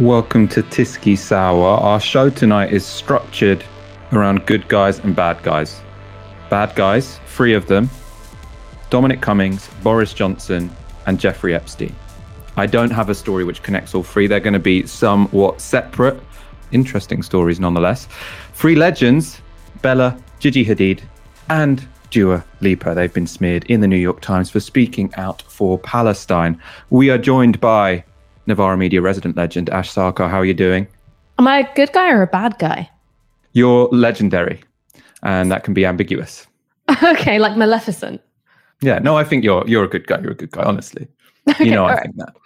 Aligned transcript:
Welcome 0.00 0.46
to 0.50 0.62
Tysky 0.62 1.18
Sour. 1.18 1.76
Our 1.80 1.98
show 1.98 2.30
tonight 2.30 2.72
is 2.72 2.86
structured 2.86 3.64
around 4.12 4.46
good 4.46 4.68
guys 4.68 5.00
and 5.00 5.16
bad 5.16 5.42
guys. 5.42 5.80
Bad 6.48 6.76
guys, 6.76 7.18
three 7.26 7.52
of 7.52 7.66
them 7.66 7.90
Dominic 8.90 9.20
Cummings, 9.20 9.68
Boris 9.82 10.14
Johnson, 10.14 10.70
and 11.06 11.18
Jeffrey 11.18 11.52
Epstein. 11.52 11.92
I 12.56 12.66
don't 12.66 12.92
have 12.92 13.08
a 13.08 13.14
story 13.14 13.42
which 13.42 13.64
connects 13.64 13.92
all 13.92 14.04
three. 14.04 14.28
They're 14.28 14.38
going 14.38 14.52
to 14.52 14.60
be 14.60 14.86
somewhat 14.86 15.60
separate, 15.60 16.22
interesting 16.70 17.20
stories 17.24 17.58
nonetheless. 17.58 18.06
Three 18.54 18.76
legends 18.76 19.40
Bella, 19.82 20.16
Gigi 20.38 20.64
Hadid, 20.64 21.00
and 21.50 21.84
Dua 22.10 22.44
Lipa. 22.60 22.94
They've 22.94 23.12
been 23.12 23.26
smeared 23.26 23.64
in 23.64 23.80
the 23.80 23.88
New 23.88 23.96
York 23.96 24.20
Times 24.20 24.48
for 24.48 24.60
speaking 24.60 25.12
out 25.16 25.42
for 25.42 25.76
Palestine. 25.76 26.62
We 26.90 27.10
are 27.10 27.18
joined 27.18 27.58
by 27.58 28.04
Novara 28.48 28.76
Media 28.76 29.00
resident 29.00 29.36
legend, 29.36 29.70
Ash 29.70 29.90
Sarkar. 29.92 30.28
How 30.28 30.38
are 30.38 30.44
you 30.44 30.54
doing? 30.54 30.88
Am 31.38 31.46
I 31.46 31.58
a 31.60 31.74
good 31.74 31.92
guy 31.92 32.10
or 32.10 32.22
a 32.22 32.26
bad 32.26 32.58
guy? 32.58 32.90
You're 33.52 33.88
legendary, 33.92 34.60
and 35.22 35.52
that 35.52 35.62
can 35.62 35.74
be 35.74 35.86
ambiguous. 35.86 36.46
okay, 37.02 37.38
like 37.38 37.56
Maleficent. 37.56 38.20
Yeah, 38.80 38.98
no, 38.98 39.16
I 39.16 39.24
think 39.24 39.44
you're 39.44 39.64
you're 39.68 39.84
a 39.84 39.88
good 39.88 40.06
guy. 40.06 40.20
You're 40.20 40.32
a 40.32 40.36
good 40.42 40.50
guy, 40.50 40.64
honestly. 40.64 41.06
Okay, 41.48 41.64
you 41.64 41.70
know, 41.70 41.86
I 41.86 41.94
right. 41.94 42.02
think 42.02 42.16
that. 42.16 42.36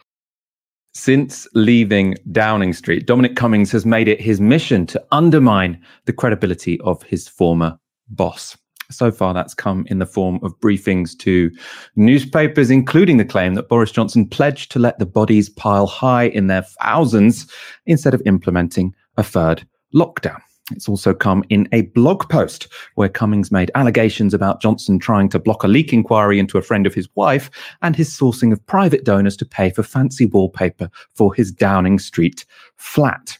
Since 0.95 1.49
leaving 1.55 2.15
Downing 2.31 2.73
Street, 2.73 3.05
Dominic 3.05 3.35
Cummings 3.35 3.73
has 3.73 3.85
made 3.85 4.07
it 4.07 4.21
his 4.21 4.41
mission 4.41 4.87
to 4.87 5.05
undermine 5.11 5.81
the 6.05 6.13
credibility 6.13 6.79
of 6.83 7.03
his 7.03 7.27
former 7.27 7.77
boss. 8.11 8.57
So 8.93 9.11
far, 9.11 9.35
that's 9.35 9.55
come 9.55 9.87
in 9.89 9.99
the 9.99 10.07
form 10.07 10.39
of 10.43 10.59
briefings 10.61 11.19
to 11.19 11.51
newspapers, 11.97 12.71
including 12.71 13.17
the 13.17 13.25
claim 13.25 13.55
that 13.55 13.69
Boris 13.69 13.91
Johnson 13.91 14.29
pledged 14.29 14.71
to 14.73 14.79
let 14.79 14.99
the 14.99 15.07
bodies 15.07 15.49
pile 15.49 15.87
high 15.87 16.25
in 16.25 16.47
their 16.47 16.63
thousands 16.63 17.51
instead 17.87 18.15
of 18.15 18.23
implementing 18.27 18.95
a 19.17 19.23
third 19.23 19.67
lockdown. 19.95 20.41
It's 20.71 20.89
also 20.89 21.13
come 21.13 21.45
in 21.49 21.69
a 21.73 21.83
blog 21.83 22.29
post 22.29 22.69
where 22.95 23.09
Cummings 23.09 23.51
made 23.51 23.71
allegations 23.75 24.33
about 24.33 24.61
Johnson 24.61 24.99
trying 24.99 25.29
to 25.31 25.39
block 25.39 25.65
a 25.65 25.69
leak 25.69 25.93
inquiry 25.93 26.39
into 26.39 26.57
a 26.57 26.63
friend 26.63 26.87
of 26.87 26.95
his 26.95 27.09
wife 27.15 27.51
and 27.83 27.97
his 27.97 28.11
sourcing 28.11 28.53
of 28.53 28.65
private 28.67 29.05
donors 29.05 29.37
to 29.39 29.45
pay 29.45 29.71
for 29.71 29.83
fancy 29.83 30.27
wallpaper 30.27 30.89
for 31.15 31.35
his 31.35 31.51
Downing 31.51 31.99
Street 31.99 32.45
flat. 32.77 33.37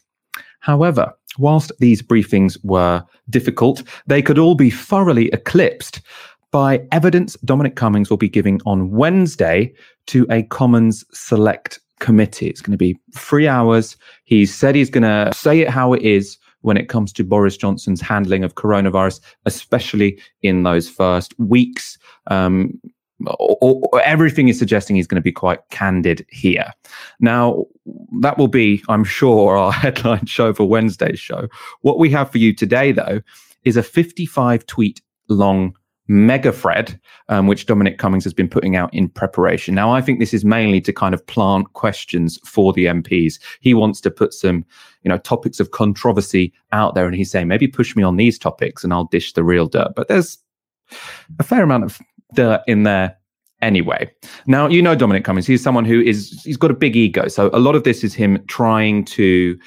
However, 0.59 1.13
whilst 1.37 1.71
these 1.79 2.01
briefings 2.01 2.57
were 2.63 3.03
difficult, 3.29 3.83
they 4.07 4.21
could 4.21 4.37
all 4.37 4.55
be 4.55 4.69
thoroughly 4.69 5.29
eclipsed 5.33 6.01
by 6.51 6.85
evidence 6.91 7.35
Dominic 7.43 7.75
Cummings 7.75 8.09
will 8.09 8.17
be 8.17 8.29
giving 8.29 8.61
on 8.65 8.91
Wednesday 8.91 9.73
to 10.07 10.27
a 10.29 10.43
Commons 10.43 11.03
Select 11.11 11.79
Committee. 11.99 12.47
It's 12.47 12.61
going 12.61 12.73
to 12.73 12.77
be 12.77 12.99
three 13.15 13.47
hours. 13.47 13.97
He 14.25 14.45
said 14.45 14.75
he's 14.75 14.91
going 14.91 15.03
to 15.03 15.33
say 15.33 15.61
it 15.61 15.69
how 15.69 15.93
it 15.93 16.03
is 16.03 16.37
when 16.61 16.77
it 16.77 16.89
comes 16.89 17.11
to 17.13 17.23
Boris 17.23 17.57
Johnson's 17.57 18.01
handling 18.01 18.43
of 18.43 18.55
coronavirus, 18.55 19.19
especially 19.45 20.19
in 20.43 20.63
those 20.63 20.89
first 20.89 21.37
weeks. 21.39 21.97
Um, 22.27 22.79
or, 23.27 23.87
or 23.91 24.01
everything 24.01 24.47
is 24.47 24.57
suggesting 24.59 24.95
he's 24.95 25.07
going 25.07 25.21
to 25.21 25.21
be 25.21 25.31
quite 25.31 25.59
candid 25.69 26.25
here. 26.29 26.71
Now, 27.19 27.65
that 28.21 28.37
will 28.37 28.47
be, 28.47 28.83
I'm 28.89 29.03
sure, 29.03 29.57
our 29.57 29.71
headline 29.71 30.25
show 30.25 30.53
for 30.53 30.65
Wednesday's 30.65 31.19
show. 31.19 31.47
What 31.81 31.99
we 31.99 32.09
have 32.11 32.31
for 32.31 32.37
you 32.37 32.53
today, 32.53 32.91
though, 32.91 33.21
is 33.63 33.77
a 33.77 33.83
55 33.83 34.65
tweet 34.65 35.01
long 35.29 35.75
mega 36.07 36.51
thread, 36.51 36.99
um, 37.29 37.47
which 37.47 37.65
Dominic 37.65 37.97
Cummings 37.97 38.23
has 38.25 38.33
been 38.33 38.49
putting 38.49 38.75
out 38.75 38.93
in 38.93 39.07
preparation. 39.07 39.73
Now, 39.73 39.91
I 39.91 40.01
think 40.01 40.19
this 40.19 40.33
is 40.33 40.43
mainly 40.43 40.81
to 40.81 40.91
kind 40.91 41.13
of 41.13 41.25
plant 41.25 41.71
questions 41.73 42.39
for 42.45 42.73
the 42.73 42.85
MPs. 42.85 43.39
He 43.61 43.73
wants 43.73 44.01
to 44.01 44.11
put 44.11 44.33
some, 44.33 44.65
you 45.03 45.09
know, 45.09 45.17
topics 45.17 45.59
of 45.59 45.71
controversy 45.71 46.53
out 46.71 46.95
there, 46.95 47.05
and 47.05 47.15
he's 47.15 47.31
saying 47.31 47.47
maybe 47.47 47.67
push 47.67 47.95
me 47.95 48.03
on 48.03 48.17
these 48.17 48.37
topics, 48.37 48.83
and 48.83 48.93
I'll 48.93 49.05
dish 49.05 49.33
the 49.33 49.43
real 49.43 49.67
dirt. 49.67 49.93
But 49.95 50.09
there's 50.09 50.37
a 51.39 51.43
fair 51.43 51.63
amount 51.63 51.85
of 51.85 51.99
dirt 52.33 52.61
in 52.67 52.83
there 52.83 53.17
anyway. 53.61 54.11
Now, 54.45 54.67
you 54.67 54.81
know 54.81 54.95
Dominic 54.95 55.23
Cummings. 55.23 55.47
He's 55.47 55.63
someone 55.63 55.85
who 55.85 56.01
is 56.01 56.41
he's 56.43 56.57
got 56.57 56.71
a 56.71 56.75
big 56.75 56.95
ego. 56.95 57.27
So 57.27 57.49
a 57.53 57.59
lot 57.59 57.75
of 57.75 57.83
this 57.83 58.03
is 58.03 58.13
him 58.13 58.43
trying 58.47 59.05
to 59.05 59.57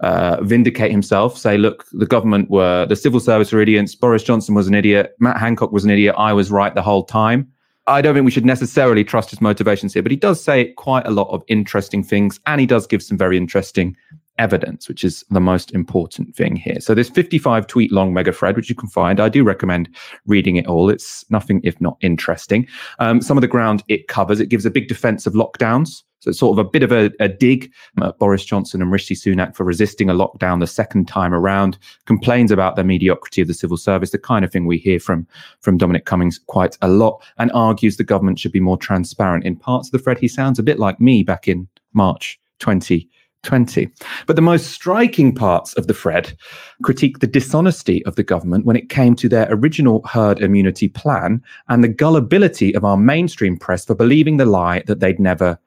uh, 0.00 0.42
vindicate 0.42 0.90
himself, 0.90 1.36
say, 1.36 1.58
look, 1.58 1.84
the 1.92 2.06
government 2.06 2.50
were 2.50 2.86
the 2.86 2.96
civil 2.96 3.20
service 3.20 3.52
were 3.52 3.60
idiots, 3.60 3.94
Boris 3.94 4.22
Johnson 4.22 4.54
was 4.54 4.66
an 4.66 4.74
idiot, 4.74 5.14
Matt 5.18 5.36
Hancock 5.36 5.72
was 5.72 5.84
an 5.84 5.90
idiot, 5.90 6.14
I 6.16 6.32
was 6.32 6.50
right 6.50 6.74
the 6.74 6.82
whole 6.82 7.04
time. 7.04 7.50
I 7.86 8.00
don't 8.00 8.14
think 8.14 8.24
we 8.24 8.30
should 8.30 8.46
necessarily 8.46 9.04
trust 9.04 9.30
his 9.30 9.40
motivations 9.40 9.92
here, 9.92 10.02
but 10.02 10.12
he 10.12 10.16
does 10.16 10.42
say 10.42 10.72
quite 10.74 11.06
a 11.06 11.10
lot 11.10 11.28
of 11.28 11.42
interesting 11.48 12.02
things, 12.02 12.40
and 12.46 12.60
he 12.60 12.66
does 12.66 12.86
give 12.86 13.02
some 13.02 13.18
very 13.18 13.36
interesting 13.36 13.96
evidence, 14.40 14.88
which 14.88 15.04
is 15.04 15.22
the 15.30 15.40
most 15.40 15.70
important 15.72 16.34
thing 16.34 16.56
here. 16.56 16.80
So 16.80 16.94
this 16.94 17.10
55 17.10 17.66
tweet 17.66 17.92
long 17.92 18.14
mega 18.14 18.32
thread, 18.32 18.56
which 18.56 18.70
you 18.70 18.74
can 18.74 18.88
find, 18.88 19.20
I 19.20 19.28
do 19.28 19.44
recommend 19.44 19.94
reading 20.26 20.56
it 20.56 20.66
all. 20.66 20.88
It's 20.88 21.30
nothing 21.30 21.60
if 21.62 21.78
not 21.80 21.98
interesting. 22.00 22.66
Um, 22.98 23.20
some 23.20 23.36
of 23.36 23.42
the 23.42 23.48
ground 23.48 23.84
it 23.88 24.08
covers, 24.08 24.40
it 24.40 24.48
gives 24.48 24.64
a 24.64 24.70
big 24.70 24.88
defense 24.88 25.26
of 25.26 25.34
lockdowns. 25.34 26.02
So 26.20 26.30
it's 26.30 26.38
sort 26.38 26.58
of 26.58 26.66
a 26.66 26.68
bit 26.68 26.82
of 26.82 26.92
a, 26.92 27.10
a 27.18 27.28
dig 27.28 27.72
at 28.02 28.18
Boris 28.18 28.44
Johnson 28.44 28.82
and 28.82 28.90
Rishi 28.90 29.14
Sunak 29.14 29.54
for 29.54 29.64
resisting 29.64 30.10
a 30.10 30.14
lockdown 30.14 30.60
the 30.60 30.66
second 30.66 31.06
time 31.08 31.32
around, 31.32 31.78
complains 32.06 32.50
about 32.50 32.76
the 32.76 32.84
mediocrity 32.84 33.40
of 33.40 33.48
the 33.48 33.54
civil 33.54 33.78
service, 33.78 34.10
the 34.10 34.18
kind 34.18 34.44
of 34.44 34.52
thing 34.52 34.66
we 34.66 34.76
hear 34.76 35.00
from, 35.00 35.26
from 35.60 35.78
Dominic 35.78 36.04
Cummings 36.04 36.38
quite 36.46 36.76
a 36.82 36.88
lot, 36.88 37.22
and 37.38 37.50
argues 37.52 37.96
the 37.96 38.04
government 38.04 38.38
should 38.38 38.52
be 38.52 38.60
more 38.60 38.76
transparent. 38.76 39.44
In 39.44 39.56
parts 39.56 39.88
of 39.88 39.92
the 39.92 39.98
thread, 39.98 40.18
he 40.18 40.28
sounds 40.28 40.58
a 40.58 40.62
bit 40.62 40.78
like 40.78 41.00
me 41.00 41.22
back 41.22 41.48
in 41.48 41.68
March 41.94 42.38
2020. 42.58 43.08
20. 43.42 43.88
But 44.26 44.36
the 44.36 44.42
most 44.42 44.68
striking 44.68 45.34
parts 45.34 45.72
of 45.74 45.86
the 45.86 45.94
thread 45.94 46.36
critique 46.82 47.20
the 47.20 47.26
dishonesty 47.26 48.04
of 48.06 48.16
the 48.16 48.22
government 48.22 48.66
when 48.66 48.76
it 48.76 48.88
came 48.88 49.14
to 49.16 49.28
their 49.28 49.48
original 49.50 50.02
herd 50.06 50.40
immunity 50.40 50.88
plan 50.88 51.42
and 51.68 51.82
the 51.82 51.88
gullibility 51.88 52.74
of 52.74 52.84
our 52.84 52.96
mainstream 52.96 53.58
press 53.58 53.84
for 53.84 53.94
believing 53.94 54.36
the 54.36 54.46
lie 54.46 54.82
that 54.86 55.00
they'd 55.00 55.20
never 55.20 55.58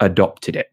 adopted 0.00 0.56
it. 0.56 0.69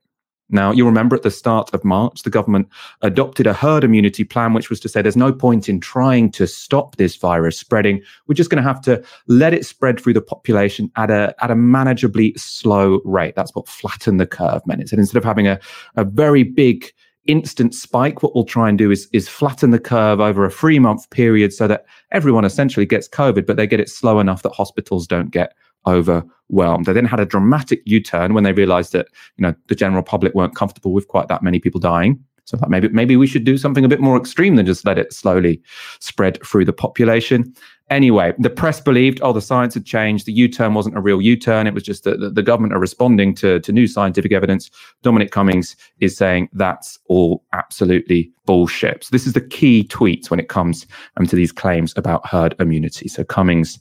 Now, 0.49 0.71
you'll 0.71 0.87
remember 0.87 1.15
at 1.15 1.23
the 1.23 1.31
start 1.31 1.73
of 1.73 1.83
March, 1.83 2.23
the 2.23 2.29
government 2.29 2.69
adopted 3.01 3.47
a 3.47 3.53
herd 3.53 3.83
immunity 3.83 4.23
plan, 4.23 4.53
which 4.53 4.69
was 4.69 4.79
to 4.81 4.89
say 4.89 5.01
there's 5.01 5.17
no 5.17 5.33
point 5.33 5.67
in 5.67 5.79
trying 5.79 6.31
to 6.31 6.47
stop 6.47 6.95
this 6.95 7.15
virus 7.17 7.59
spreading. 7.59 8.01
We're 8.27 8.35
just 8.35 8.49
going 8.49 8.63
to 8.63 8.67
have 8.67 8.81
to 8.81 9.03
let 9.27 9.53
it 9.53 9.65
spread 9.65 9.99
through 9.99 10.13
the 10.13 10.21
population 10.21 10.91
at 10.95 11.11
a, 11.11 11.35
at 11.41 11.51
a 11.51 11.55
manageably 11.55 12.37
slow 12.39 13.01
rate. 13.03 13.35
That's 13.35 13.53
what 13.55 13.67
flatten 13.67 14.17
the 14.17 14.27
curve 14.27 14.65
meant. 14.65 14.81
It 14.81 14.89
said 14.89 14.99
instead 14.99 15.17
of 15.17 15.25
having 15.25 15.47
a, 15.47 15.59
a 15.95 16.05
very 16.05 16.43
big 16.43 16.91
instant 17.27 17.75
spike, 17.75 18.23
what 18.23 18.33
we'll 18.33 18.45
try 18.45 18.69
and 18.69 18.77
do 18.77 18.89
is, 18.89 19.07
is 19.11 19.27
flatten 19.27 19.71
the 19.71 19.79
curve 19.79 20.19
over 20.19 20.45
a 20.45 20.51
three 20.51 20.79
month 20.79 21.09
period 21.09 21.53
so 21.53 21.67
that 21.67 21.85
everyone 22.11 22.45
essentially 22.45 22.85
gets 22.85 23.07
COVID, 23.09 23.45
but 23.45 23.57
they 23.57 23.67
get 23.67 23.81
it 23.81 23.89
slow 23.89 24.19
enough 24.19 24.43
that 24.43 24.53
hospitals 24.53 25.07
don't 25.07 25.31
get 25.31 25.53
overwhelmed. 25.87 26.85
They 26.85 26.93
then 26.93 27.05
had 27.05 27.19
a 27.19 27.25
dramatic 27.25 27.81
U-turn 27.85 28.33
when 28.33 28.43
they 28.43 28.53
realized 28.53 28.91
that, 28.93 29.07
you 29.37 29.41
know, 29.41 29.55
the 29.67 29.75
general 29.75 30.03
public 30.03 30.35
weren't 30.35 30.55
comfortable 30.55 30.93
with 30.93 31.07
quite 31.07 31.27
that 31.29 31.41
many 31.41 31.59
people 31.59 31.79
dying. 31.79 32.23
So 32.45 32.55
that 32.55 32.69
maybe 32.69 32.87
maybe 32.87 33.17
we 33.17 33.27
should 33.27 33.43
do 33.43 33.57
something 33.57 33.83
a 33.83 33.89
bit 33.89 33.99
more 33.99 34.15
extreme 34.15 34.55
than 34.55 34.65
just 34.65 34.85
let 34.85 34.97
it 34.97 35.11
slowly 35.11 35.61
spread 35.99 36.41
through 36.45 36.63
the 36.63 36.71
population. 36.71 37.53
Anyway, 37.89 38.33
the 38.39 38.49
press 38.49 38.79
believed, 38.79 39.19
oh, 39.21 39.33
the 39.33 39.41
science 39.41 39.73
had 39.73 39.85
changed. 39.85 40.25
The 40.25 40.31
U-turn 40.31 40.73
wasn't 40.73 40.97
a 40.97 41.01
real 41.01 41.21
U-turn. 41.21 41.67
It 41.67 41.73
was 41.73 41.83
just 41.83 42.05
that 42.05 42.35
the, 42.35 42.43
government 42.43 42.73
are 42.73 42.79
responding 42.79 43.35
to, 43.35 43.59
to 43.59 43.71
new 43.73 43.85
scientific 43.85 44.31
evidence. 44.31 44.69
Dominic 45.03 45.31
Cummings 45.31 45.75
is 45.99 46.15
saying 46.15 46.47
that's 46.53 46.97
all 47.07 47.43
absolutely 47.51 48.31
bullshit. 48.45 49.03
So 49.03 49.09
this 49.11 49.27
is 49.27 49.33
the 49.33 49.41
key 49.41 49.83
tweet 49.83 50.31
when 50.31 50.39
it 50.39 50.47
comes 50.47 50.85
um, 51.17 51.27
to 51.27 51.35
these 51.35 51.51
claims 51.51 51.93
about 51.97 52.25
herd 52.25 52.55
immunity. 52.59 53.09
So 53.09 53.25
Cummings 53.25 53.77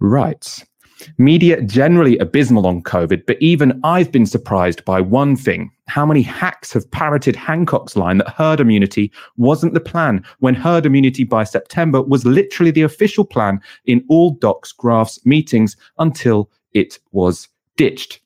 writes. 0.00 0.64
Media 1.18 1.60
generally 1.62 2.16
abysmal 2.18 2.66
on 2.66 2.82
COVID, 2.82 3.26
but 3.26 3.36
even 3.40 3.80
I've 3.84 4.10
been 4.10 4.26
surprised 4.26 4.84
by 4.84 5.00
one 5.00 5.36
thing. 5.36 5.70
How 5.88 6.06
many 6.06 6.22
hacks 6.22 6.72
have 6.72 6.90
parroted 6.90 7.36
Hancock's 7.36 7.96
line 7.96 8.18
that 8.18 8.30
herd 8.30 8.60
immunity 8.60 9.12
wasn't 9.36 9.74
the 9.74 9.80
plan 9.80 10.24
when 10.38 10.54
herd 10.54 10.86
immunity 10.86 11.24
by 11.24 11.44
September 11.44 12.00
was 12.00 12.24
literally 12.24 12.70
the 12.70 12.82
official 12.82 13.24
plan 13.24 13.60
in 13.84 14.04
all 14.08 14.30
docs, 14.30 14.72
graphs, 14.72 15.24
meetings 15.26 15.76
until 15.98 16.50
it 16.72 16.98
was 17.12 17.48
ditched. 17.76 18.21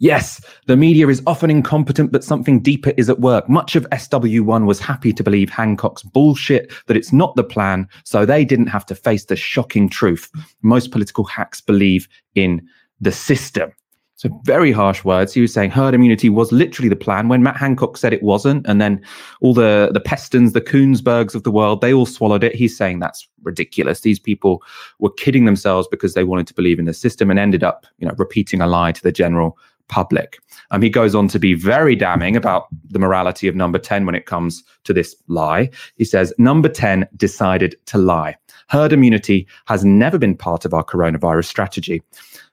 Yes, 0.00 0.40
the 0.66 0.76
media 0.76 1.08
is 1.08 1.22
often 1.26 1.50
incompetent, 1.50 2.12
but 2.12 2.22
something 2.22 2.60
deeper 2.60 2.92
is 2.96 3.10
at 3.10 3.18
work. 3.18 3.48
Much 3.48 3.74
of 3.74 3.88
SW1 3.90 4.64
was 4.64 4.78
happy 4.78 5.12
to 5.12 5.24
believe 5.24 5.50
Hancock's 5.50 6.04
bullshit, 6.04 6.72
that 6.86 6.96
it's 6.96 7.12
not 7.12 7.34
the 7.34 7.42
plan, 7.42 7.88
so 8.04 8.24
they 8.24 8.44
didn't 8.44 8.68
have 8.68 8.86
to 8.86 8.94
face 8.94 9.24
the 9.24 9.34
shocking 9.34 9.88
truth. 9.88 10.30
Most 10.62 10.92
political 10.92 11.24
hacks 11.24 11.60
believe 11.60 12.08
in 12.36 12.66
the 13.00 13.10
system. 13.10 13.72
So 14.14 14.28
very 14.42 14.72
harsh 14.72 15.04
words. 15.04 15.32
He 15.32 15.40
was 15.40 15.52
saying 15.52 15.70
herd 15.70 15.94
immunity 15.94 16.28
was 16.28 16.50
literally 16.50 16.88
the 16.88 16.96
plan 16.96 17.28
when 17.28 17.44
Matt 17.44 17.56
Hancock 17.56 17.96
said 17.96 18.12
it 18.12 18.22
wasn't, 18.22 18.66
and 18.66 18.80
then 18.80 19.00
all 19.40 19.54
the 19.54 19.90
the 19.92 20.00
Pestons, 20.00 20.54
the 20.54 20.60
Kuenssbergs 20.60 21.36
of 21.36 21.44
the 21.44 21.52
world, 21.52 21.80
they 21.80 21.92
all 21.92 22.06
swallowed 22.06 22.42
it. 22.42 22.54
He's 22.54 22.76
saying 22.76 22.98
that's 22.98 23.28
ridiculous. 23.44 24.00
These 24.00 24.18
people 24.18 24.60
were 24.98 25.12
kidding 25.12 25.44
themselves 25.44 25.86
because 25.88 26.14
they 26.14 26.24
wanted 26.24 26.48
to 26.48 26.54
believe 26.54 26.80
in 26.80 26.84
the 26.84 26.94
system 26.94 27.30
and 27.30 27.38
ended 27.38 27.62
up, 27.62 27.86
you 27.98 28.08
know, 28.08 28.14
repeating 28.18 28.60
a 28.60 28.66
lie 28.66 28.90
to 28.90 29.02
the 29.02 29.12
general 29.12 29.56
public. 29.88 30.38
Um, 30.70 30.82
he 30.82 30.90
goes 30.90 31.14
on 31.14 31.28
to 31.28 31.38
be 31.38 31.54
very 31.54 31.96
damning 31.96 32.36
about 32.36 32.68
the 32.90 32.98
morality 32.98 33.48
of 33.48 33.56
number 33.56 33.78
10 33.78 34.06
when 34.06 34.14
it 34.14 34.26
comes 34.26 34.62
to 34.84 34.92
this 34.92 35.16
lie. 35.28 35.70
He 35.96 36.04
says, 36.04 36.32
Number 36.38 36.68
10 36.68 37.08
decided 37.16 37.76
to 37.86 37.98
lie. 37.98 38.36
Herd 38.68 38.92
immunity 38.92 39.46
has 39.66 39.84
never 39.84 40.18
been 40.18 40.36
part 40.36 40.64
of 40.64 40.74
our 40.74 40.84
coronavirus 40.84 41.46
strategy. 41.46 42.02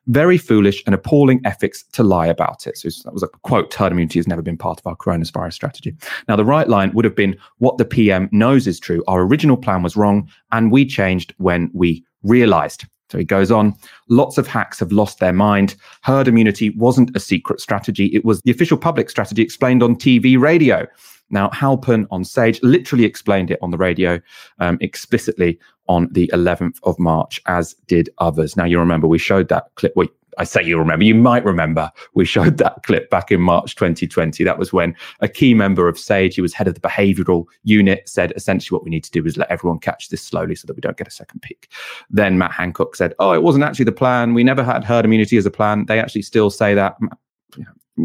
Very 0.07 0.37
foolish 0.37 0.83
and 0.85 0.93
appalling 0.95 1.41
ethics 1.45 1.83
to 1.93 2.03
lie 2.03 2.27
about 2.27 2.67
it. 2.67 2.77
So 2.77 2.89
that 3.03 3.13
was 3.13 3.23
a 3.23 3.27
quote 3.27 3.73
herd 3.73 3.91
immunity 3.91 4.19
has 4.19 4.27
never 4.27 4.41
been 4.41 4.57
part 4.57 4.79
of 4.79 4.87
our 4.87 4.95
coronavirus 4.95 5.53
strategy. 5.53 5.95
Now, 6.29 6.35
the 6.35 6.45
right 6.45 6.69
line 6.69 6.93
would 6.93 7.05
have 7.05 7.15
been 7.15 7.35
what 7.57 7.77
the 7.77 7.85
PM 7.85 8.29
knows 8.31 8.67
is 8.67 8.79
true. 8.79 9.03
Our 9.07 9.23
original 9.23 9.57
plan 9.57 9.83
was 9.83 9.97
wrong, 9.97 10.29
and 10.51 10.71
we 10.71 10.85
changed 10.85 11.33
when 11.37 11.69
we 11.73 12.05
realized. 12.23 12.85
So 13.09 13.17
he 13.17 13.23
goes 13.23 13.51
on, 13.51 13.75
lots 14.09 14.37
of 14.37 14.47
hacks 14.47 14.79
have 14.79 14.91
lost 14.91 15.19
their 15.19 15.33
mind. 15.33 15.75
Herd 16.01 16.27
immunity 16.27 16.71
wasn't 16.71 17.15
a 17.15 17.19
secret 17.19 17.61
strategy. 17.61 18.07
It 18.07 18.25
was 18.25 18.41
the 18.41 18.51
official 18.51 18.77
public 18.77 19.09
strategy 19.09 19.41
explained 19.41 19.83
on 19.83 19.95
TV 19.95 20.39
radio. 20.39 20.87
Now, 21.29 21.49
Halpern 21.49 22.05
on 22.11 22.23
Sage 22.23 22.61
literally 22.61 23.03
explained 23.03 23.49
it 23.49 23.59
on 23.61 23.71
the 23.71 23.77
radio 23.77 24.19
um, 24.59 24.77
explicitly 24.81 25.59
on 25.87 26.07
the 26.11 26.29
11th 26.33 26.77
of 26.83 26.97
March, 26.99 27.41
as 27.47 27.73
did 27.87 28.09
others. 28.19 28.55
Now, 28.55 28.65
you 28.65 28.79
remember 28.79 29.07
we 29.07 29.17
showed 29.17 29.49
that 29.49 29.73
clip. 29.75 29.93
I 30.37 30.43
say 30.43 30.63
you 30.63 30.77
remember, 30.77 31.05
you 31.05 31.15
might 31.15 31.45
remember 31.45 31.91
we 32.13 32.25
showed 32.25 32.57
that 32.59 32.83
clip 32.83 33.09
back 33.09 33.31
in 33.31 33.41
March 33.41 33.75
2020. 33.75 34.43
That 34.43 34.57
was 34.57 34.73
when 34.73 34.95
a 35.19 35.27
key 35.27 35.53
member 35.53 35.87
of 35.87 35.97
SAGE, 35.97 36.35
who 36.35 36.41
was 36.41 36.53
head 36.53 36.67
of 36.67 36.75
the 36.75 36.81
behavioral 36.81 37.45
unit, 37.63 38.07
said 38.07 38.33
essentially 38.35 38.75
what 38.75 38.83
we 38.83 38.89
need 38.89 39.03
to 39.03 39.11
do 39.11 39.25
is 39.25 39.37
let 39.37 39.49
everyone 39.49 39.79
catch 39.79 40.09
this 40.09 40.21
slowly 40.21 40.55
so 40.55 40.65
that 40.67 40.75
we 40.75 40.81
don't 40.81 40.97
get 40.97 41.07
a 41.07 41.11
second 41.11 41.41
peak. 41.41 41.69
Then 42.09 42.37
Matt 42.37 42.51
Hancock 42.51 42.95
said, 42.95 43.13
Oh, 43.19 43.33
it 43.33 43.43
wasn't 43.43 43.63
actually 43.63 43.85
the 43.85 43.91
plan. 43.91 44.33
We 44.33 44.43
never 44.43 44.63
had 44.63 44.83
herd 44.83 45.05
immunity 45.05 45.37
as 45.37 45.45
a 45.45 45.51
plan. 45.51 45.85
They 45.85 45.99
actually 45.99 46.23
still 46.23 46.49
say 46.49 46.73
that. 46.73 46.97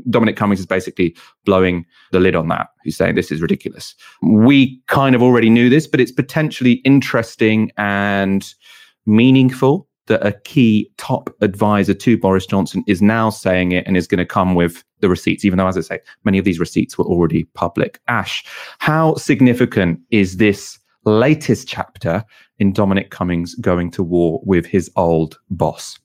Dominic 0.08 0.36
Cummings 0.36 0.60
is 0.60 0.66
basically 0.66 1.16
blowing 1.44 1.84
the 2.12 2.20
lid 2.20 2.36
on 2.36 2.48
that. 2.48 2.68
He's 2.84 2.96
saying 2.96 3.16
this 3.16 3.32
is 3.32 3.42
ridiculous. 3.42 3.94
We 4.22 4.80
kind 4.86 5.14
of 5.14 5.22
already 5.22 5.50
knew 5.50 5.68
this, 5.68 5.86
but 5.86 6.00
it's 6.00 6.12
potentially 6.12 6.74
interesting 6.84 7.72
and 7.76 8.54
meaningful 9.06 9.88
that 10.10 10.26
a 10.26 10.32
key 10.32 10.90
top 10.98 11.30
advisor 11.40 11.94
to 11.94 12.18
Boris 12.18 12.44
Johnson 12.44 12.82
is 12.88 13.00
now 13.00 13.30
saying 13.30 13.72
it 13.72 13.86
and 13.86 13.96
is 13.96 14.08
going 14.08 14.18
to 14.18 14.26
come 14.26 14.56
with 14.56 14.84
the 14.98 15.08
receipts, 15.08 15.44
even 15.44 15.56
though, 15.56 15.68
as 15.68 15.78
I 15.78 15.82
say, 15.82 16.00
many 16.24 16.36
of 16.36 16.44
these 16.44 16.58
receipts 16.58 16.98
were 16.98 17.04
already 17.04 17.44
public. 17.54 18.00
Ash, 18.08 18.44
how 18.80 19.14
significant 19.14 20.00
is 20.10 20.36
this 20.36 20.78
latest 21.04 21.68
chapter 21.68 22.24
in 22.58 22.72
Dominic 22.72 23.10
Cummings 23.10 23.54
going 23.54 23.90
to 23.92 24.02
war 24.02 24.40
with 24.44 24.66
his 24.66 24.90
old 24.96 25.38
boss? 25.48 25.98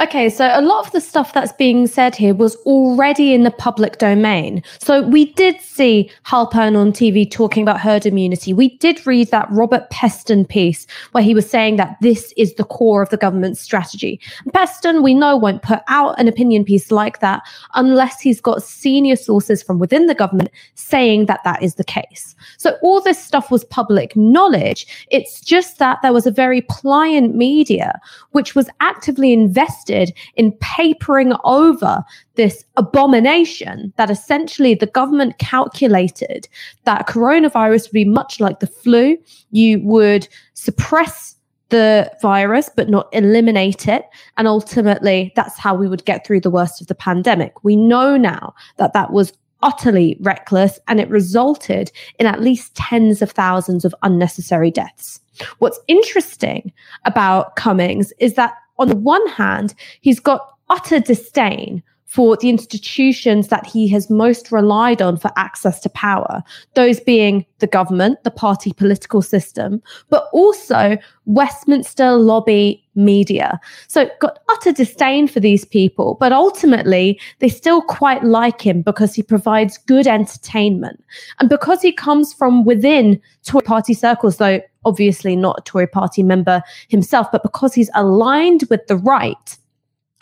Okay, 0.00 0.28
so 0.30 0.50
a 0.52 0.62
lot 0.62 0.86
of 0.86 0.92
the 0.92 1.00
stuff 1.00 1.32
that's 1.32 1.52
being 1.52 1.86
said 1.86 2.16
here 2.16 2.34
was 2.34 2.56
already 2.64 3.34
in 3.34 3.42
the 3.42 3.50
public 3.50 3.98
domain. 3.98 4.62
So 4.78 5.02
we 5.02 5.32
did 5.34 5.60
see 5.60 6.10
Halpern 6.26 6.76
on 6.76 6.92
TV 6.92 7.30
talking 7.30 7.62
about 7.62 7.80
herd 7.80 8.06
immunity. 8.06 8.52
We 8.52 8.76
did 8.78 9.06
read 9.06 9.30
that 9.30 9.48
Robert 9.50 9.90
Peston 9.90 10.48
piece 10.48 10.86
where 11.12 11.22
he 11.22 11.34
was 11.34 11.48
saying 11.48 11.76
that 11.76 11.96
this 12.00 12.32
is 12.36 12.54
the 12.54 12.64
core 12.64 13.02
of 13.02 13.10
the 13.10 13.16
government's 13.16 13.60
strategy. 13.60 14.20
Peston, 14.48 15.02
we 15.02 15.14
know, 15.14 15.36
won't 15.36 15.62
put 15.62 15.80
out 15.88 16.18
an 16.18 16.28
opinion 16.28 16.64
piece 16.64 16.90
like 16.90 17.20
that 17.20 17.42
unless 17.74 18.20
he's 18.20 18.40
got 18.40 18.62
senior 18.62 19.16
sources 19.16 19.62
from 19.62 19.78
within 19.78 20.06
the 20.06 20.14
government 20.14 20.50
saying 20.74 21.26
that 21.26 21.40
that 21.44 21.62
is 21.62 21.74
the 21.74 21.84
case. 21.84 22.34
So 22.56 22.76
all 22.82 23.00
this 23.00 23.22
stuff 23.22 23.50
was 23.50 23.64
public 23.64 24.16
knowledge. 24.16 25.06
It's 25.10 25.40
just 25.40 25.78
that 25.78 25.98
there 26.02 26.12
was 26.12 26.26
a 26.26 26.30
very 26.30 26.62
pliant 26.62 27.34
media 27.34 28.00
which 28.30 28.54
was 28.54 28.68
actively 28.80 29.32
invested 29.42 30.12
in 30.36 30.52
papering 30.60 31.32
over 31.44 32.02
this 32.34 32.64
abomination 32.76 33.92
that 33.96 34.10
essentially 34.10 34.74
the 34.74 34.86
government 34.86 35.38
calculated 35.38 36.48
that 36.84 37.06
coronavirus 37.06 37.88
would 37.88 37.92
be 37.92 38.04
much 38.04 38.40
like 38.40 38.60
the 38.60 38.66
flu. 38.66 39.16
You 39.50 39.80
would 39.80 40.28
suppress 40.54 41.36
the 41.68 42.12
virus, 42.20 42.70
but 42.76 42.90
not 42.90 43.08
eliminate 43.12 43.88
it. 43.88 44.04
And 44.36 44.46
ultimately, 44.46 45.32
that's 45.34 45.58
how 45.58 45.74
we 45.74 45.88
would 45.88 46.04
get 46.04 46.26
through 46.26 46.40
the 46.40 46.50
worst 46.50 46.80
of 46.80 46.86
the 46.86 46.94
pandemic. 46.94 47.64
We 47.64 47.76
know 47.76 48.16
now 48.16 48.54
that 48.76 48.92
that 48.92 49.12
was 49.12 49.32
utterly 49.62 50.16
reckless 50.20 50.78
and 50.88 51.00
it 51.00 51.08
resulted 51.08 51.90
in 52.18 52.26
at 52.26 52.42
least 52.42 52.74
tens 52.74 53.22
of 53.22 53.30
thousands 53.30 53.84
of 53.84 53.94
unnecessary 54.02 54.70
deaths. 54.70 55.20
What's 55.58 55.80
interesting 55.88 56.72
about 57.04 57.56
Cummings 57.56 58.12
is 58.18 58.34
that 58.34 58.54
on 58.78 58.88
the 58.88 58.96
one 58.96 59.26
hand, 59.28 59.74
he's 60.00 60.20
got 60.20 60.48
utter 60.70 61.00
disdain 61.00 61.82
for 62.12 62.36
the 62.36 62.50
institutions 62.50 63.48
that 63.48 63.64
he 63.64 63.88
has 63.88 64.10
most 64.10 64.52
relied 64.52 65.00
on 65.00 65.16
for 65.16 65.30
access 65.36 65.80
to 65.80 65.88
power, 65.88 66.42
those 66.74 67.00
being 67.00 67.46
the 67.60 67.66
government, 67.66 68.22
the 68.22 68.30
party 68.30 68.70
political 68.74 69.22
system, 69.22 69.80
but 70.10 70.28
also 70.30 70.98
Westminster 71.24 72.12
lobby 72.12 72.86
media. 72.94 73.58
So 73.88 74.10
got 74.20 74.40
utter 74.50 74.72
disdain 74.72 75.26
for 75.26 75.40
these 75.40 75.64
people, 75.64 76.18
but 76.20 76.32
ultimately 76.32 77.18
they 77.38 77.48
still 77.48 77.80
quite 77.80 78.22
like 78.22 78.60
him 78.60 78.82
because 78.82 79.14
he 79.14 79.22
provides 79.22 79.78
good 79.78 80.06
entertainment. 80.06 81.02
And 81.40 81.48
because 81.48 81.80
he 81.80 81.92
comes 81.92 82.34
from 82.34 82.66
within 82.66 83.18
Tory 83.42 83.64
party 83.64 83.94
circles, 83.94 84.36
though 84.36 84.60
obviously 84.84 85.34
not 85.34 85.60
a 85.60 85.62
Tory 85.62 85.86
party 85.86 86.22
member 86.22 86.62
himself, 86.88 87.32
but 87.32 87.42
because 87.42 87.72
he's 87.72 87.90
aligned 87.94 88.64
with 88.68 88.86
the 88.86 88.98
right, 88.98 89.56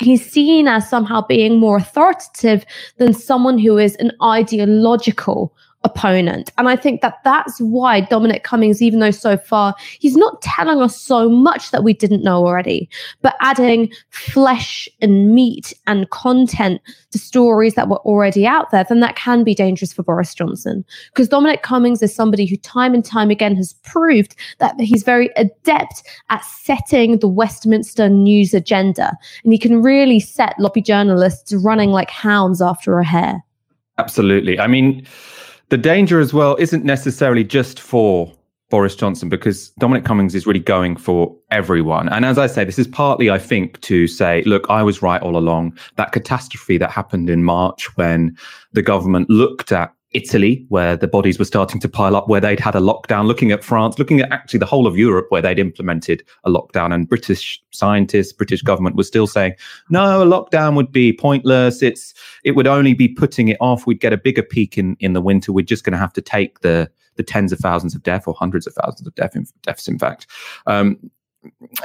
he's 0.01 0.25
seen 0.31 0.69
as 0.69 0.89
somehow 0.89 1.25
being 1.27 1.59
more 1.59 1.77
authoritative 1.79 2.65
than 2.99 3.15
someone 3.15 3.59
who 3.59 3.79
is 3.79 3.97
an 3.97 4.13
ideological 4.23 5.55
opponent. 5.83 6.51
And 6.59 6.69
I 6.69 6.77
think 6.77 7.01
that 7.01 7.19
that's 7.25 7.59
why 7.59 8.03
Dominic 8.03 8.45
Cummings, 8.45 8.83
even 8.83 9.01
though 9.01 9.11
so 9.11 9.37
far 9.39 9.75
he's 9.99 10.17
not 10.17 10.43
telling 10.43 10.83
us 10.83 11.01
so 11.01 11.29
much 11.29 11.71
that 11.71 11.83
we 11.83 11.95
didn't 11.95 12.23
know 12.23 12.47
already, 12.47 12.89
but 13.23 13.35
adding 13.41 13.91
flesh 14.11 14.89
and 15.01 15.35
meat 15.35 15.73
and 15.87 16.11
content 16.11 16.83
to 17.13 17.19
stories 17.19 17.75
that 17.75 17.89
were 17.89 17.99
already 17.99 18.47
out 18.47 18.71
there, 18.71 18.85
then 18.89 19.01
that 19.01 19.17
can 19.17 19.43
be 19.43 19.55
dangerous 19.55 19.93
for 19.93 20.03
Boris 20.03 20.35
Johnson. 20.35 20.85
Because 21.13 21.29
Dominic 21.29 21.63
Cummings 21.63 22.03
is 22.03 22.15
somebody 22.15 22.45
who 22.45 22.57
time 22.59 22.93
and 22.93 23.05
time 23.05 23.31
again 23.31 23.57
has 23.57 23.73
proved 23.83 24.37
that 24.59 24.79
he's 24.79 25.03
very 25.03 25.31
adept 25.37 26.03
at 26.29 26.45
setting 26.45 27.19
the 27.19 27.29
Westminster 27.29 28.09
news 28.09 28.53
agenda. 28.53 29.17
And 29.45 29.53
he 29.53 29.59
can 29.59 29.83
really 29.83 30.21
set 30.21 30.59
lobby 30.59 30.83
journalists 30.83 31.55
running 31.55 31.91
like 31.91 32.11
hounds 32.11 32.61
after 32.61 32.99
a 32.99 33.05
hare. 33.05 33.43
Absolutely. 33.99 34.59
I 34.59 34.67
mean, 34.67 35.07
the 35.71 35.79
danger 35.79 36.21
as 36.21 36.35
well 36.35 36.57
isn't 36.59 36.85
necessarily 36.85 37.45
just 37.45 37.81
for 37.81 38.31
Boris 38.71 38.95
Johnson 38.95 39.29
because 39.29 39.71
Dominic 39.79 40.05
Cummings 40.05 40.35
is 40.35 40.47
really 40.47 40.61
going 40.61 40.97
for 40.97 41.37
everyone. 41.51 42.09
And 42.09 42.25
as 42.25 42.39
I 42.39 42.47
say, 42.47 42.65
this 42.65 42.79
is 42.79 42.87
partly, 42.87 43.31
I 43.31 43.39
think, 43.39 43.81
to 43.83 44.07
say, 44.07 44.43
look, 44.45 44.67
I 44.69 44.83
was 44.83 45.03
right 45.03 45.21
all 45.23 45.37
along. 45.37 45.77
That 45.97 46.13
catastrophe 46.13 46.79
that 46.79 46.91
happened 46.91 47.31
in 47.31 47.43
March 47.43 47.97
when 47.97 48.37
the 48.73 48.83
government 48.83 49.31
looked 49.31 49.73
at 49.73 49.93
Italy, 50.13 50.67
where 50.69 50.97
the 50.97 51.07
bodies 51.07 51.39
were 51.39 51.45
starting 51.45 51.81
to 51.81 51.89
pile 51.89 52.17
up, 52.17 52.29
where 52.29 52.41
they'd 52.41 52.59
had 52.59 52.75
a 52.75 52.81
lockdown, 52.81 53.27
looking 53.27 53.53
at 53.53 53.63
France, 53.63 53.99
looking 53.99 54.21
at 54.21 54.33
actually 54.33 54.59
the 54.59 54.67
whole 54.67 54.87
of 54.87 54.99
Europe, 54.99 55.27
where 55.29 55.41
they'd 55.41 55.59
implemented 55.59 56.25
a 56.45 56.51
lockdown. 56.51 56.93
And 56.93 57.09
British 57.09 57.63
scientists, 57.71 58.33
British 58.33 58.63
government 58.63 58.97
was 58.97 59.07
still 59.07 59.29
saying, 59.29 59.55
no, 59.89 60.23
a 60.23 60.27
lockdown 60.27 60.75
would 60.75 60.91
be 60.91 61.13
pointless. 61.13 61.81
It's 61.81 62.13
it 62.45 62.53
would 62.53 62.67
only 62.67 62.93
be 62.93 63.09
putting 63.09 63.49
it 63.49 63.57
off. 63.61 63.87
We'd 63.87 64.01
get 64.01 64.13
a 64.13 64.19
bigger 64.19 64.43
peak 64.43 64.77
in, 64.77 64.97
in 64.99 65.13
the 65.13 65.21
winter. 65.21 65.53
We're 65.53 65.65
just 65.65 65.85
going 65.85 65.93
to 65.93 65.99
have 65.99 66.13
to 66.15 66.23
take 66.23 66.61
the 66.61 66.91
the 67.17 67.23
tens 67.23 67.53
of 67.53 67.59
thousands 67.59 67.95
of 67.95 68.03
deaths 68.03 68.27
or 68.27 68.35
hundreds 68.35 68.67
of 68.67 68.75
thousands 68.75 69.07
of 69.07 69.15
death 69.15 69.37
in, 69.37 69.47
deaths, 69.63 69.87
in 69.87 69.99
fact. 69.99 70.27
Um, 70.67 71.11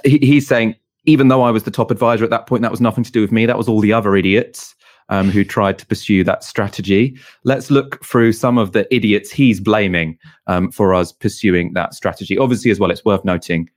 he, 0.04 0.18
he's 0.20 0.48
saying, 0.48 0.76
even 1.06 1.28
though 1.28 1.42
I 1.44 1.52
was 1.52 1.64
the 1.64 1.72
top 1.72 1.92
advisor 1.92 2.24
at 2.24 2.30
that 2.30 2.48
point, 2.48 2.62
that 2.62 2.72
was 2.72 2.82
nothing 2.82 3.04
to 3.04 3.12
do 3.12 3.22
with 3.22 3.32
me. 3.32 3.46
That 3.46 3.58
was 3.58 3.68
all 3.68 3.82
the 3.82 3.94
other 3.94 4.16
idiots 4.16 4.76
um, 5.10 5.30
who 5.30 5.44
tried 5.44 5.78
to 5.80 5.86
pursue 5.86 6.24
that 6.24 6.44
strategy. 6.44 7.18
Let's 7.44 7.70
look 7.70 8.04
through 8.04 8.34
some 8.34 8.58
of 8.58 8.72
the 8.72 8.94
idiots 8.94 9.32
he's 9.32 9.60
blaming 9.60 10.18
um, 10.48 10.72
for 10.72 10.94
us 10.94 11.12
pursuing 11.12 11.74
that 11.74 11.94
strategy. 11.94 12.38
Obviously, 12.38 12.72
as 12.72 12.80
well, 12.80 12.92
it's 12.92 13.06
worth 13.06 13.26
noting 13.26 13.70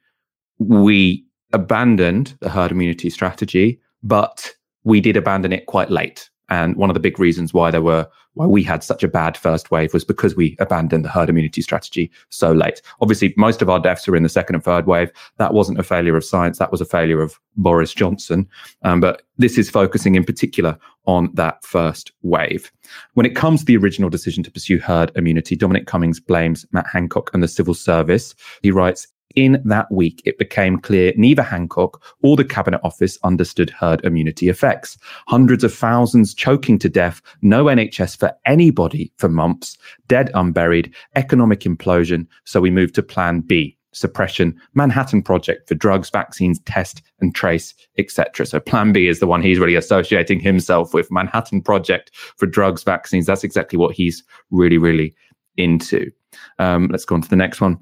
we 0.58 1.24
abandoned 1.52 2.36
the 2.40 2.48
herd 2.48 2.72
immunity 2.72 3.10
strategy, 3.10 3.80
but 4.02 4.52
we 4.84 5.00
did 5.00 5.16
abandon 5.16 5.52
it 5.52 5.66
quite 5.66 5.90
late. 5.90 6.28
And 6.48 6.76
one 6.76 6.90
of 6.90 6.94
the 6.94 7.00
big 7.00 7.18
reasons 7.18 7.52
why 7.52 7.70
there 7.70 7.82
were 7.82 8.08
why 8.34 8.46
we 8.46 8.62
had 8.62 8.84
such 8.84 9.02
a 9.02 9.08
bad 9.08 9.36
first 9.36 9.72
wave 9.72 9.92
was 9.92 10.04
because 10.04 10.36
we 10.36 10.56
abandoned 10.60 11.04
the 11.04 11.08
herd 11.08 11.28
immunity 11.28 11.60
strategy 11.60 12.08
so 12.28 12.52
late. 12.52 12.80
Obviously, 13.00 13.34
most 13.36 13.62
of 13.62 13.68
our 13.68 13.80
deaths 13.80 14.06
are 14.06 14.14
in 14.14 14.22
the 14.22 14.28
second 14.28 14.54
and 14.54 14.64
third 14.64 14.86
wave. 14.86 15.10
That 15.38 15.52
wasn't 15.52 15.80
a 15.80 15.82
failure 15.82 16.16
of 16.16 16.24
science. 16.24 16.58
That 16.58 16.70
was 16.70 16.80
a 16.80 16.84
failure 16.84 17.20
of 17.20 17.38
Boris 17.56 17.92
Johnson. 17.92 18.48
Um, 18.82 19.00
but 19.00 19.22
this 19.38 19.58
is 19.58 19.68
focusing 19.68 20.14
in 20.14 20.22
particular 20.22 20.78
on 21.04 21.30
that 21.34 21.64
first 21.64 22.12
wave. 22.22 22.70
When 23.14 23.26
it 23.26 23.34
comes 23.34 23.60
to 23.60 23.66
the 23.66 23.76
original 23.76 24.08
decision 24.08 24.44
to 24.44 24.52
pursue 24.52 24.78
herd 24.78 25.10
immunity, 25.16 25.56
Dominic 25.56 25.86
Cummings 25.86 26.20
blames 26.20 26.64
Matt 26.70 26.86
Hancock 26.86 27.30
and 27.34 27.42
the 27.42 27.48
civil 27.48 27.74
service. 27.74 28.36
He 28.62 28.70
writes, 28.70 29.08
in 29.34 29.60
that 29.64 29.90
week, 29.90 30.22
it 30.24 30.38
became 30.38 30.78
clear 30.78 31.12
neither 31.16 31.42
Hancock 31.42 32.02
or 32.22 32.36
the 32.36 32.44
Cabinet 32.44 32.80
Office 32.82 33.18
understood 33.22 33.70
herd 33.70 34.04
immunity 34.04 34.48
effects. 34.48 34.98
Hundreds 35.26 35.64
of 35.64 35.72
thousands 35.72 36.34
choking 36.34 36.78
to 36.78 36.88
death, 36.88 37.20
no 37.42 37.66
NHS 37.66 38.16
for 38.16 38.32
anybody 38.46 39.12
for 39.18 39.28
months, 39.28 39.76
dead 40.08 40.30
unburied, 40.34 40.94
economic 41.16 41.60
implosion. 41.60 42.26
So 42.44 42.60
we 42.60 42.70
moved 42.70 42.94
to 42.96 43.02
Plan 43.02 43.40
B 43.40 43.76
suppression, 43.92 44.58
Manhattan 44.74 45.22
Project 45.22 45.68
for 45.68 45.74
drugs, 45.74 46.10
vaccines, 46.10 46.60
test 46.60 47.02
and 47.20 47.34
trace, 47.34 47.74
etc. 47.96 48.46
So 48.46 48.60
Plan 48.60 48.92
B 48.92 49.08
is 49.08 49.18
the 49.18 49.26
one 49.26 49.42
he's 49.42 49.58
really 49.58 49.74
associating 49.74 50.40
himself 50.40 50.94
with. 50.94 51.10
Manhattan 51.10 51.62
Project 51.62 52.10
for 52.36 52.46
drugs, 52.46 52.82
vaccines. 52.82 53.26
That's 53.26 53.44
exactly 53.44 53.78
what 53.78 53.94
he's 53.94 54.22
really, 54.50 54.78
really 54.78 55.14
into. 55.56 56.10
Um, 56.58 56.88
let's 56.88 57.04
go 57.04 57.14
on 57.14 57.22
to 57.22 57.28
the 57.28 57.36
next 57.36 57.60
one. 57.60 57.78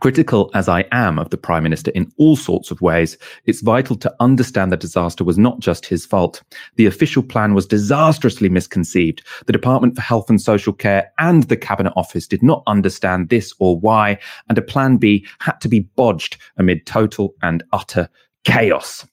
Critical 0.00 0.50
as 0.54 0.68
I 0.68 0.84
am 0.92 1.18
of 1.18 1.30
the 1.30 1.38
Prime 1.38 1.62
Minister 1.62 1.90
in 1.92 2.12
all 2.18 2.36
sorts 2.36 2.70
of 2.70 2.80
ways, 2.82 3.16
it's 3.46 3.62
vital 3.62 3.96
to 3.96 4.14
understand 4.20 4.70
the 4.70 4.76
disaster 4.76 5.24
was 5.24 5.38
not 5.38 5.60
just 5.60 5.86
his 5.86 6.04
fault. 6.04 6.42
The 6.76 6.84
official 6.86 7.22
plan 7.22 7.54
was 7.54 7.66
disastrously 7.66 8.50
misconceived. 8.50 9.24
The 9.46 9.52
Department 9.52 9.96
for 9.96 10.02
Health 10.02 10.28
and 10.28 10.40
Social 10.40 10.74
Care 10.74 11.10
and 11.18 11.44
the 11.44 11.56
Cabinet 11.56 11.94
Office 11.96 12.26
did 12.26 12.42
not 12.42 12.62
understand 12.66 13.30
this 13.30 13.54
or 13.60 13.78
why, 13.78 14.18
and 14.48 14.58
a 14.58 14.62
Plan 14.62 14.98
B 14.98 15.26
had 15.40 15.58
to 15.62 15.68
be 15.68 15.88
bodged 15.96 16.36
amid 16.58 16.84
total 16.84 17.34
and 17.42 17.62
utter 17.72 18.10
chaos. 18.44 19.06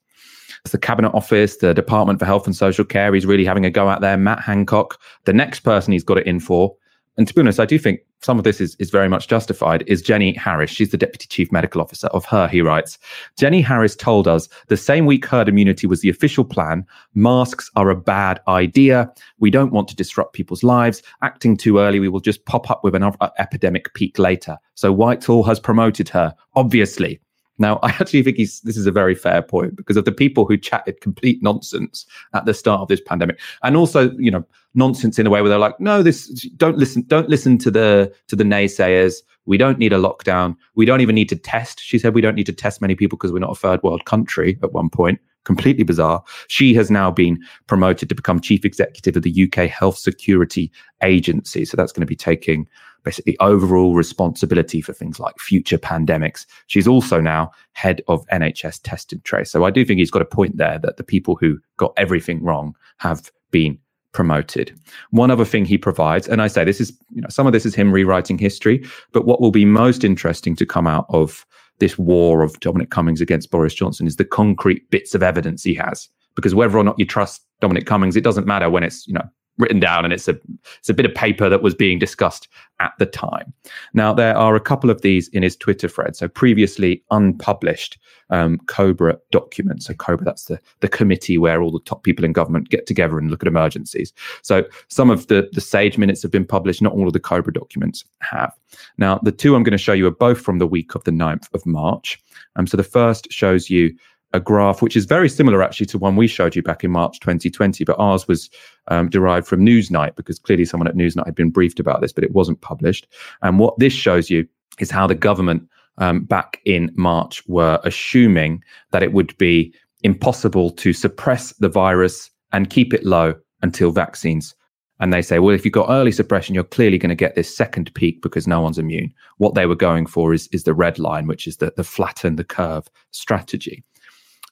It's 0.65 0.71
the 0.71 0.77
Cabinet 0.77 1.13
Office, 1.13 1.57
the 1.57 1.73
Department 1.73 2.19
for 2.19 2.25
Health 2.25 2.47
and 2.47 2.55
Social 2.55 2.85
Care, 2.85 3.13
he's 3.13 3.25
really 3.25 3.45
having 3.45 3.65
a 3.65 3.71
go 3.71 3.87
out 3.87 4.01
there. 4.01 4.17
Matt 4.17 4.41
Hancock, 4.41 4.99
the 5.23 5.33
next 5.33 5.61
person 5.61 5.93
he's 5.93 6.03
got 6.03 6.17
it 6.17 6.27
in 6.27 6.39
for 6.39 6.75
and 7.17 7.27
to 7.27 7.33
be 7.33 7.41
honest, 7.41 7.59
I 7.59 7.65
do 7.65 7.79
think 7.79 8.01
some 8.21 8.37
of 8.37 8.43
this 8.43 8.59
is, 8.59 8.75
is 8.75 8.89
very 8.89 9.07
much 9.07 9.27
justified, 9.27 9.83
is 9.87 10.01
Jenny 10.01 10.33
Harries. 10.33 10.69
She's 10.69 10.89
the 10.89 10.97
Deputy 10.97 11.27
Chief 11.27 11.51
Medical 11.51 11.79
Officer. 11.79 12.07
Of 12.07 12.25
her, 12.25 12.47
he 12.47 12.61
writes 12.61 12.97
Jenny 13.37 13.61
Harries 13.61 13.95
told 13.95 14.27
us 14.27 14.49
the 14.67 14.77
same 14.77 15.05
week 15.05 15.25
herd 15.25 15.47
immunity 15.47 15.87
was 15.87 16.01
the 16.01 16.09
official 16.09 16.43
plan. 16.43 16.85
Masks 17.13 17.69
are 17.75 17.89
a 17.89 17.95
bad 17.95 18.41
idea. 18.47 19.11
We 19.39 19.49
don't 19.49 19.71
want 19.71 19.87
to 19.89 19.95
disrupt 19.95 20.33
people's 20.33 20.63
lives. 20.63 21.03
Acting 21.21 21.55
too 21.55 21.79
early, 21.79 21.99
we 21.99 22.09
will 22.09 22.19
just 22.19 22.45
pop 22.45 22.69
up 22.69 22.83
with 22.83 22.95
another 22.95 23.17
epidemic 23.37 23.93
peak 23.93 24.19
later. 24.19 24.57
So 24.75 24.91
Whitehall 24.91 25.43
has 25.43 25.59
promoted 25.59 26.09
her, 26.09 26.33
obviously. 26.55 27.19
Now, 27.57 27.79
I 27.83 27.89
actually 27.89 28.23
think 28.23 28.37
this 28.37 28.63
is 28.63 28.85
a 28.85 28.91
very 28.91 29.15
fair 29.15 29.41
point 29.41 29.75
because 29.75 29.97
of 29.97 30.05
the 30.05 30.11
people 30.11 30.45
who 30.45 30.57
chatted 30.57 31.01
complete 31.01 31.41
nonsense 31.41 32.05
at 32.33 32.45
the 32.45 32.53
start 32.53 32.81
of 32.81 32.87
this 32.87 33.01
pandemic, 33.01 33.39
and 33.63 33.77
also, 33.77 34.11
you 34.17 34.31
know, 34.31 34.45
nonsense 34.73 35.17
in 35.17 35.25
a 35.25 35.29
way 35.29 35.41
where 35.41 35.49
they're 35.49 35.57
like, 35.57 35.79
"No, 35.79 36.03
this 36.03 36.27
don't 36.57 36.77
listen, 36.77 37.03
don't 37.07 37.29
listen 37.29 37.57
to 37.59 37.71
the 37.71 38.13
to 38.27 38.35
the 38.35 38.43
naysayers. 38.43 39.21
We 39.45 39.57
don't 39.57 39.79
need 39.79 39.93
a 39.93 39.97
lockdown. 39.97 40.55
We 40.75 40.85
don't 40.85 41.01
even 41.01 41.15
need 41.15 41.29
to 41.29 41.35
test." 41.35 41.79
She 41.79 41.97
said, 41.97 42.13
"We 42.13 42.21
don't 42.21 42.35
need 42.35 42.47
to 42.47 42.53
test 42.53 42.81
many 42.81 42.95
people 42.95 43.17
because 43.17 43.31
we're 43.31 43.39
not 43.39 43.51
a 43.51 43.55
third 43.55 43.81
world 43.83 44.05
country." 44.05 44.57
At 44.61 44.73
one 44.73 44.89
point, 44.89 45.19
completely 45.45 45.83
bizarre. 45.83 46.23
She 46.49 46.73
has 46.73 46.91
now 46.91 47.09
been 47.09 47.39
promoted 47.67 48.09
to 48.09 48.15
become 48.15 48.41
chief 48.41 48.65
executive 48.65 49.15
of 49.15 49.23
the 49.23 49.31
UK 49.31 49.69
Health 49.69 49.97
Security 49.97 50.71
Agency, 51.01 51.63
so 51.63 51.77
that's 51.77 51.93
going 51.93 52.01
to 52.01 52.07
be 52.07 52.15
taking 52.15 52.67
basically 53.05 53.37
overall 53.39 53.95
responsibility 53.95 54.81
for 54.81 54.91
things 54.91 55.19
like 55.19 55.39
future 55.39 55.77
pandemics. 55.77 56.45
She's 56.67 56.87
also 56.87 57.21
now 57.21 57.51
head 57.73 58.01
of 58.07 58.25
NHS 58.27 58.81
Test 58.83 59.13
and 59.13 59.23
Trace. 59.23 59.51
So 59.51 59.63
I 59.63 59.71
do 59.71 59.85
think 59.85 59.99
he's 59.99 60.11
got 60.11 60.21
a 60.21 60.25
point 60.25 60.57
there 60.57 60.79
that 60.79 60.97
the 60.97 61.03
people 61.03 61.35
who 61.35 61.59
got 61.77 61.93
everything 61.95 62.43
wrong 62.43 62.75
have 62.97 63.31
been 63.51 63.77
promoted. 64.11 64.77
One 65.11 65.29
other 65.29 65.45
thing 65.45 65.65
he 65.65 65.77
provides, 65.77 66.27
and 66.27 66.41
I 66.41 66.47
say 66.47 66.63
this 66.63 66.81
is, 66.81 66.97
you 67.13 67.21
know, 67.21 67.29
some 67.29 67.47
of 67.47 67.53
this 67.53 67.65
is 67.65 67.75
him 67.75 67.91
rewriting 67.91 68.37
history, 68.37 68.83
but 69.11 69.25
what 69.25 69.41
will 69.41 69.51
be 69.51 69.65
most 69.65 70.03
interesting 70.03 70.55
to 70.55 70.65
come 70.65 70.87
out 70.87 71.05
of 71.09 71.45
this 71.79 71.97
war 71.97 72.41
of 72.41 72.59
Dominic 72.61 72.89
Cummings 72.89 73.21
against 73.21 73.51
Boris 73.51 73.73
Johnson 73.73 74.07
is 74.07 74.15
the 74.15 74.25
concrete 74.25 74.89
bits 74.89 75.13
of 75.13 75.21
evidence 75.21 75.63
he 75.63 75.73
has. 75.75 76.09
Because 76.35 76.55
whether 76.55 76.77
or 76.77 76.83
not 76.83 76.97
you 76.99 77.05
trust 77.05 77.45
Dominic 77.61 77.85
Cummings, 77.85 78.15
it 78.15 78.23
doesn't 78.23 78.47
matter 78.47 78.69
when 78.69 78.83
it's, 78.83 79.07
you 79.07 79.13
know, 79.13 79.27
written 79.57 79.79
down 79.79 80.03
and 80.03 80.13
it's 80.13 80.27
a 80.27 80.37
it's 80.79 80.89
a 80.89 80.93
bit 80.93 81.05
of 81.05 81.13
paper 81.13 81.49
that 81.49 81.61
was 81.61 81.73
being 81.73 81.99
discussed 81.99 82.47
at 82.79 82.93
the 82.99 83.05
time. 83.05 83.53
Now 83.93 84.13
there 84.13 84.35
are 84.35 84.55
a 84.55 84.59
couple 84.59 84.89
of 84.89 85.01
these 85.01 85.27
in 85.29 85.43
his 85.43 85.55
Twitter 85.55 85.87
thread. 85.87 86.15
So 86.15 86.27
previously 86.27 87.03
unpublished 87.11 87.97
um, 88.31 88.57
Cobra 88.67 89.17
documents. 89.31 89.85
So 89.85 89.93
Cobra, 89.93 90.25
that's 90.25 90.45
the 90.45 90.59
the 90.81 90.87
committee 90.87 91.37
where 91.37 91.61
all 91.61 91.71
the 91.71 91.79
top 91.79 92.03
people 92.03 92.25
in 92.25 92.33
government 92.33 92.69
get 92.69 92.85
together 92.85 93.17
and 93.17 93.29
look 93.29 93.43
at 93.43 93.47
emergencies. 93.47 94.13
So 94.41 94.65
some 94.87 95.09
of 95.09 95.27
the 95.27 95.49
the 95.53 95.61
Sage 95.61 95.97
minutes 95.97 96.21
have 96.21 96.31
been 96.31 96.45
published. 96.45 96.81
Not 96.81 96.93
all 96.93 97.07
of 97.07 97.13
the 97.13 97.19
Cobra 97.19 97.53
documents 97.53 98.03
have. 98.21 98.53
Now 98.97 99.19
the 99.23 99.31
two 99.31 99.55
I'm 99.55 99.63
going 99.63 99.71
to 99.71 99.77
show 99.77 99.93
you 99.93 100.07
are 100.07 100.11
both 100.11 100.41
from 100.41 100.59
the 100.59 100.67
week 100.67 100.95
of 100.95 101.03
the 101.03 101.11
9th 101.11 101.53
of 101.53 101.65
March. 101.65 102.19
Um, 102.55 102.67
so 102.67 102.77
the 102.77 102.83
first 102.83 103.31
shows 103.31 103.69
you 103.69 103.95
a 104.35 104.39
graph 104.39 104.81
which 104.81 104.97
is 104.97 105.05
very 105.05 105.29
similar 105.29 105.63
actually 105.63 105.85
to 105.85 105.97
one 105.97 106.15
we 106.17 106.27
showed 106.27 106.55
you 106.55 106.61
back 106.61 106.83
in 106.83 106.91
March 106.91 107.19
2020, 107.21 107.85
but 107.85 107.97
ours 107.97 108.27
was 108.27 108.49
um, 108.89 109.09
derived 109.09 109.47
from 109.47 109.65
Newsnight 109.65 110.15
because 110.15 110.39
clearly 110.39 110.65
someone 110.65 110.87
at 110.87 110.95
Newsnight 110.95 111.25
had 111.25 111.35
been 111.35 111.49
briefed 111.49 111.79
about 111.79 112.01
this, 112.01 112.11
but 112.11 112.23
it 112.23 112.33
wasn't 112.33 112.59
published. 112.61 113.07
And 113.41 113.59
what 113.59 113.79
this 113.79 113.93
shows 113.93 114.29
you 114.29 114.47
is 114.79 114.91
how 114.91 115.07
the 115.07 115.15
government 115.15 115.67
um, 115.97 116.25
back 116.25 116.59
in 116.65 116.91
March 116.95 117.41
were 117.47 117.79
assuming 117.83 118.61
that 118.91 119.03
it 119.03 119.13
would 119.13 119.35
be 119.37 119.73
impossible 120.03 120.69
to 120.71 120.91
suppress 120.91 121.53
the 121.53 121.69
virus 121.69 122.29
and 122.51 122.69
keep 122.69 122.93
it 122.93 123.05
low 123.05 123.33
until 123.61 123.91
vaccines. 123.91 124.53
And 124.99 125.11
they 125.11 125.21
say, 125.21 125.39
well, 125.39 125.55
if 125.55 125.65
you've 125.65 125.73
got 125.73 125.89
early 125.89 126.11
suppression, 126.11 126.55
you're 126.55 126.63
clearly 126.63 126.97
going 126.97 127.09
to 127.09 127.15
get 127.15 127.35
this 127.35 127.55
second 127.55 127.93
peak 127.95 128.21
because 128.21 128.47
no 128.47 128.61
one's 128.61 128.77
immune. 128.77 129.13
What 129.37 129.55
they 129.55 129.65
were 129.65 129.75
going 129.75 130.05
for 130.05 130.33
is, 130.33 130.47
is 130.51 130.63
the 130.63 130.73
red 130.73 130.99
line, 130.99 131.27
which 131.27 131.47
is 131.47 131.57
the, 131.57 131.73
the 131.75 131.83
flatten 131.83 132.35
the 132.35 132.43
curve 132.43 132.87
strategy. 133.11 133.83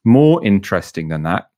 More 0.04 0.44
interesting 0.46 1.08
than 1.10 1.24
that 1.24 1.50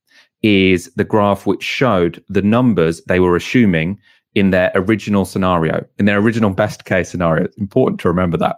is 0.41 0.91
the 0.95 1.03
graph 1.03 1.45
which 1.45 1.63
showed 1.63 2.23
the 2.29 2.41
numbers 2.41 3.01
they 3.07 3.19
were 3.19 3.35
assuming 3.35 3.99
in 4.35 4.51
their 4.51 4.71
original 4.75 5.25
scenario, 5.25 5.83
in 5.97 6.05
their 6.05 6.19
original 6.19 6.49
best 6.51 6.85
case 6.85 7.09
scenario. 7.09 7.45
It's 7.45 7.57
important 7.57 7.99
to 8.01 8.09
remember 8.09 8.37
that. 8.37 8.57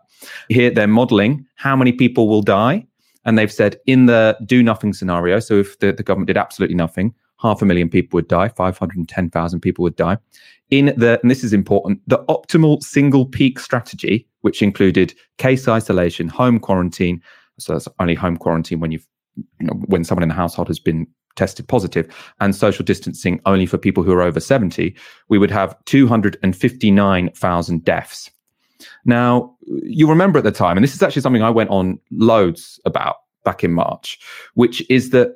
Here 0.49 0.71
they're 0.71 0.87
modeling 0.87 1.45
how 1.55 1.75
many 1.75 1.91
people 1.91 2.27
will 2.27 2.41
die. 2.41 2.85
And 3.25 3.37
they've 3.37 3.51
said 3.51 3.77
in 3.85 4.05
the 4.05 4.37
do 4.45 4.63
nothing 4.63 4.93
scenario, 4.93 5.39
so 5.39 5.55
if 5.55 5.79
the, 5.79 5.91
the 5.91 6.03
government 6.03 6.27
did 6.27 6.37
absolutely 6.37 6.75
nothing, 6.75 7.13
half 7.39 7.61
a 7.61 7.65
million 7.65 7.89
people 7.89 8.17
would 8.17 8.27
die, 8.27 8.47
510,000 8.47 9.59
people 9.59 9.83
would 9.83 9.95
die. 9.95 10.17
In 10.69 10.93
the, 10.97 11.19
and 11.21 11.29
this 11.29 11.43
is 11.43 11.53
important, 11.53 12.01
the 12.07 12.23
optimal 12.29 12.81
single 12.81 13.25
peak 13.25 13.59
strategy, 13.59 14.27
which 14.41 14.61
included 14.61 15.13
case 15.37 15.67
isolation, 15.67 16.27
home 16.27 16.59
quarantine. 16.59 17.21
So 17.59 17.73
that's 17.73 17.87
only 17.99 18.15
home 18.15 18.37
quarantine 18.37 18.79
when 18.79 18.91
you've 18.91 19.07
you 19.59 19.67
know, 19.67 19.73
when 19.87 20.03
someone 20.03 20.23
in 20.23 20.29
the 20.29 20.35
household 20.35 20.67
has 20.67 20.79
been 20.79 21.07
tested 21.35 21.67
positive 21.67 22.07
and 22.39 22.55
social 22.55 22.83
distancing 22.83 23.39
only 23.45 23.65
for 23.65 23.77
people 23.77 24.03
who 24.03 24.11
are 24.11 24.21
over 24.21 24.39
70, 24.39 24.95
we 25.29 25.37
would 25.37 25.51
have 25.51 25.75
259,000 25.85 27.85
deaths. 27.85 28.31
Now, 29.05 29.55
you 29.83 30.09
remember 30.09 30.37
at 30.37 30.43
the 30.43 30.51
time, 30.51 30.77
and 30.77 30.83
this 30.83 30.93
is 30.93 31.01
actually 31.01 31.21
something 31.21 31.43
I 31.43 31.49
went 31.49 31.69
on 31.69 31.99
loads 32.11 32.79
about 32.85 33.17
back 33.43 33.63
in 33.63 33.73
March, 33.73 34.19
which 34.55 34.87
is 34.89 35.11
that 35.11 35.35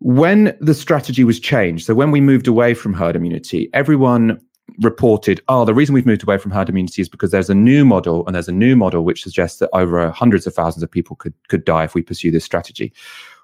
when 0.00 0.56
the 0.60 0.74
strategy 0.74 1.24
was 1.24 1.38
changed, 1.38 1.86
so 1.86 1.94
when 1.94 2.10
we 2.10 2.20
moved 2.20 2.48
away 2.48 2.74
from 2.74 2.92
herd 2.92 3.14
immunity, 3.14 3.70
everyone 3.72 4.40
reported, 4.80 5.40
oh, 5.48 5.64
the 5.64 5.74
reason 5.74 5.94
we've 5.94 6.06
moved 6.06 6.22
away 6.22 6.38
from 6.38 6.50
herd 6.50 6.68
immunity 6.68 7.02
is 7.02 7.08
because 7.08 7.30
there's 7.30 7.50
a 7.50 7.54
new 7.54 7.84
model, 7.84 8.26
and 8.26 8.34
there's 8.34 8.48
a 8.48 8.52
new 8.52 8.76
model 8.76 9.04
which 9.04 9.22
suggests 9.22 9.58
that 9.58 9.70
over 9.72 10.10
hundreds 10.10 10.46
of 10.46 10.54
thousands 10.54 10.82
of 10.82 10.90
people 10.90 11.16
could 11.16 11.34
could 11.48 11.64
die 11.64 11.84
if 11.84 11.94
we 11.94 12.02
pursue 12.02 12.30
this 12.30 12.44
strategy. 12.44 12.92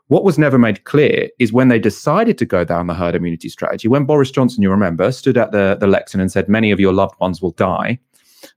What 0.09 0.25
was 0.25 0.39
never 0.39 0.59
made 0.59 0.85
clear 0.85 1.29
is 1.39 1.53
when 1.53 1.69
they 1.69 1.79
decided 1.79 2.39
to 2.39 2.47
go 2.47 2.65
down 2.65 2.87
the 2.87 2.95
herd 2.95 3.15
immunity 3.15 3.51
strategy, 3.51 3.89
when 3.89 4.07
Boris 4.07 4.31
Johnson, 4.31 4.63
you 4.63 4.71
remember, 4.71 5.13
stood 5.13 5.37
at 5.37 5.53
the, 5.53 5.77
the 5.79 5.87
lectern 5.87 6.21
and 6.21 6.33
said, 6.33 6.49
many 6.49 6.71
of 6.71 6.81
your 6.81 6.95
loved 6.95 7.15
ones 7.21 7.43
will 7.43 7.51
die, 7.51 7.99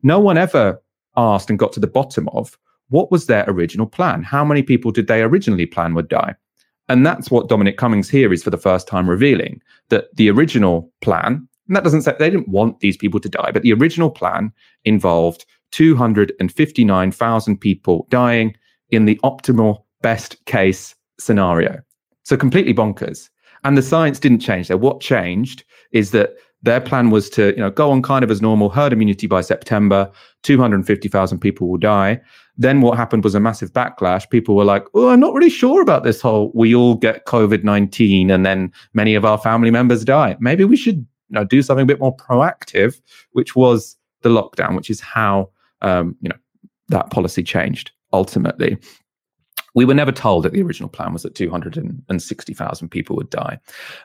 no 0.01 0.17
one 0.17 0.37
ever 0.37 0.81
asked 1.17 1.49
and 1.49 1.59
got 1.59 1.73
to 1.73 1.81
the 1.81 1.87
bottom 1.87 2.29
of 2.29 2.57
what 2.87 3.11
was 3.11 3.25
their 3.25 3.43
original 3.49 3.85
plan? 3.85 4.23
How 4.23 4.45
many 4.45 4.63
people 4.63 4.91
did 4.91 5.07
they 5.07 5.21
originally 5.21 5.65
plan 5.65 5.93
would 5.93 6.07
die? 6.07 6.35
And 6.87 7.05
that's 7.05 7.31
what 7.31 7.47
Dominic 7.47 7.77
Cummings 7.77 8.09
here 8.09 8.33
is 8.33 8.43
for 8.43 8.49
the 8.49 8.57
first 8.57 8.87
time 8.87 9.09
revealing 9.09 9.61
that 9.89 10.13
the 10.15 10.29
original 10.29 10.91
plan, 11.01 11.47
and 11.67 11.75
that 11.75 11.83
doesn't 11.83 12.01
say 12.01 12.13
they 12.17 12.29
didn't 12.29 12.49
want 12.49 12.79
these 12.79 12.97
people 12.97 13.19
to 13.19 13.29
die, 13.29 13.51
but 13.51 13.61
the 13.61 13.73
original 13.73 14.09
plan 14.09 14.51
involved 14.83 15.45
259,000 15.71 17.57
people 17.57 18.07
dying 18.09 18.55
in 18.89 19.05
the 19.05 19.19
optimal 19.23 19.83
best 20.01 20.43
case 20.45 20.95
scenario. 21.19 21.79
So 22.23 22.35
completely 22.37 22.73
bonkers. 22.73 23.29
And 23.63 23.77
the 23.77 23.81
science 23.81 24.19
didn't 24.19 24.39
change 24.39 24.67
there. 24.67 24.77
What 24.77 25.01
changed 25.01 25.63
is 25.91 26.11
that 26.11 26.31
their 26.63 26.81
plan 26.81 27.09
was 27.09 27.29
to, 27.31 27.51
you 27.51 27.57
know, 27.57 27.71
go 27.71 27.91
on 27.91 28.01
kind 28.01 28.23
of 28.23 28.29
as 28.29 28.41
normal, 28.41 28.69
herd 28.69 28.93
immunity 28.93 29.27
by 29.27 29.41
September, 29.41 30.11
250,000 30.43 31.39
people 31.39 31.69
will 31.69 31.77
die. 31.77 32.21
Then 32.57 32.81
what 32.81 32.97
happened 32.97 33.23
was 33.23 33.33
a 33.33 33.39
massive 33.39 33.73
backlash. 33.73 34.29
People 34.29 34.55
were 34.55 34.65
like, 34.65 34.85
oh, 34.93 35.09
I'm 35.09 35.19
not 35.19 35.33
really 35.33 35.49
sure 35.49 35.81
about 35.81 36.03
this 36.03 36.21
whole, 36.21 36.51
we 36.53 36.75
all 36.75 36.95
get 36.95 37.25
COVID 37.25 37.63
19 37.63 38.29
and 38.29 38.45
then 38.45 38.71
many 38.93 39.15
of 39.15 39.25
our 39.25 39.37
family 39.37 39.71
members 39.71 40.05
die. 40.05 40.37
Maybe 40.39 40.63
we 40.63 40.75
should 40.75 41.05
know, 41.33 41.43
do 41.43 41.61
something 41.61 41.83
a 41.83 41.88
bit 41.88 42.00
more 42.00 42.15
proactive, 42.15 43.01
which 43.31 43.55
was 43.55 43.97
the 44.21 44.29
lockdown, 44.29 44.75
which 44.75 44.89
is 44.89 45.00
how 45.00 45.50
um, 45.81 46.15
you 46.21 46.29
know 46.29 46.38
that 46.89 47.09
policy 47.09 47.43
changed 47.43 47.91
ultimately. 48.13 48.77
We 49.73 49.85
were 49.85 49.93
never 49.93 50.11
told 50.11 50.43
that 50.43 50.51
the 50.51 50.61
original 50.61 50.89
plan 50.89 51.13
was 51.13 51.23
that 51.23 51.33
260,000 51.33 52.89
people 52.89 53.15
would 53.15 53.29
die. 53.29 53.57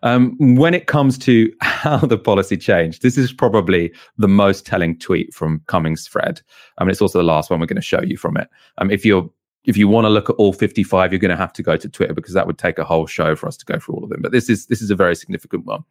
Um, 0.04 0.36
when 0.54 0.74
it 0.74 0.86
comes 0.86 1.18
to 1.18 1.52
how 1.60 1.98
the 1.98 2.18
policy 2.18 2.56
changed, 2.56 3.02
this 3.02 3.18
is 3.18 3.32
probably 3.32 3.92
the 4.16 4.28
most 4.28 4.64
telling 4.64 4.96
tweet 4.96 5.34
from 5.34 5.60
Cummings' 5.66 6.06
thread. 6.06 6.40
I 6.78 6.84
mean, 6.84 6.90
it's 6.90 7.02
also 7.02 7.18
the 7.18 7.24
last 7.24 7.50
one 7.50 7.58
we're 7.58 7.66
going 7.66 7.76
to 7.76 7.82
show 7.82 8.00
you 8.00 8.16
from 8.16 8.36
it. 8.36 8.48
Um, 8.78 8.90
if 8.90 9.04
you're 9.04 9.28
if 9.64 9.76
you 9.76 9.88
want 9.88 10.04
to 10.04 10.08
look 10.08 10.30
at 10.30 10.36
all 10.36 10.52
55, 10.52 11.12
you're 11.12 11.18
going 11.18 11.30
to 11.30 11.36
have 11.36 11.52
to 11.54 11.62
go 11.62 11.76
to 11.76 11.88
Twitter 11.88 12.14
because 12.14 12.34
that 12.34 12.46
would 12.46 12.56
take 12.56 12.78
a 12.78 12.84
whole 12.84 13.06
show 13.06 13.34
for 13.34 13.48
us 13.48 13.56
to 13.56 13.64
go 13.64 13.80
through 13.80 13.96
all 13.96 14.04
of 14.04 14.10
them. 14.10 14.22
But 14.22 14.30
this 14.30 14.48
is 14.48 14.66
this 14.66 14.80
is 14.80 14.90
a 14.90 14.94
very 14.94 15.16
significant 15.16 15.66
one. 15.66 15.82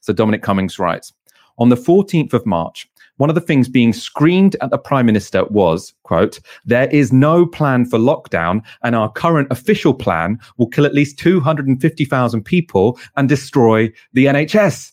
So 0.00 0.12
Dominic 0.12 0.42
Cummings 0.42 0.78
writes 0.78 1.12
on 1.58 1.68
the 1.68 1.76
14th 1.76 2.32
of 2.32 2.46
March, 2.46 2.88
one 3.18 3.28
of 3.28 3.34
the 3.34 3.40
things 3.40 3.68
being 3.68 3.92
screamed 3.92 4.56
at 4.60 4.70
the 4.70 4.78
prime 4.78 5.06
minister 5.06 5.44
was, 5.46 5.92
quote, 6.04 6.38
there 6.64 6.88
is 6.88 7.12
no 7.12 7.44
plan 7.44 7.84
for 7.84 7.98
lockdown 7.98 8.62
and 8.82 8.94
our 8.94 9.10
current 9.10 9.48
official 9.50 9.92
plan 9.92 10.38
will 10.56 10.68
kill 10.68 10.86
at 10.86 10.94
least 10.94 11.18
250,000 11.18 12.44
people 12.44 12.98
and 13.16 13.28
destroy 13.28 13.92
the 14.12 14.26
NHS. 14.26 14.92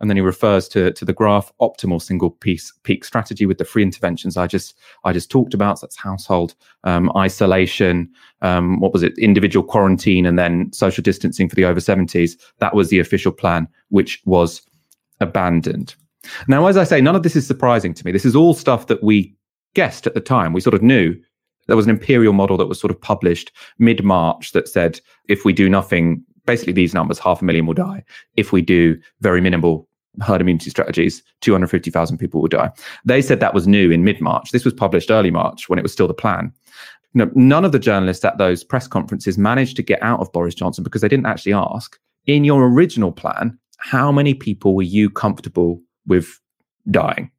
And 0.00 0.10
then 0.10 0.16
he 0.16 0.20
refers 0.22 0.68
to, 0.68 0.92
to 0.92 1.04
the 1.04 1.12
graph 1.12 1.52
optimal 1.60 2.02
single 2.02 2.30
piece 2.30 2.72
peak 2.82 3.04
strategy 3.04 3.46
with 3.46 3.58
the 3.58 3.64
free 3.64 3.82
interventions 3.82 4.36
I 4.36 4.46
just 4.46 4.74
I 5.04 5.12
just 5.12 5.30
talked 5.30 5.54
about. 5.54 5.78
So 5.78 5.86
that's 5.86 5.96
household 5.96 6.54
um, 6.82 7.10
isolation, 7.16 8.10
um, 8.42 8.80
what 8.80 8.92
was 8.92 9.02
it, 9.02 9.16
individual 9.18 9.64
quarantine, 9.64 10.26
and 10.26 10.38
then 10.38 10.72
social 10.72 11.02
distancing 11.02 11.48
for 11.48 11.54
the 11.54 11.64
over 11.64 11.80
70s. 11.80 12.32
That 12.58 12.74
was 12.74 12.88
the 12.88 12.98
official 12.98 13.32
plan, 13.32 13.68
which 13.88 14.20
was 14.24 14.62
abandoned. 15.20 15.94
Now, 16.48 16.66
as 16.66 16.76
I 16.76 16.84
say, 16.84 17.00
none 17.00 17.16
of 17.16 17.22
this 17.22 17.36
is 17.36 17.46
surprising 17.46 17.94
to 17.94 18.04
me. 18.04 18.12
This 18.12 18.24
is 18.24 18.36
all 18.36 18.54
stuff 18.54 18.86
that 18.88 19.02
we 19.02 19.34
guessed 19.74 20.06
at 20.06 20.14
the 20.14 20.20
time. 20.20 20.52
We 20.52 20.60
sort 20.60 20.74
of 20.74 20.82
knew 20.82 21.16
there 21.66 21.76
was 21.76 21.86
an 21.86 21.90
imperial 21.90 22.32
model 22.32 22.56
that 22.56 22.66
was 22.66 22.80
sort 22.80 22.90
of 22.90 23.00
published 23.00 23.52
mid 23.78 24.04
March 24.04 24.52
that 24.52 24.68
said 24.68 25.00
if 25.28 25.44
we 25.44 25.52
do 25.52 25.68
nothing, 25.68 26.22
basically 26.46 26.72
these 26.72 26.94
numbers, 26.94 27.18
half 27.18 27.42
a 27.42 27.44
million 27.44 27.66
will 27.66 27.74
die. 27.74 28.04
If 28.36 28.52
we 28.52 28.62
do 28.62 28.98
very 29.20 29.40
minimal 29.40 29.88
herd 30.22 30.40
immunity 30.40 30.70
strategies, 30.70 31.22
250,000 31.40 32.18
people 32.18 32.40
will 32.40 32.48
die. 32.48 32.70
They 33.04 33.20
said 33.20 33.40
that 33.40 33.54
was 33.54 33.66
new 33.66 33.90
in 33.90 34.04
mid 34.04 34.20
March. 34.20 34.50
This 34.50 34.64
was 34.64 34.74
published 34.74 35.10
early 35.10 35.30
March 35.30 35.68
when 35.68 35.78
it 35.78 35.82
was 35.82 35.92
still 35.92 36.08
the 36.08 36.14
plan. 36.14 36.52
None 37.14 37.64
of 37.64 37.72
the 37.72 37.78
journalists 37.78 38.24
at 38.24 38.38
those 38.38 38.64
press 38.64 38.88
conferences 38.88 39.38
managed 39.38 39.76
to 39.76 39.82
get 39.82 40.02
out 40.02 40.20
of 40.20 40.32
Boris 40.32 40.54
Johnson 40.54 40.82
because 40.82 41.00
they 41.00 41.08
didn't 41.08 41.26
actually 41.26 41.52
ask 41.52 41.98
in 42.26 42.44
your 42.44 42.66
original 42.66 43.12
plan, 43.12 43.58
how 43.78 44.10
many 44.10 44.34
people 44.34 44.74
were 44.74 44.82
you 44.82 45.10
comfortable 45.10 45.80
with 46.06 46.40
dying? 46.90 47.30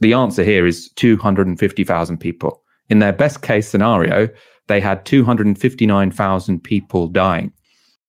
The 0.00 0.12
answer 0.12 0.44
here 0.44 0.66
is 0.66 0.90
250,000 0.92 2.18
people. 2.18 2.62
In 2.88 3.00
their 3.00 3.12
best 3.12 3.42
case 3.42 3.68
scenario, 3.68 4.28
they 4.68 4.80
had 4.80 5.04
259,000 5.04 6.60
people 6.60 7.08
dying. 7.08 7.52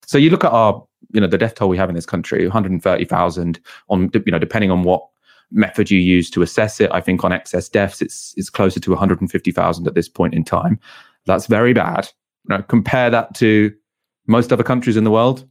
So 0.10 0.18
you 0.18 0.32
look 0.32 0.44
at 0.44 0.52
our, 0.52 0.84
you 1.14 1.22
know, 1.22 1.28
the 1.28 1.38
death 1.38 1.54
toll 1.54 1.70
we 1.70 1.78
have 1.78 1.88
in 1.88 1.94
this 1.94 2.08
country, 2.08 2.44
130,000 2.44 3.60
on, 3.90 4.10
you 4.12 4.32
know, 4.32 4.40
depending 4.40 4.72
on 4.72 4.82
what 4.82 5.08
method 5.52 5.92
you 5.92 6.00
use 6.00 6.32
to 6.32 6.42
assess 6.42 6.82
it. 6.82 6.90
I 6.92 7.00
think 7.00 7.24
on 7.24 7.32
excess 7.32 7.70
deaths, 7.70 8.02
it's 8.02 8.34
it's 8.36 8.50
closer 8.50 8.80
to 8.80 8.90
150,000 8.90 9.88
at 9.88 9.94
this 9.94 10.10
point 10.10 10.34
in 10.34 10.44
time. 10.44 10.80
That's 11.28 11.46
very 11.46 11.74
bad. 11.74 12.10
You 12.50 12.58
know, 12.58 12.64
compare 12.64 13.12
that 13.12 13.36
to 13.36 13.72
most 14.26 14.52
other 14.52 14.64
countries 14.64 14.98
in 14.98 15.04
the 15.04 15.12
world 15.12 15.48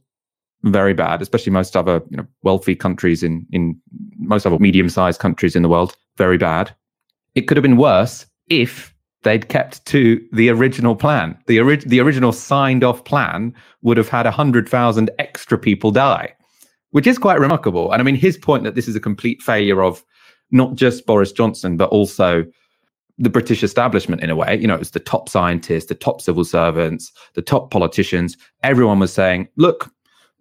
very 0.63 0.93
bad, 0.93 1.21
especially 1.21 1.53
most 1.53 1.77
other 1.77 2.01
you 2.09 2.17
know, 2.17 2.27
wealthy 2.43 2.75
countries 2.75 3.23
in, 3.23 3.47
in 3.53 3.79
most 4.17 4.45
other 4.45 4.59
medium 4.59 4.89
sized 4.89 5.21
countries 5.21 5.55
in 5.55 5.63
the 5.63 5.69
world. 5.69 5.95
Very 6.17 6.37
bad. 6.37 6.75
It 7.33 7.47
could 7.47 7.55
have 7.55 7.61
been 7.61 7.77
worse 7.77 8.25
if 8.49 8.93
they'd 9.23 9.49
kept 9.49 9.85
to 9.87 10.25
the 10.31 10.49
original 10.49 10.95
plan. 10.95 11.37
The, 11.47 11.59
ori- 11.59 11.77
the 11.77 11.99
original 11.99 12.31
signed 12.31 12.83
off 12.83 13.03
plan 13.03 13.53
would 13.81 13.97
have 13.97 14.09
had 14.09 14.25
100,000 14.25 15.11
extra 15.19 15.57
people 15.57 15.91
die, 15.91 16.33
which 16.91 17.07
is 17.07 17.17
quite 17.17 17.39
remarkable. 17.39 17.91
And 17.91 18.01
I 18.01 18.03
mean, 18.03 18.15
his 18.15 18.37
point 18.37 18.63
that 18.63 18.75
this 18.75 18.87
is 18.87 18.95
a 18.95 19.01
complete 19.01 19.41
failure 19.41 19.83
of 19.83 20.03
not 20.51 20.75
just 20.75 21.05
Boris 21.05 21.31
Johnson, 21.31 21.77
but 21.77 21.89
also 21.89 22.45
the 23.17 23.29
British 23.29 23.63
establishment 23.63 24.23
in 24.23 24.29
a 24.29 24.35
way. 24.35 24.57
You 24.57 24.67
know, 24.67 24.75
it 24.75 24.79
was 24.79 24.91
the 24.91 24.99
top 24.99 25.27
scientists, 25.27 25.87
the 25.87 25.95
top 25.95 26.21
civil 26.21 26.45
servants, 26.45 27.11
the 27.33 27.41
top 27.41 27.69
politicians. 27.69 28.37
Everyone 28.63 28.99
was 28.99 29.11
saying, 29.11 29.49
look, 29.57 29.91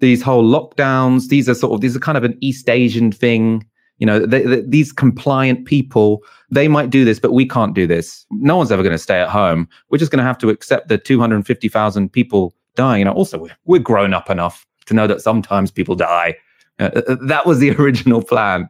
these 0.00 0.22
whole 0.22 0.44
lockdowns. 0.44 1.28
These 1.28 1.48
are 1.48 1.54
sort 1.54 1.72
of 1.74 1.80
these 1.80 1.96
are 1.96 2.00
kind 2.00 2.16
of 2.16 2.24
an 2.24 2.38
East 2.40 2.68
Asian 2.68 3.10
thing. 3.12 3.66
You 3.98 4.06
know, 4.06 4.24
they, 4.24 4.42
they, 4.42 4.60
these 4.62 4.92
compliant 4.92 5.64
people, 5.64 6.22
they 6.50 6.68
might 6.68 6.90
do 6.90 7.04
this, 7.04 7.18
but 7.18 7.32
we 7.32 7.46
can't 7.46 7.74
do 7.74 7.86
this. 7.86 8.26
No 8.30 8.56
one's 8.56 8.70
ever 8.70 8.82
going 8.82 8.94
to 8.94 8.98
stay 8.98 9.20
at 9.20 9.28
home. 9.28 9.68
We're 9.90 9.98
just 9.98 10.10
going 10.10 10.18
to 10.18 10.24
have 10.24 10.38
to 10.38 10.50
accept 10.50 10.88
the 10.88 10.98
250,000 10.98 12.12
people 12.12 12.54
dying. 12.74 13.00
You 13.00 13.04
know, 13.06 13.12
also 13.12 13.38
we're, 13.38 13.56
we're 13.64 13.80
grown 13.80 14.14
up 14.14 14.30
enough 14.30 14.66
to 14.86 14.94
know 14.94 15.06
that 15.06 15.20
sometimes 15.20 15.70
people 15.70 15.94
die. 15.94 16.36
Uh, 16.78 16.90
uh, 16.94 17.02
uh 17.08 17.16
that 17.26 17.46
was 17.46 17.58
the 17.58 17.70
original 17.78 18.22
plan. 18.22 18.68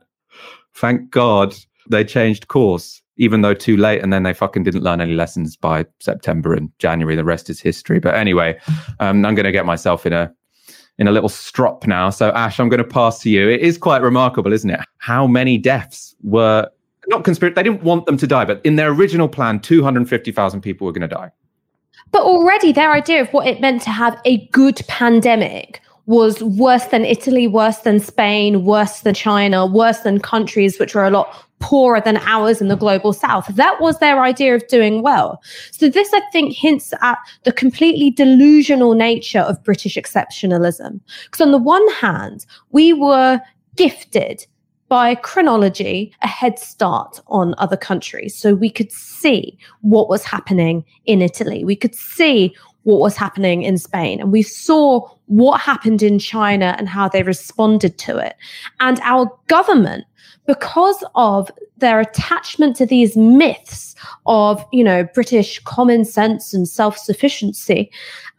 Thank 0.74 1.10
God 1.10 1.54
they 1.88 2.04
changed 2.04 2.48
course, 2.48 3.02
even 3.16 3.42
though 3.42 3.54
too 3.54 3.76
late. 3.76 4.02
And 4.02 4.12
then 4.12 4.22
they 4.22 4.32
fucking 4.32 4.62
didn't 4.62 4.82
learn 4.82 5.00
any 5.00 5.14
lessons 5.14 5.56
by 5.56 5.86
September 6.00 6.54
and 6.54 6.70
January. 6.78 7.16
The 7.16 7.24
rest 7.24 7.50
is 7.50 7.60
history. 7.60 7.98
But 7.98 8.14
anyway, 8.14 8.58
um, 9.00 9.24
I'm 9.24 9.34
going 9.34 9.44
to 9.44 9.52
get 9.52 9.66
myself 9.66 10.06
in 10.06 10.12
a 10.12 10.32
in 10.98 11.08
a 11.08 11.12
little 11.12 11.28
strop 11.28 11.86
now. 11.86 12.10
So, 12.10 12.30
Ash, 12.30 12.58
I'm 12.58 12.68
going 12.68 12.78
to 12.78 12.84
pass 12.84 13.20
to 13.20 13.30
you. 13.30 13.48
It 13.48 13.60
is 13.60 13.78
quite 13.78 14.02
remarkable, 14.02 14.52
isn't 14.52 14.70
it? 14.70 14.80
How 14.98 15.26
many 15.26 15.58
deaths 15.58 16.14
were 16.22 16.68
not 17.08 17.24
conspiracy. 17.24 17.54
They 17.54 17.62
didn't 17.62 17.82
want 17.82 18.06
them 18.06 18.16
to 18.18 18.26
die, 18.26 18.44
but 18.44 18.60
in 18.64 18.76
their 18.76 18.90
original 18.90 19.28
plan, 19.28 19.60
250,000 19.60 20.60
people 20.60 20.86
were 20.86 20.92
going 20.92 21.08
to 21.08 21.14
die. 21.14 21.30
But 22.12 22.22
already 22.22 22.72
their 22.72 22.92
idea 22.92 23.20
of 23.20 23.28
what 23.30 23.46
it 23.46 23.60
meant 23.60 23.82
to 23.82 23.90
have 23.90 24.20
a 24.24 24.46
good 24.48 24.80
pandemic 24.88 25.82
was 26.08 26.42
worse 26.42 26.86
than 26.86 27.04
Italy, 27.04 27.46
worse 27.46 27.78
than 27.80 28.00
Spain, 28.00 28.64
worse 28.64 29.00
than 29.00 29.14
China, 29.14 29.66
worse 29.66 30.00
than 30.00 30.18
countries 30.18 30.78
which 30.78 30.96
are 30.96 31.04
a 31.04 31.10
lot 31.10 31.44
poorer 31.58 32.00
than 32.00 32.16
ours 32.18 32.62
in 32.62 32.68
the 32.68 32.76
global 32.76 33.12
south. 33.12 33.46
That 33.48 33.78
was 33.78 33.98
their 33.98 34.22
idea 34.22 34.54
of 34.54 34.66
doing 34.68 35.02
well. 35.02 35.42
So, 35.70 35.90
this, 35.90 36.10
I 36.14 36.22
think, 36.32 36.54
hints 36.54 36.94
at 37.02 37.18
the 37.44 37.52
completely 37.52 38.10
delusional 38.10 38.94
nature 38.94 39.40
of 39.40 39.62
British 39.62 39.96
exceptionalism. 39.96 40.98
Because, 41.24 41.42
on 41.42 41.52
the 41.52 41.58
one 41.58 41.86
hand, 41.92 42.46
we 42.70 42.94
were 42.94 43.38
gifted 43.76 44.46
by 44.88 45.14
chronology 45.14 46.14
a 46.22 46.26
head 46.26 46.58
start 46.58 47.20
on 47.26 47.54
other 47.58 47.76
countries. 47.76 48.34
So 48.34 48.54
we 48.54 48.70
could 48.70 48.90
see 48.90 49.58
what 49.82 50.08
was 50.08 50.24
happening 50.24 50.86
in 51.04 51.20
Italy. 51.20 51.64
We 51.64 51.76
could 51.76 51.94
see 51.94 52.56
what 52.84 53.00
was 53.00 53.14
happening 53.14 53.64
in 53.64 53.76
Spain. 53.76 54.18
And 54.18 54.32
we 54.32 54.40
saw 54.40 55.06
what 55.28 55.60
happened 55.60 56.02
in 56.02 56.18
China 56.18 56.74
and 56.78 56.88
how 56.88 57.08
they 57.08 57.22
responded 57.22 57.98
to 57.98 58.18
it. 58.18 58.36
And 58.80 59.00
our 59.02 59.30
government 59.46 60.04
because 60.48 61.04
of 61.14 61.50
their 61.76 62.00
attachment 62.00 62.74
to 62.74 62.86
these 62.86 63.16
myths 63.16 63.94
of, 64.24 64.64
you 64.72 64.82
know, 64.82 65.04
British 65.14 65.58
common 65.60 66.06
sense 66.06 66.54
and 66.54 66.66
self-sufficiency, 66.66 67.90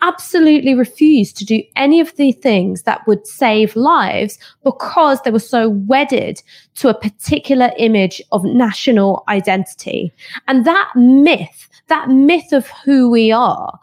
absolutely 0.01 0.73
refused 0.73 1.37
to 1.37 1.45
do 1.45 1.61
any 1.75 1.99
of 1.99 2.15
the 2.15 2.31
things 2.31 2.81
that 2.83 3.05
would 3.07 3.27
save 3.27 3.75
lives 3.75 4.39
because 4.63 5.21
they 5.21 5.29
were 5.29 5.37
so 5.37 5.69
wedded 5.69 6.41
to 6.73 6.89
a 6.89 6.99
particular 6.99 7.71
image 7.77 8.21
of 8.31 8.43
national 8.43 9.23
identity. 9.27 10.11
And 10.47 10.65
that 10.65 10.89
myth, 10.95 11.69
that 11.87 12.09
myth 12.09 12.51
of 12.51 12.67
who 12.83 13.09
we 13.09 13.31
are, 13.31 13.79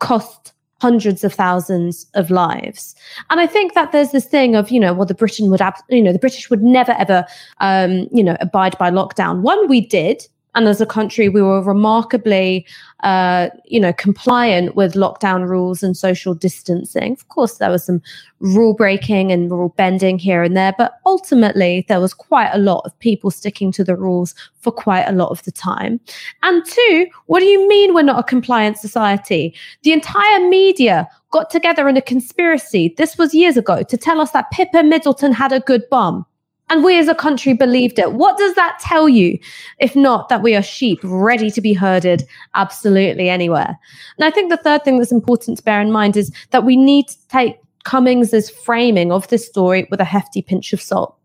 cost 0.00 0.52
hundreds 0.84 1.24
of 1.24 1.32
thousands 1.32 2.06
of 2.12 2.30
lives. 2.30 2.94
And 3.30 3.40
I 3.40 3.46
think 3.46 3.72
that 3.72 3.90
there's 3.90 4.10
this 4.10 4.26
thing 4.26 4.54
of, 4.54 4.70
you 4.70 4.78
know, 4.78 4.92
well, 4.92 5.06
the 5.06 5.14
Britain 5.14 5.48
would, 5.50 5.62
ab- 5.62 5.82
you 5.88 6.02
know, 6.02 6.12
the 6.12 6.18
British 6.18 6.50
would 6.50 6.62
never 6.62 6.92
ever, 6.98 7.24
um, 7.60 8.06
you 8.12 8.22
know, 8.22 8.36
abide 8.40 8.76
by 8.76 8.90
lockdown. 8.90 9.40
One, 9.40 9.66
we 9.66 9.80
did 9.80 10.28
and 10.54 10.68
as 10.68 10.80
a 10.80 10.86
country, 10.86 11.28
we 11.28 11.42
were 11.42 11.62
remarkably, 11.62 12.64
uh, 13.02 13.48
you 13.64 13.80
know, 13.80 13.92
compliant 13.92 14.76
with 14.76 14.94
lockdown 14.94 15.48
rules 15.48 15.82
and 15.82 15.96
social 15.96 16.34
distancing. 16.34 17.12
Of 17.12 17.28
course, 17.28 17.58
there 17.58 17.70
was 17.70 17.84
some 17.84 18.00
rule 18.38 18.74
breaking 18.74 19.32
and 19.32 19.50
rule 19.50 19.70
bending 19.76 20.18
here 20.18 20.42
and 20.42 20.56
there, 20.56 20.74
but 20.78 20.94
ultimately, 21.06 21.84
there 21.88 22.00
was 22.00 22.14
quite 22.14 22.50
a 22.52 22.58
lot 22.58 22.82
of 22.84 22.96
people 23.00 23.30
sticking 23.30 23.72
to 23.72 23.84
the 23.84 23.96
rules 23.96 24.34
for 24.60 24.70
quite 24.70 25.04
a 25.04 25.12
lot 25.12 25.30
of 25.30 25.42
the 25.42 25.52
time. 25.52 25.98
And 26.42 26.64
two, 26.64 27.06
what 27.26 27.40
do 27.40 27.46
you 27.46 27.68
mean 27.68 27.92
we're 27.92 28.02
not 28.02 28.20
a 28.20 28.24
compliant 28.24 28.78
society? 28.78 29.54
The 29.82 29.92
entire 29.92 30.48
media 30.48 31.08
got 31.32 31.50
together 31.50 31.88
in 31.88 31.96
a 31.96 32.02
conspiracy. 32.02 32.94
This 32.96 33.18
was 33.18 33.34
years 33.34 33.56
ago 33.56 33.82
to 33.82 33.96
tell 33.96 34.20
us 34.20 34.30
that 34.30 34.50
Pippa 34.52 34.84
Middleton 34.84 35.32
had 35.32 35.52
a 35.52 35.60
good 35.60 35.82
bum. 35.90 36.24
And 36.70 36.82
we 36.82 36.98
as 36.98 37.08
a 37.08 37.14
country 37.14 37.52
believed 37.52 37.98
it. 37.98 38.14
What 38.14 38.38
does 38.38 38.54
that 38.54 38.78
tell 38.80 39.08
you? 39.08 39.38
If 39.78 39.94
not 39.94 40.28
that 40.28 40.42
we 40.42 40.56
are 40.56 40.62
sheep 40.62 40.98
ready 41.02 41.50
to 41.50 41.60
be 41.60 41.74
herded 41.74 42.26
absolutely 42.54 43.28
anywhere. 43.28 43.78
And 44.16 44.24
I 44.24 44.30
think 44.30 44.50
the 44.50 44.56
third 44.56 44.82
thing 44.82 44.98
that's 44.98 45.12
important 45.12 45.58
to 45.58 45.64
bear 45.64 45.80
in 45.80 45.92
mind 45.92 46.16
is 46.16 46.32
that 46.50 46.64
we 46.64 46.76
need 46.76 47.08
to 47.08 47.28
take 47.28 47.58
Cummings's 47.84 48.48
framing 48.48 49.12
of 49.12 49.28
this 49.28 49.46
story 49.46 49.86
with 49.90 50.00
a 50.00 50.04
hefty 50.04 50.40
pinch 50.40 50.72
of 50.72 50.80
salt. 50.80 51.16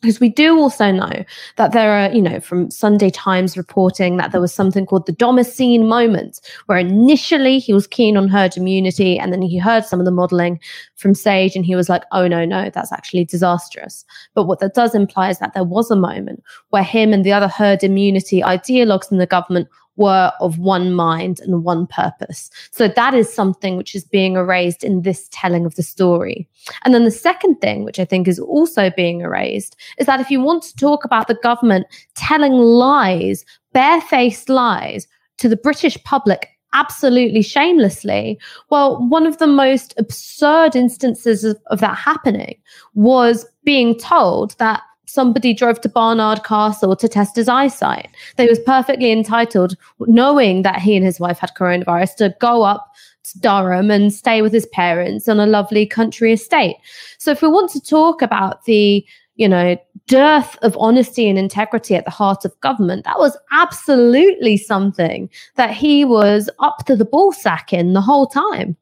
Because 0.00 0.20
we 0.20 0.28
do 0.28 0.58
also 0.58 0.90
know 0.90 1.24
that 1.56 1.72
there 1.72 1.92
are, 1.92 2.10
you 2.10 2.22
know, 2.22 2.40
from 2.40 2.70
Sunday 2.70 3.10
Times 3.10 3.56
reporting 3.56 4.16
that 4.16 4.32
there 4.32 4.40
was 4.40 4.52
something 4.52 4.86
called 4.86 5.06
the 5.06 5.12
Damascene 5.12 5.86
moment, 5.86 6.40
where 6.66 6.78
initially 6.78 7.58
he 7.58 7.74
was 7.74 7.86
keen 7.86 8.16
on 8.16 8.28
herd 8.28 8.56
immunity 8.56 9.18
and 9.18 9.32
then 9.32 9.42
he 9.42 9.58
heard 9.58 9.84
some 9.84 9.98
of 9.98 10.06
the 10.06 10.10
modeling 10.10 10.58
from 10.96 11.14
Sage 11.14 11.54
and 11.54 11.66
he 11.66 11.76
was 11.76 11.88
like, 11.88 12.04
oh, 12.12 12.26
no, 12.26 12.44
no, 12.44 12.70
that's 12.70 12.92
actually 12.92 13.24
disastrous. 13.24 14.04
But 14.34 14.44
what 14.44 14.60
that 14.60 14.74
does 14.74 14.94
imply 14.94 15.30
is 15.30 15.38
that 15.38 15.54
there 15.54 15.64
was 15.64 15.90
a 15.90 15.96
moment 15.96 16.42
where 16.70 16.82
him 16.82 17.12
and 17.12 17.24
the 17.24 17.32
other 17.32 17.48
herd 17.48 17.84
immunity 17.84 18.40
ideologues 18.40 19.12
in 19.12 19.18
the 19.18 19.26
government 19.26 19.68
were 20.00 20.32
of 20.40 20.58
one 20.58 20.94
mind 20.94 21.40
and 21.40 21.62
one 21.62 21.86
purpose. 21.86 22.50
So 22.72 22.88
that 22.88 23.12
is 23.12 23.32
something 23.32 23.76
which 23.76 23.94
is 23.94 24.02
being 24.02 24.34
erased 24.34 24.82
in 24.82 25.02
this 25.02 25.28
telling 25.30 25.66
of 25.66 25.74
the 25.74 25.82
story. 25.82 26.48
And 26.84 26.94
then 26.94 27.04
the 27.04 27.10
second 27.10 27.56
thing, 27.56 27.84
which 27.84 28.00
I 28.00 28.06
think 28.06 28.26
is 28.26 28.38
also 28.38 28.90
being 28.96 29.20
erased, 29.20 29.76
is 29.98 30.06
that 30.06 30.18
if 30.18 30.30
you 30.30 30.40
want 30.40 30.62
to 30.64 30.76
talk 30.76 31.04
about 31.04 31.28
the 31.28 31.38
government 31.42 31.86
telling 32.14 32.54
lies, 32.54 33.44
barefaced 33.74 34.48
lies 34.48 35.06
to 35.36 35.48
the 35.50 35.56
British 35.56 36.02
public 36.04 36.48
absolutely 36.72 37.42
shamelessly. 37.42 38.38
Well, 38.70 39.06
one 39.08 39.26
of 39.26 39.38
the 39.38 39.46
most 39.46 39.92
absurd 39.98 40.76
instances 40.76 41.44
of, 41.44 41.58
of, 41.66 41.80
that 41.80 41.96
happening 41.96 42.54
was 42.94 43.44
being 43.64 43.98
told 43.98 44.56
that 44.58 44.82
somebody 45.10 45.52
drove 45.52 45.80
to 45.80 45.88
Barnard 45.88 46.44
Castle 46.44 46.96
to 46.96 47.08
test 47.08 47.36
his 47.36 47.48
eyesight. 47.48 48.08
They 48.36 48.46
was 48.46 48.58
perfectly 48.60 49.10
entitled, 49.10 49.76
knowing 50.00 50.62
that 50.62 50.80
he 50.80 50.96
and 50.96 51.04
his 51.04 51.20
wife 51.20 51.38
had 51.38 51.54
coronavirus, 51.54 52.16
to 52.16 52.34
go 52.40 52.62
up 52.62 52.94
to 53.24 53.38
Durham 53.40 53.90
and 53.90 54.12
stay 54.12 54.42
with 54.42 54.52
his 54.52 54.66
parents 54.66 55.28
on 55.28 55.40
a 55.40 55.46
lovely 55.46 55.86
country 55.86 56.32
estate. 56.32 56.76
So 57.18 57.30
if 57.30 57.42
we 57.42 57.48
want 57.48 57.70
to 57.72 57.80
talk 57.80 58.22
about 58.22 58.64
the 58.64 59.04
you 59.36 59.48
know, 59.48 59.74
dearth 60.06 60.58
of 60.60 60.76
honesty 60.78 61.26
and 61.26 61.38
integrity 61.38 61.94
at 61.94 62.04
the 62.04 62.10
heart 62.10 62.44
of 62.44 62.60
government. 62.60 63.06
That 63.06 63.18
was 63.18 63.38
absolutely 63.52 64.58
something 64.58 65.30
that 65.54 65.70
he 65.70 66.04
was 66.04 66.50
up 66.58 66.84
to 66.84 66.94
the 66.94 67.06
ball 67.06 67.32
sack 67.32 67.72
in 67.72 67.94
the 67.94 68.02
whole 68.02 68.26
time 68.26 68.76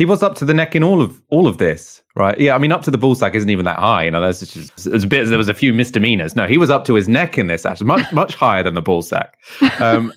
he 0.00 0.06
was 0.06 0.22
up 0.22 0.34
to 0.34 0.46
the 0.46 0.54
neck 0.54 0.74
in 0.74 0.82
all 0.82 1.02
of 1.02 1.20
all 1.28 1.46
of 1.46 1.58
this, 1.58 2.00
right? 2.16 2.40
Yeah, 2.40 2.54
I 2.54 2.58
mean, 2.58 2.72
up 2.72 2.80
to 2.84 2.90
the 2.90 2.96
ball 2.96 3.14
sack 3.14 3.34
isn't 3.34 3.50
even 3.50 3.66
that 3.66 3.78
high. 3.78 4.04
You 4.04 4.10
know, 4.10 4.22
there's 4.22 4.40
just 4.40 4.84
there's 4.84 5.04
a 5.04 5.06
bit. 5.06 5.26
There 5.28 5.36
was 5.36 5.50
a 5.50 5.52
few 5.52 5.74
misdemeanors. 5.74 6.34
No, 6.34 6.46
he 6.46 6.56
was 6.56 6.70
up 6.70 6.86
to 6.86 6.94
his 6.94 7.06
neck 7.06 7.36
in 7.36 7.48
this. 7.48 7.66
Actually, 7.66 7.88
much 7.88 8.10
much 8.10 8.34
higher 8.34 8.62
than 8.62 8.72
the 8.72 8.80
ballsack. 8.80 9.32
Um, 9.78 10.10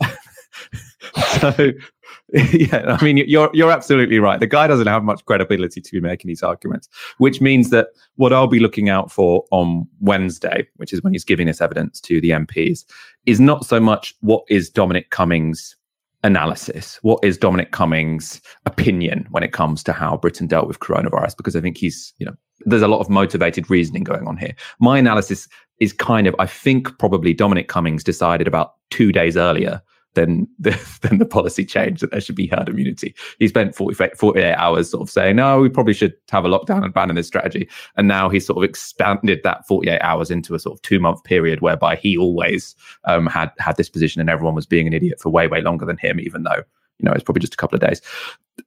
so, 1.42 1.74
yeah, 2.54 2.96
I 2.98 3.04
mean, 3.04 3.18
you're 3.18 3.50
you're 3.54 3.72
absolutely 3.72 4.20
right. 4.20 4.40
The 4.40 4.48
guy 4.48 4.68
doesn't 4.68 4.88
have 4.88 5.04
much 5.04 5.26
credibility 5.26 5.82
to 5.82 5.92
be 5.92 6.00
making 6.00 6.30
these 6.30 6.44
arguments, 6.44 6.88
which 7.18 7.42
means 7.42 7.70
that 7.72 7.88
what 8.16 8.32
I'll 8.32 8.48
be 8.48 8.62
looking 8.62 8.88
out 8.88 9.12
for 9.12 9.44
on 9.52 9.86
Wednesday, 10.00 10.66
which 10.78 10.94
is 10.94 11.04
when 11.04 11.12
he's 11.12 11.26
giving 11.26 11.48
this 11.48 11.60
evidence 11.60 12.00
to 12.02 12.22
the 12.22 12.30
MPs, 12.30 12.86
is 13.26 13.42
not 13.42 13.66
so 13.66 13.82
much 13.82 14.16
what 14.22 14.46
is 14.48 14.70
Dominic 14.70 15.10
Cummings 15.10 15.76
analysis? 16.24 17.00
What 17.02 17.24
is 17.24 17.38
Dominic 17.38 17.72
Cummings' 17.72 18.42
opinion 18.66 19.28
when 19.32 19.44
it 19.44 19.52
comes 19.52 19.84
to 19.84 19.94
how 19.94 20.18
Britain 20.18 20.48
dealt 20.48 20.68
with 20.68 20.80
coronavirus? 20.80 21.38
Because 21.38 21.56
I 21.56 21.62
think 21.62 21.78
he's, 21.78 22.14
you 22.18 22.26
know, 22.26 22.34
there's 22.66 22.82
a 22.82 22.88
lot 22.88 23.00
of 23.00 23.10
motivated 23.10 23.70
reasoning 23.70 24.04
going 24.04 24.28
on 24.28 24.38
here. 24.38 24.54
My 24.80 24.98
analysis 24.98 25.48
is 25.80 25.92
kind 25.92 26.28
of, 26.28 26.36
I 26.40 26.46
think 26.46 26.98
probably 26.98 27.34
Dominic 27.34 27.68
Cummings 27.68 28.04
decided 28.04 28.48
about 28.48 28.74
two 28.90 29.12
days 29.12 29.36
earlier 29.36 29.82
then 30.16 30.48
the, 30.60 30.72
then 31.02 31.20
the 31.20 31.26
policy 31.26 31.66
changed 31.66 32.02
that 32.02 32.12
there 32.12 32.22
should 32.22 32.36
be 32.36 32.48
herd 32.48 32.70
immunity. 32.70 33.16
He 33.40 33.48
spent 33.48 33.76
40, 33.76 34.16
48 34.16 34.54
hours 34.54 34.90
sort 34.90 35.02
of 35.02 35.10
saying, 35.10 35.36
no, 35.36 35.60
we 35.60 35.70
probably 35.70 35.94
should 35.94 36.14
have 36.32 36.46
a 36.46 36.50
lockdown 36.50 36.84
and 36.84 36.94
ban 36.94 37.10
in 37.10 37.16
this 37.16 37.28
strategy. 37.28 37.70
And 37.98 38.08
now 38.08 38.30
he's 38.30 38.46
sort 38.46 38.58
of 38.58 38.70
expanded 38.70 39.42
that 39.44 39.68
48 39.68 40.00
hours 40.02 40.32
into 40.32 40.56
a 40.56 40.60
sort 40.60 40.78
of 40.78 40.82
two 40.82 41.00
month 41.00 41.24
period 41.24 41.62
whereby 41.62 41.96
he 41.96 42.18
always 42.18 42.76
um, 43.06 43.28
had 43.28 43.52
had 43.60 43.78
this 43.78 43.90
position 43.90 44.22
and 44.22 44.30
everyone 44.30 44.56
was 44.56 44.66
being 44.66 44.88
an 44.88 44.94
idiot 44.94 45.20
for 45.20 45.30
way, 45.30 45.48
way 45.48 45.62
longer 45.62 45.86
than 45.86 45.98
him, 45.98 46.20
even 46.20 46.44
though, 46.44 46.64
you 47.00 47.06
know, 47.06 47.12
it's 47.12 47.24
probably 47.24 47.42
just 47.42 47.54
a 47.54 47.58
couple 47.58 47.76
of 47.76 47.82
days. 47.82 48.02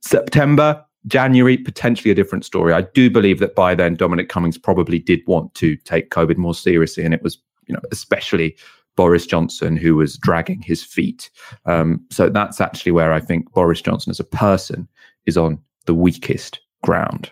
September, 0.01 0.85
January, 1.07 1.57
potentially 1.57 2.11
a 2.11 2.15
different 2.15 2.45
story. 2.45 2.73
I 2.73 2.83
do 2.83 3.09
believe 3.11 3.39
that 3.39 3.55
by 3.55 3.75
then, 3.75 3.95
Dominic 3.95 4.29
Cummings 4.29 4.59
probably 4.59 4.99
did 4.99 5.21
want 5.27 5.55
to 5.55 5.77
take 5.77 6.11
COVID 6.11 6.37
more 6.37 6.55
seriously. 6.55 7.05
And 7.05 7.15
it 7.15 7.23
was, 7.23 7.39
you 7.67 7.75
know, 7.75 7.81
especially 7.93 8.57
Boris 8.97 9.27
Johnson 9.27 9.77
who 9.77 9.97
was 9.97 10.17
dragging 10.17 10.63
his 10.63 10.83
feet. 10.83 11.31
Um, 11.67 12.05
so 12.11 12.29
that's 12.29 12.61
actually 12.61 12.93
where 12.93 13.13
I 13.13 13.21
think 13.21 13.53
Boris 13.53 13.81
Johnson 13.81 14.11
as 14.11 14.21
a 14.21 14.25
person 14.25 14.89
is 15.27 15.37
on 15.37 15.59
the 15.87 15.95
weakest 15.95 16.61
ground. 16.83 17.31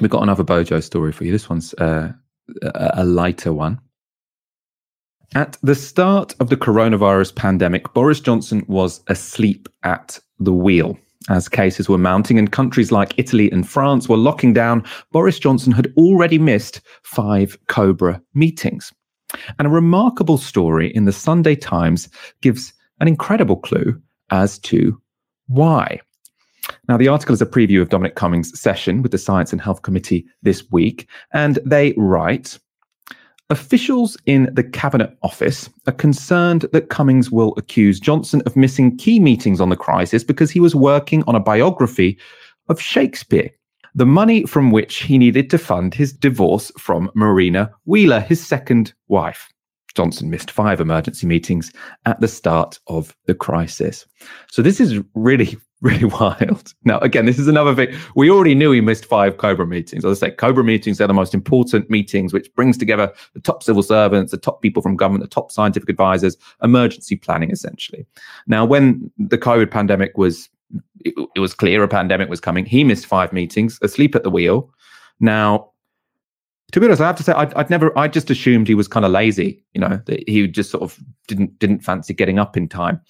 We've 0.00 0.10
got 0.10 0.22
another 0.22 0.42
Bojo 0.42 0.80
story 0.80 1.12
for 1.12 1.24
you. 1.24 1.32
This 1.32 1.48
one's 1.48 1.72
uh, 1.74 2.12
a 2.74 3.04
lighter 3.04 3.52
one. 3.52 3.80
At 5.34 5.56
the 5.62 5.74
start 5.74 6.34
of 6.40 6.48
the 6.50 6.56
coronavirus 6.56 7.34
pandemic, 7.34 7.92
Boris 7.92 8.20
Johnson 8.20 8.64
was 8.68 9.02
asleep 9.08 9.68
at 9.82 10.18
the 10.38 10.52
wheel. 10.52 10.98
As 11.30 11.48
cases 11.48 11.88
were 11.88 11.98
mounting 11.98 12.38
and 12.38 12.52
countries 12.52 12.92
like 12.92 13.18
Italy 13.18 13.50
and 13.50 13.68
France 13.68 14.08
were 14.08 14.16
locking 14.16 14.52
down, 14.52 14.84
Boris 15.10 15.38
Johnson 15.38 15.72
had 15.72 15.92
already 15.96 16.38
missed 16.38 16.82
five 17.02 17.56
Cobra 17.68 18.20
meetings. 18.34 18.92
And 19.58 19.66
a 19.66 19.70
remarkable 19.70 20.38
story 20.38 20.94
in 20.94 21.04
the 21.04 21.12
Sunday 21.12 21.56
Times 21.56 22.08
gives 22.40 22.72
an 23.00 23.08
incredible 23.08 23.56
clue 23.56 24.00
as 24.30 24.58
to 24.60 25.00
why. 25.48 26.00
Now, 26.88 26.96
the 26.96 27.08
article 27.08 27.34
is 27.34 27.42
a 27.42 27.46
preview 27.46 27.82
of 27.82 27.90
Dominic 27.90 28.14
Cummings' 28.14 28.58
session 28.58 29.02
with 29.02 29.12
the 29.12 29.18
Science 29.18 29.52
and 29.52 29.60
Health 29.60 29.82
Committee 29.82 30.26
this 30.42 30.70
week, 30.70 31.08
and 31.32 31.58
they 31.64 31.92
write 31.96 32.58
Officials 33.50 34.16
in 34.24 34.48
the 34.54 34.64
Cabinet 34.64 35.16
Office 35.22 35.68
are 35.86 35.92
concerned 35.92 36.62
that 36.72 36.88
Cummings 36.88 37.30
will 37.30 37.52
accuse 37.58 38.00
Johnson 38.00 38.42
of 38.46 38.56
missing 38.56 38.96
key 38.96 39.20
meetings 39.20 39.60
on 39.60 39.68
the 39.68 39.76
crisis 39.76 40.24
because 40.24 40.50
he 40.50 40.60
was 40.60 40.74
working 40.74 41.22
on 41.26 41.34
a 41.34 41.40
biography 41.40 42.18
of 42.70 42.80
Shakespeare 42.80 43.50
the 43.94 44.06
money 44.06 44.44
from 44.44 44.70
which 44.70 45.02
he 45.02 45.18
needed 45.18 45.50
to 45.50 45.58
fund 45.58 45.94
his 45.94 46.12
divorce 46.12 46.72
from 46.78 47.10
Marina 47.14 47.70
Wheeler, 47.84 48.20
his 48.20 48.44
second 48.44 48.92
wife. 49.08 49.48
Johnson 49.94 50.28
missed 50.28 50.50
five 50.50 50.80
emergency 50.80 51.26
meetings 51.26 51.72
at 52.04 52.20
the 52.20 52.28
start 52.28 52.80
of 52.88 53.14
the 53.26 53.34
crisis. 53.34 54.06
So 54.50 54.60
this 54.60 54.80
is 54.80 55.00
really, 55.14 55.56
really 55.80 56.04
wild. 56.04 56.74
Now, 56.84 56.98
again, 56.98 57.26
this 57.26 57.38
is 57.38 57.46
another 57.46 57.74
thing. 57.74 57.96
We 58.16 58.28
already 58.30 58.56
knew 58.56 58.72
he 58.72 58.80
missed 58.80 59.04
five 59.04 59.36
Cobra 59.36 59.66
meetings. 59.66 60.04
As 60.04 60.20
I 60.20 60.28
say, 60.28 60.34
Cobra 60.34 60.64
meetings 60.64 61.00
are 61.00 61.06
the 61.06 61.14
most 61.14 61.32
important 61.32 61.88
meetings, 61.90 62.32
which 62.32 62.52
brings 62.54 62.76
together 62.76 63.12
the 63.34 63.40
top 63.40 63.62
civil 63.62 63.84
servants, 63.84 64.32
the 64.32 64.38
top 64.38 64.62
people 64.62 64.82
from 64.82 64.96
government, 64.96 65.22
the 65.22 65.32
top 65.32 65.52
scientific 65.52 65.88
advisors, 65.88 66.36
emergency 66.62 67.14
planning, 67.14 67.52
essentially. 67.52 68.04
Now, 68.48 68.64
when 68.64 69.12
the 69.18 69.38
COVID 69.38 69.70
pandemic 69.70 70.18
was 70.18 70.48
it, 71.00 71.14
it 71.34 71.40
was 71.40 71.54
clear 71.54 71.82
a 71.82 71.88
pandemic 71.88 72.28
was 72.28 72.40
coming. 72.40 72.64
He 72.64 72.84
missed 72.84 73.06
five 73.06 73.32
meetings, 73.32 73.78
asleep 73.82 74.14
at 74.14 74.22
the 74.22 74.30
wheel. 74.30 74.70
Now, 75.20 75.70
to 76.72 76.80
be 76.80 76.86
honest, 76.86 77.00
I 77.00 77.06
have 77.06 77.16
to 77.16 77.22
say 77.22 77.32
I'd, 77.32 77.54
I'd, 77.54 77.70
never. 77.70 77.96
I 77.96 78.08
just 78.08 78.30
assumed 78.30 78.66
he 78.66 78.74
was 78.74 78.88
kind 78.88 79.06
of 79.06 79.12
lazy. 79.12 79.62
You 79.74 79.80
know, 79.80 80.00
that 80.06 80.28
he 80.28 80.46
just 80.48 80.70
sort 80.70 80.82
of 80.82 80.98
didn't 81.28 81.58
didn't 81.58 81.80
fancy 81.80 82.14
getting 82.14 82.38
up 82.38 82.56
in 82.56 82.68
time. 82.68 83.00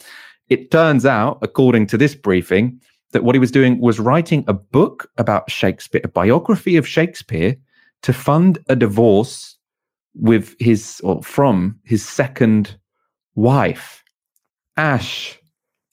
It 0.49 0.71
turns 0.71 1.07
out, 1.07 1.39
according 1.41 1.87
to 1.89 1.97
this 1.97 2.15
briefing, 2.15 2.81
that 3.13 3.25
what 3.25 3.35
he 3.35 3.39
was 3.39 3.51
doing 3.51 3.81
was 3.81 3.99
writing 3.99 4.45
a 4.47 4.53
book 4.53 5.11
about 5.17 5.51
Shakespeare, 5.51 6.03
a 6.05 6.09
biography 6.09 6.77
of 6.77 6.87
Shakespeare, 6.87 7.57
to 8.03 8.13
fund 8.13 8.59
a 8.69 8.77
divorce 8.77 9.57
with 10.15 10.55
his 10.59 11.01
or 11.03 11.23
from 11.23 11.79
his 11.85 12.07
second 12.07 12.77
wife, 13.35 14.05
Ash 14.77 15.39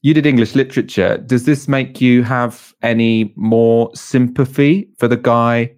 you 0.02 0.14
did 0.14 0.26
English 0.26 0.56
literature. 0.56 1.18
Does 1.18 1.46
this 1.46 1.68
make 1.68 2.02
you 2.02 2.24
have 2.24 2.74
any 2.82 3.34
more 3.36 3.92
sympathy 3.96 4.90
for 4.98 5.08
the 5.08 5.18
guy 5.18 5.72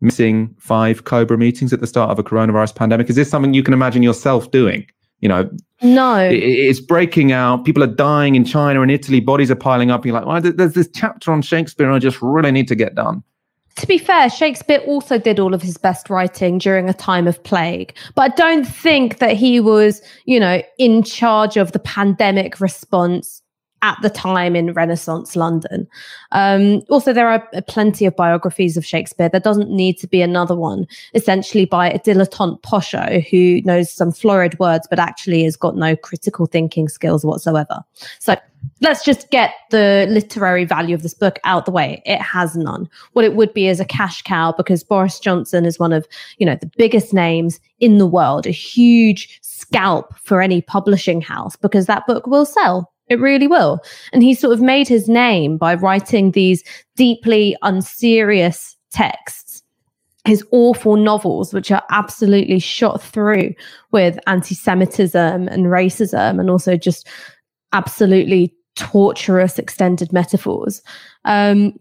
missing 0.00 0.54
five 0.58 1.04
Cobra 1.04 1.38
meetings 1.38 1.72
at 1.72 1.80
the 1.80 1.86
start 1.86 2.10
of 2.10 2.18
a 2.18 2.22
coronavirus 2.22 2.74
pandemic? 2.74 3.08
Is 3.08 3.16
this 3.16 3.30
something 3.30 3.54
you 3.54 3.62
can 3.62 3.74
imagine 3.74 4.02
yourself 4.02 4.50
doing? 4.50 4.86
You 5.20 5.28
know, 5.28 5.50
no, 5.82 6.28
it's 6.30 6.80
breaking 6.80 7.32
out. 7.32 7.66
People 7.66 7.82
are 7.82 7.88
dying 7.88 8.36
in 8.36 8.44
China 8.44 8.80
and 8.80 8.90
Italy. 8.90 9.20
Bodies 9.20 9.50
are 9.50 9.56
piling 9.56 9.90
up. 9.90 10.06
You're 10.06 10.14
like, 10.14 10.24
well, 10.24 10.40
there's 10.40 10.72
this 10.72 10.88
chapter 10.94 11.30
on 11.30 11.42
Shakespeare, 11.42 11.86
and 11.86 11.94
I 11.94 11.98
just 11.98 12.22
really 12.22 12.50
need 12.50 12.68
to 12.68 12.74
get 12.74 12.94
done. 12.94 13.22
To 13.76 13.86
be 13.86 13.98
fair, 13.98 14.30
Shakespeare 14.30 14.80
also 14.86 15.18
did 15.18 15.38
all 15.38 15.54
of 15.54 15.62
his 15.62 15.76
best 15.76 16.08
writing 16.08 16.58
during 16.58 16.88
a 16.88 16.94
time 16.94 17.26
of 17.26 17.42
plague, 17.44 17.94
but 18.14 18.32
I 18.32 18.34
don't 18.34 18.66
think 18.66 19.18
that 19.18 19.36
he 19.36 19.60
was, 19.60 20.00
you 20.24 20.40
know, 20.40 20.62
in 20.78 21.02
charge 21.02 21.58
of 21.58 21.72
the 21.72 21.78
pandemic 21.78 22.60
response 22.60 23.42
at 23.82 23.98
the 24.02 24.10
time 24.10 24.54
in 24.54 24.72
Renaissance 24.72 25.36
London. 25.36 25.86
Um, 26.32 26.82
also, 26.88 27.12
there 27.12 27.28
are 27.28 27.46
plenty 27.66 28.06
of 28.06 28.14
biographies 28.14 28.76
of 28.76 28.84
Shakespeare. 28.84 29.28
There 29.28 29.40
doesn't 29.40 29.70
need 29.70 29.98
to 29.98 30.06
be 30.06 30.22
another 30.22 30.54
one, 30.54 30.86
essentially 31.14 31.64
by 31.64 31.90
a 31.90 31.98
dilettante 31.98 32.60
posho 32.62 33.26
who 33.28 33.62
knows 33.62 33.90
some 33.92 34.12
florid 34.12 34.58
words, 34.58 34.86
but 34.88 34.98
actually 34.98 35.44
has 35.44 35.56
got 35.56 35.76
no 35.76 35.96
critical 35.96 36.46
thinking 36.46 36.88
skills 36.88 37.24
whatsoever. 37.24 37.80
So 38.18 38.36
let's 38.80 39.04
just 39.04 39.30
get 39.30 39.52
the 39.70 40.06
literary 40.08 40.64
value 40.64 40.94
of 40.94 41.02
this 41.02 41.14
book 41.14 41.38
out 41.44 41.64
the 41.64 41.70
way. 41.70 42.02
It 42.04 42.20
has 42.20 42.56
none. 42.56 42.88
What 43.12 43.24
it 43.24 43.34
would 43.34 43.54
be 43.54 43.66
is 43.66 43.80
a 43.80 43.84
cash 43.84 44.22
cow 44.22 44.52
because 44.52 44.84
Boris 44.84 45.18
Johnson 45.18 45.64
is 45.64 45.78
one 45.78 45.92
of, 45.92 46.06
you 46.38 46.46
know, 46.46 46.56
the 46.56 46.70
biggest 46.76 47.12
names 47.12 47.60
in 47.78 47.98
the 47.98 48.06
world, 48.06 48.46
a 48.46 48.50
huge 48.50 49.38
scalp 49.42 50.16
for 50.18 50.42
any 50.42 50.62
publishing 50.62 51.20
house 51.20 51.56
because 51.56 51.86
that 51.86 52.06
book 52.06 52.26
will 52.26 52.44
sell 52.44 52.92
it 53.10 53.18
really 53.18 53.46
will. 53.46 53.80
And 54.12 54.22
he 54.22 54.34
sort 54.34 54.54
of 54.54 54.62
made 54.62 54.88
his 54.88 55.08
name 55.08 55.58
by 55.58 55.74
writing 55.74 56.30
these 56.30 56.64
deeply 56.96 57.56
unserious 57.62 58.76
texts, 58.92 59.62
his 60.24 60.44
awful 60.52 60.96
novels, 60.96 61.52
which 61.52 61.70
are 61.70 61.82
absolutely 61.90 62.60
shot 62.60 63.02
through 63.02 63.52
with 63.90 64.18
anti 64.26 64.54
Semitism 64.54 65.48
and 65.48 65.66
racism, 65.66 66.40
and 66.40 66.48
also 66.48 66.76
just 66.76 67.08
absolutely 67.72 68.54
torturous 68.76 69.58
extended 69.58 70.12
metaphors. 70.12 70.80
Um, 71.24 71.74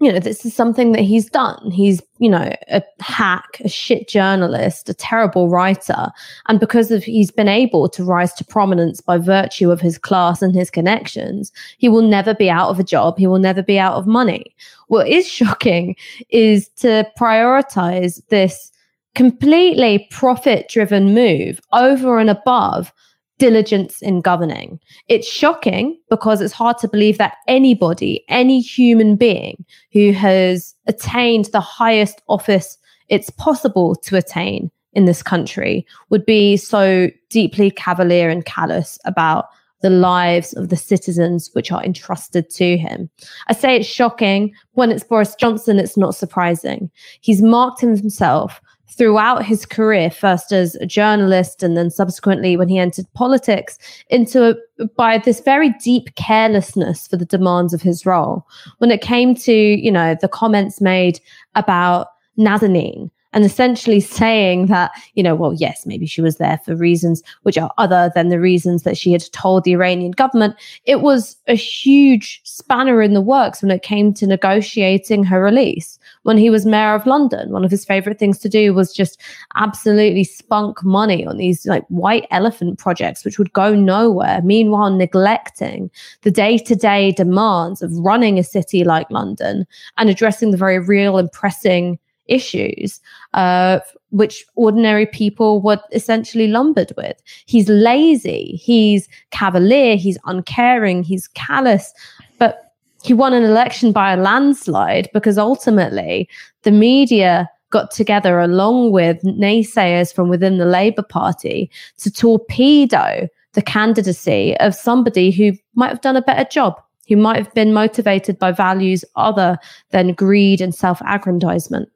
you 0.00 0.12
know, 0.12 0.20
this 0.20 0.46
is 0.46 0.54
something 0.54 0.92
that 0.92 1.00
he's 1.00 1.28
done. 1.28 1.72
He's, 1.72 2.00
you 2.18 2.30
know, 2.30 2.54
a 2.68 2.82
hack, 3.00 3.60
a 3.64 3.68
shit 3.68 4.06
journalist, 4.08 4.88
a 4.88 4.94
terrible 4.94 5.48
writer. 5.48 6.10
And 6.46 6.60
because 6.60 6.92
of 6.92 7.02
he's 7.02 7.32
been 7.32 7.48
able 7.48 7.88
to 7.88 8.04
rise 8.04 8.32
to 8.34 8.44
prominence 8.44 9.00
by 9.00 9.18
virtue 9.18 9.72
of 9.72 9.80
his 9.80 9.98
class 9.98 10.40
and 10.40 10.54
his 10.54 10.70
connections, 10.70 11.50
he 11.78 11.88
will 11.88 12.02
never 12.02 12.32
be 12.32 12.48
out 12.48 12.68
of 12.68 12.78
a 12.78 12.84
job. 12.84 13.18
He 13.18 13.26
will 13.26 13.40
never 13.40 13.62
be 13.62 13.78
out 13.78 13.94
of 13.94 14.06
money. 14.06 14.54
What 14.86 15.08
is 15.08 15.26
shocking 15.28 15.96
is 16.30 16.68
to 16.76 17.04
prioritize 17.18 18.22
this 18.28 18.70
completely 19.16 20.06
profit 20.12 20.68
driven 20.68 21.12
move 21.12 21.60
over 21.72 22.20
and 22.20 22.30
above 22.30 22.92
diligence 23.38 24.02
in 24.02 24.20
governing. 24.20 24.80
It's 25.08 25.28
shocking 25.28 25.98
because 26.10 26.40
it's 26.40 26.52
hard 26.52 26.78
to 26.78 26.88
believe 26.88 27.18
that 27.18 27.36
anybody, 27.46 28.24
any 28.28 28.60
human 28.60 29.16
being 29.16 29.64
who 29.92 30.12
has 30.12 30.74
attained 30.86 31.46
the 31.46 31.60
highest 31.60 32.20
office 32.28 32.78
it's 33.08 33.30
possible 33.30 33.94
to 33.94 34.16
attain 34.16 34.70
in 34.92 35.04
this 35.04 35.22
country 35.22 35.86
would 36.10 36.24
be 36.24 36.56
so 36.56 37.10
deeply 37.30 37.70
cavalier 37.70 38.28
and 38.28 38.44
callous 38.44 38.98
about 39.04 39.46
the 39.80 39.90
lives 39.90 40.52
of 40.54 40.70
the 40.70 40.76
citizens 40.76 41.50
which 41.52 41.70
are 41.70 41.84
entrusted 41.84 42.50
to 42.50 42.76
him. 42.76 43.08
I 43.46 43.52
say 43.54 43.76
it's 43.76 43.88
shocking. 43.88 44.52
When 44.72 44.90
it's 44.90 45.04
Boris 45.04 45.36
Johnson, 45.36 45.78
it's 45.78 45.96
not 45.96 46.16
surprising. 46.16 46.90
He's 47.20 47.42
marked 47.42 47.80
himself 47.80 48.60
throughout 48.90 49.44
his 49.44 49.66
career, 49.66 50.10
first 50.10 50.52
as 50.52 50.74
a 50.76 50.86
journalist 50.86 51.62
and 51.62 51.76
then 51.76 51.90
subsequently 51.90 52.56
when 52.56 52.68
he 52.68 52.78
entered 52.78 53.06
politics, 53.14 53.78
into 54.08 54.50
a, 54.50 54.86
by 54.96 55.18
this 55.18 55.40
very 55.40 55.70
deep 55.82 56.14
carelessness 56.16 57.06
for 57.06 57.16
the 57.16 57.24
demands 57.24 57.74
of 57.74 57.82
his 57.82 58.06
role. 58.06 58.46
When 58.78 58.90
it 58.90 59.00
came 59.00 59.34
to, 59.36 59.52
you 59.52 59.92
know, 59.92 60.16
the 60.20 60.28
comments 60.28 60.80
made 60.80 61.20
about 61.54 62.08
Nazanin 62.38 63.10
and 63.32 63.44
essentially 63.44 64.00
saying 64.00 64.66
that, 64.66 64.90
you 65.14 65.22
know, 65.22 65.34
well, 65.34 65.52
yes, 65.54 65.84
maybe 65.86 66.06
she 66.06 66.22
was 66.22 66.36
there 66.36 66.58
for 66.64 66.74
reasons 66.74 67.22
which 67.42 67.58
are 67.58 67.72
other 67.78 68.10
than 68.14 68.28
the 68.28 68.40
reasons 68.40 68.82
that 68.82 68.96
she 68.96 69.12
had 69.12 69.22
told 69.32 69.64
the 69.64 69.72
Iranian 69.72 70.12
government. 70.12 70.54
It 70.84 71.00
was 71.00 71.36
a 71.46 71.54
huge 71.54 72.40
spanner 72.44 73.02
in 73.02 73.14
the 73.14 73.20
works 73.20 73.60
when 73.60 73.70
it 73.70 73.82
came 73.82 74.14
to 74.14 74.26
negotiating 74.26 75.24
her 75.24 75.42
release. 75.42 75.98
When 76.22 76.38
he 76.38 76.50
was 76.50 76.66
mayor 76.66 76.94
of 76.94 77.06
London, 77.06 77.50
one 77.50 77.64
of 77.64 77.70
his 77.70 77.84
favorite 77.84 78.18
things 78.18 78.38
to 78.40 78.48
do 78.48 78.72
was 78.72 78.92
just 78.92 79.20
absolutely 79.56 80.24
spunk 80.24 80.82
money 80.82 81.26
on 81.26 81.36
these 81.36 81.66
like 81.66 81.86
white 81.88 82.26
elephant 82.30 82.78
projects, 82.78 83.24
which 83.24 83.38
would 83.38 83.52
go 83.52 83.74
nowhere. 83.74 84.40
Meanwhile, 84.42 84.90
neglecting 84.90 85.90
the 86.22 86.30
day 86.30 86.58
to 86.58 86.74
day 86.74 87.12
demands 87.12 87.82
of 87.82 87.92
running 87.98 88.38
a 88.38 88.44
city 88.44 88.84
like 88.84 89.10
London 89.10 89.66
and 89.96 90.08
addressing 90.08 90.50
the 90.50 90.56
very 90.56 90.78
real 90.78 91.18
and 91.18 91.30
pressing 91.30 91.98
issues, 92.28 93.00
uh, 93.34 93.80
which 94.10 94.44
ordinary 94.54 95.06
people 95.06 95.60
were 95.60 95.80
essentially 95.92 96.48
lumbered 96.48 96.92
with. 96.96 97.16
He's 97.46 97.68
lazy, 97.68 98.60
he's 98.62 99.08
cavalier, 99.30 99.96
he's 99.96 100.18
uncaring, 100.24 101.02
he's 101.02 101.28
callous, 101.28 101.92
but 102.38 102.74
he 103.02 103.14
won 103.14 103.32
an 103.32 103.44
election 103.44 103.92
by 103.92 104.12
a 104.12 104.16
landslide 104.16 105.08
because 105.12 105.38
ultimately 105.38 106.28
the 106.62 106.70
media 106.70 107.48
got 107.70 107.90
together 107.90 108.40
along 108.40 108.92
with 108.92 109.22
naysayers 109.22 110.14
from 110.14 110.28
within 110.28 110.58
the 110.58 110.64
Labour 110.64 111.02
Party 111.02 111.70
to 111.98 112.10
torpedo 112.10 113.28
the 113.52 113.62
candidacy 113.62 114.56
of 114.58 114.74
somebody 114.74 115.30
who 115.30 115.52
might 115.74 115.88
have 115.88 116.00
done 116.00 116.16
a 116.16 116.22
better 116.22 116.48
job, 116.48 116.80
who 117.08 117.16
might 117.16 117.36
have 117.36 117.52
been 117.54 117.72
motivated 117.72 118.38
by 118.38 118.52
values 118.52 119.04
other 119.16 119.58
than 119.90 120.14
greed 120.14 120.60
and 120.60 120.74
self 120.74 121.00
aggrandizement. 121.06 121.88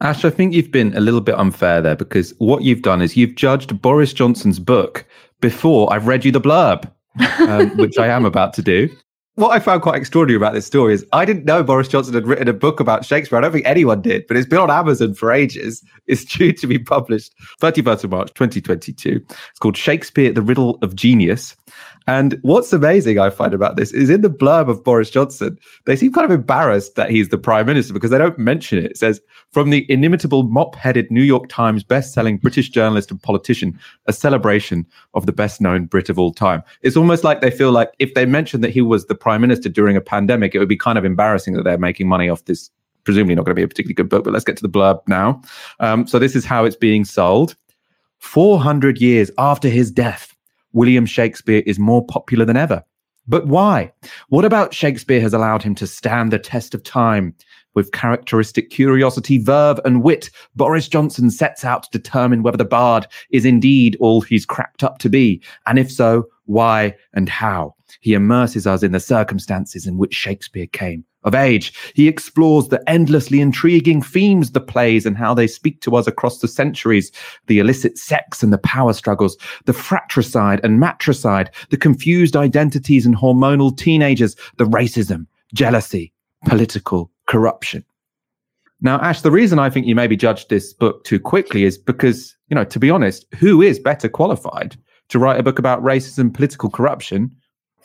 Ash, 0.00 0.24
I 0.24 0.30
think 0.30 0.54
you've 0.54 0.72
been 0.72 0.96
a 0.96 1.00
little 1.00 1.20
bit 1.20 1.36
unfair 1.36 1.80
there 1.80 1.96
because 1.96 2.34
what 2.38 2.62
you've 2.62 2.82
done 2.82 3.00
is 3.00 3.16
you've 3.16 3.36
judged 3.36 3.80
Boris 3.80 4.12
Johnson's 4.12 4.58
book 4.58 5.06
before 5.40 5.92
I've 5.92 6.06
read 6.06 6.24
you 6.24 6.32
the 6.32 6.40
blurb, 6.40 6.90
um, 7.48 7.76
which 7.76 7.98
I 7.98 8.08
am 8.08 8.24
about 8.24 8.52
to 8.54 8.62
do. 8.62 8.88
What 9.36 9.50
I 9.50 9.58
found 9.58 9.82
quite 9.82 9.96
extraordinary 9.96 10.36
about 10.36 10.54
this 10.54 10.66
story 10.66 10.94
is 10.94 11.04
I 11.12 11.24
didn't 11.24 11.44
know 11.44 11.64
Boris 11.64 11.88
Johnson 11.88 12.14
had 12.14 12.26
written 12.26 12.46
a 12.46 12.52
book 12.52 12.78
about 12.78 13.04
Shakespeare. 13.04 13.36
I 13.36 13.40
don't 13.40 13.50
think 13.50 13.66
anyone 13.66 14.00
did, 14.00 14.26
but 14.28 14.36
it's 14.36 14.48
been 14.48 14.60
on 14.60 14.70
Amazon 14.70 15.12
for 15.14 15.32
ages. 15.32 15.84
It's 16.06 16.24
due 16.24 16.52
to 16.52 16.66
be 16.68 16.78
published 16.78 17.34
31st 17.60 18.04
of 18.04 18.10
March 18.10 18.34
2022. 18.34 19.20
It's 19.28 19.58
called 19.58 19.76
Shakespeare, 19.76 20.30
The 20.32 20.42
Riddle 20.42 20.78
of 20.82 20.94
Genius. 20.94 21.56
And 22.06 22.38
what's 22.42 22.72
amazing, 22.72 23.18
I 23.18 23.30
find 23.30 23.54
about 23.54 23.76
this, 23.76 23.92
is 23.92 24.10
in 24.10 24.20
the 24.20 24.28
blurb 24.28 24.68
of 24.68 24.84
Boris 24.84 25.10
Johnson, 25.10 25.58
they 25.86 25.96
seem 25.96 26.12
kind 26.12 26.24
of 26.24 26.30
embarrassed 26.30 26.96
that 26.96 27.10
he's 27.10 27.30
the 27.30 27.38
prime 27.38 27.66
minister 27.66 27.94
because 27.94 28.10
they 28.10 28.18
don't 28.18 28.38
mention 28.38 28.78
it. 28.78 28.84
It 28.84 28.98
says, 28.98 29.20
from 29.52 29.70
the 29.70 29.90
inimitable 29.90 30.42
mop 30.42 30.74
headed 30.76 31.10
New 31.10 31.22
York 31.22 31.48
Times 31.48 31.82
best-selling 31.82 32.38
British 32.38 32.68
journalist 32.68 33.10
and 33.10 33.22
politician, 33.22 33.78
a 34.06 34.12
celebration 34.12 34.86
of 35.14 35.26
the 35.26 35.32
best 35.32 35.60
known 35.60 35.86
Brit 35.86 36.10
of 36.10 36.18
all 36.18 36.32
time. 36.32 36.62
It's 36.82 36.96
almost 36.96 37.24
like 37.24 37.40
they 37.40 37.50
feel 37.50 37.72
like 37.72 37.92
if 37.98 38.14
they 38.14 38.26
mentioned 38.26 38.62
that 38.64 38.70
he 38.70 38.82
was 38.82 39.06
the 39.06 39.14
prime 39.14 39.40
minister 39.40 39.68
during 39.68 39.96
a 39.96 40.02
pandemic, 40.02 40.54
it 40.54 40.58
would 40.58 40.68
be 40.68 40.76
kind 40.76 40.98
of 40.98 41.04
embarrassing 41.04 41.54
that 41.54 41.62
they're 41.62 41.78
making 41.78 42.08
money 42.08 42.28
off 42.28 42.44
this 42.44 42.70
presumably 43.04 43.34
not 43.34 43.44
going 43.44 43.54
to 43.54 43.58
be 43.58 43.62
a 43.62 43.68
particularly 43.68 43.94
good 43.94 44.08
book, 44.08 44.24
but 44.24 44.32
let's 44.32 44.44
get 44.44 44.56
to 44.56 44.62
the 44.62 44.68
blurb 44.68 45.00
now. 45.06 45.40
Um, 45.78 46.06
so 46.06 46.18
this 46.18 46.34
is 46.34 46.44
how 46.44 46.64
it's 46.64 46.76
being 46.76 47.04
sold. 47.04 47.54
400 48.18 49.00
years 49.00 49.30
after 49.36 49.68
his 49.68 49.90
death, 49.90 50.33
William 50.74 51.06
Shakespeare 51.06 51.62
is 51.64 51.78
more 51.78 52.04
popular 52.04 52.44
than 52.44 52.56
ever. 52.56 52.84
But 53.26 53.46
why? 53.46 53.90
What 54.28 54.44
about 54.44 54.74
Shakespeare 54.74 55.20
has 55.20 55.32
allowed 55.32 55.62
him 55.62 55.74
to 55.76 55.86
stand 55.86 56.30
the 56.30 56.38
test 56.38 56.74
of 56.74 56.82
time? 56.82 57.34
With 57.74 57.92
characteristic 57.92 58.70
curiosity, 58.70 59.38
verve, 59.38 59.80
and 59.84 60.02
wit, 60.02 60.30
Boris 60.54 60.86
Johnson 60.86 61.30
sets 61.30 61.64
out 61.64 61.84
to 61.84 61.98
determine 61.98 62.42
whether 62.42 62.58
the 62.58 62.64
bard 62.64 63.06
is 63.30 63.44
indeed 63.44 63.96
all 63.98 64.20
he's 64.20 64.44
cracked 64.46 64.84
up 64.84 64.98
to 64.98 65.08
be, 65.08 65.42
and 65.66 65.78
if 65.78 65.90
so, 65.90 66.24
why 66.44 66.94
and 67.14 67.28
how. 67.28 67.74
He 68.00 68.12
immerses 68.12 68.66
us 68.66 68.82
in 68.82 68.92
the 68.92 69.00
circumstances 69.00 69.86
in 69.86 69.96
which 69.96 70.14
Shakespeare 70.14 70.66
came 70.66 71.04
of 71.24 71.34
age. 71.34 71.72
He 71.94 72.08
explores 72.08 72.68
the 72.68 72.82
endlessly 72.88 73.40
intriguing 73.40 74.02
themes 74.02 74.52
the 74.52 74.60
plays 74.60 75.06
and 75.06 75.16
how 75.16 75.34
they 75.34 75.46
speak 75.46 75.80
to 75.82 75.96
us 75.96 76.06
across 76.06 76.38
the 76.38 76.48
centuries 76.48 77.10
the 77.46 77.58
illicit 77.58 77.98
sex 77.98 78.42
and 78.42 78.52
the 78.52 78.58
power 78.58 78.92
struggles, 78.92 79.36
the 79.64 79.72
fratricide 79.72 80.60
and 80.62 80.80
matricide, 80.80 81.50
the 81.70 81.76
confused 81.76 82.36
identities 82.36 83.06
and 83.06 83.16
hormonal 83.16 83.76
teenagers, 83.76 84.36
the 84.58 84.66
racism, 84.66 85.26
jealousy, 85.52 86.12
political 86.46 87.10
corruption. 87.26 87.84
Now, 88.80 89.00
Ash, 89.00 89.22
the 89.22 89.30
reason 89.30 89.58
I 89.58 89.70
think 89.70 89.86
you 89.86 89.94
maybe 89.94 90.16
judged 90.16 90.50
this 90.50 90.74
book 90.74 91.04
too 91.04 91.18
quickly 91.18 91.64
is 91.64 91.78
because, 91.78 92.36
you 92.48 92.54
know, 92.54 92.64
to 92.64 92.78
be 92.78 92.90
honest, 92.90 93.24
who 93.38 93.62
is 93.62 93.78
better 93.78 94.08
qualified 94.08 94.76
to 95.08 95.18
write 95.18 95.40
a 95.40 95.42
book 95.42 95.58
about 95.58 95.82
racism, 95.82 96.32
political 96.32 96.68
corruption, 96.68 97.34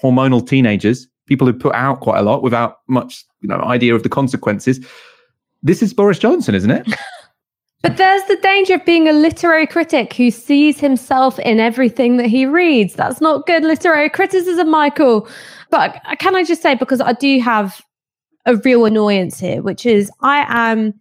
hormonal 0.02 0.46
teenagers, 0.46 1.08
people 1.30 1.48
who 1.48 1.54
put 1.54 1.74
out 1.76 2.02
quite 2.02 2.20
a 2.20 2.24
lot 2.24 2.44
without 2.44 2.80
much 2.88 3.24
you 3.42 3.48
know 3.48 3.62
idea 3.62 3.96
of 3.96 4.04
the 4.04 4.10
consequences. 4.10 4.86
This 5.64 5.82
is 5.82 5.94
Boris 5.94 6.20
Johnson, 6.20 6.56
isn't 6.56 6.72
it? 6.72 6.88
But 7.82 7.96
there's 7.96 8.24
the 8.26 8.36
danger 8.36 8.74
of 8.74 8.84
being 8.84 9.08
a 9.08 9.14
literary 9.14 9.66
critic 9.66 10.12
who 10.12 10.32
sees 10.32 10.82
himself 10.82 11.40
in 11.40 11.62
everything 11.62 12.18
that 12.18 12.26
he 12.26 12.46
reads. 12.46 12.94
That's 12.94 13.22
not 13.22 13.48
good 13.48 13.64
literary 13.64 14.10
criticism, 14.10 14.70
Michael. 14.70 15.30
But 15.70 16.02
can 16.20 16.36
I 16.36 16.44
just 16.44 16.62
say, 16.62 16.76
because 16.76 17.00
I 17.00 17.14
do 17.14 17.40
have 17.40 17.82
a 18.46 18.58
real 18.58 18.84
annoyance 18.84 19.40
here, 19.40 19.62
which 19.62 19.86
is 19.86 20.12
I 20.22 20.46
am 20.50 20.94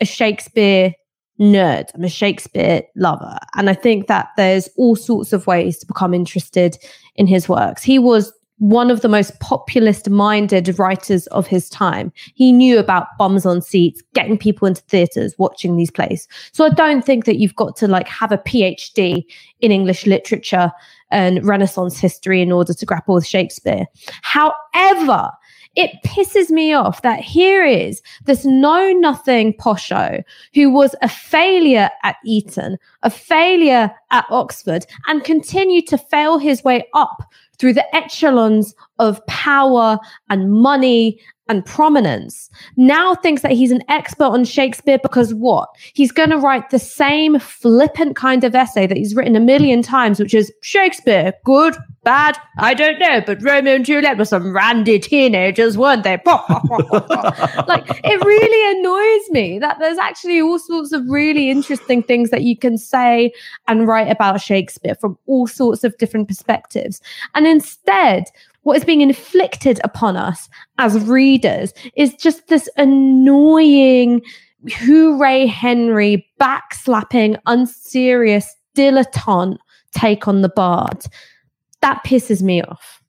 a 0.00 0.04
Shakespeare 0.04 0.92
nerd. 1.40 1.84
I'm 1.94 2.04
a 2.04 2.08
Shakespeare 2.08 2.82
lover. 2.96 3.38
And 3.54 3.70
I 3.70 3.74
think 3.74 4.08
that 4.08 4.28
there's 4.36 4.68
all 4.76 4.96
sorts 4.96 5.32
of 5.32 5.46
ways 5.46 5.78
to 5.78 5.86
become 5.86 6.14
interested 6.14 6.76
in 7.16 7.26
his 7.26 7.48
works. 7.48 7.82
He 7.82 7.98
was 7.98 8.32
one 8.58 8.90
of 8.90 9.00
the 9.00 9.08
most 9.08 9.38
populist 9.40 10.08
minded 10.08 10.78
writers 10.78 11.26
of 11.28 11.46
his 11.46 11.68
time. 11.68 12.12
He 12.34 12.52
knew 12.52 12.78
about 12.78 13.08
bums 13.18 13.44
on 13.44 13.60
seats, 13.60 14.02
getting 14.14 14.38
people 14.38 14.68
into 14.68 14.82
theaters, 14.82 15.34
watching 15.38 15.76
these 15.76 15.90
plays. 15.90 16.28
So 16.52 16.64
I 16.64 16.70
don't 16.70 17.04
think 17.04 17.24
that 17.24 17.36
you've 17.36 17.56
got 17.56 17.76
to 17.76 17.88
like 17.88 18.08
have 18.08 18.32
a 18.32 18.38
PhD 18.38 19.24
in 19.60 19.72
English 19.72 20.06
literature 20.06 20.70
and 21.10 21.44
Renaissance 21.44 21.98
history 21.98 22.42
in 22.42 22.52
order 22.52 22.74
to 22.74 22.86
grapple 22.86 23.16
with 23.16 23.26
Shakespeare. 23.26 23.86
However, 24.22 25.30
it 25.76 25.90
pisses 26.04 26.50
me 26.50 26.72
off 26.72 27.02
that 27.02 27.20
here 27.20 27.64
is 27.64 28.00
this 28.26 28.44
know 28.44 28.92
nothing 28.92 29.52
posho 29.54 30.22
who 30.54 30.70
was 30.70 30.94
a 31.02 31.08
failure 31.08 31.90
at 32.04 32.16
Eton, 32.24 32.78
a 33.02 33.10
failure 33.10 33.92
at 34.12 34.24
Oxford, 34.30 34.86
and 35.08 35.24
continued 35.24 35.88
to 35.88 35.98
fail 35.98 36.38
his 36.38 36.62
way 36.62 36.84
up 36.94 37.24
through 37.58 37.72
the 37.72 37.96
echelons 37.96 38.74
of 38.98 39.24
power 39.26 39.98
and 40.30 40.50
money 40.50 41.20
and 41.48 41.64
prominence 41.64 42.48
now 42.76 43.14
thinks 43.14 43.42
that 43.42 43.52
he's 43.52 43.70
an 43.70 43.82
expert 43.88 44.24
on 44.24 44.44
Shakespeare 44.44 44.98
because 44.98 45.34
what? 45.34 45.68
He's 45.92 46.12
going 46.12 46.30
to 46.30 46.38
write 46.38 46.70
the 46.70 46.78
same 46.78 47.38
flippant 47.38 48.16
kind 48.16 48.44
of 48.44 48.54
essay 48.54 48.86
that 48.86 48.96
he's 48.96 49.14
written 49.14 49.36
a 49.36 49.40
million 49.40 49.82
times, 49.82 50.18
which 50.18 50.34
is 50.34 50.52
Shakespeare, 50.62 51.34
good, 51.44 51.76
bad, 52.02 52.38
I 52.58 52.74
don't 52.74 52.98
know, 52.98 53.22
but 53.26 53.42
Romeo 53.42 53.74
and 53.74 53.84
Juliet 53.84 54.16
were 54.16 54.24
some 54.24 54.54
randy 54.54 54.98
teenagers, 54.98 55.76
weren't 55.76 56.04
they? 56.04 56.20
like, 56.26 57.84
it 58.04 58.24
really 58.24 58.78
annoys 58.78 59.30
me 59.30 59.58
that 59.58 59.78
there's 59.80 59.98
actually 59.98 60.40
all 60.40 60.58
sorts 60.58 60.92
of 60.92 61.02
really 61.08 61.50
interesting 61.50 62.02
things 62.02 62.30
that 62.30 62.42
you 62.42 62.56
can 62.56 62.78
say 62.78 63.32
and 63.68 63.88
write 63.88 64.10
about 64.10 64.40
Shakespeare 64.40 64.94
from 64.94 65.18
all 65.26 65.46
sorts 65.46 65.84
of 65.84 65.96
different 65.98 66.28
perspectives. 66.28 67.00
And 67.34 67.46
instead, 67.46 68.24
what 68.64 68.76
is 68.76 68.84
being 68.84 69.00
inflicted 69.00 69.80
upon 69.84 70.16
us 70.16 70.48
as 70.78 70.98
readers 71.06 71.72
is 71.96 72.14
just 72.14 72.48
this 72.48 72.68
annoying 72.76 74.20
hooray 74.68 75.46
Henry 75.46 76.26
backslapping, 76.40 77.38
unserious 77.46 78.54
dilettante 78.76 79.58
take 79.92 80.26
on 80.26 80.42
the 80.42 80.48
bard. 80.48 81.04
That 81.80 82.02
pisses 82.04 82.42
me 82.42 82.62
off. 82.62 83.00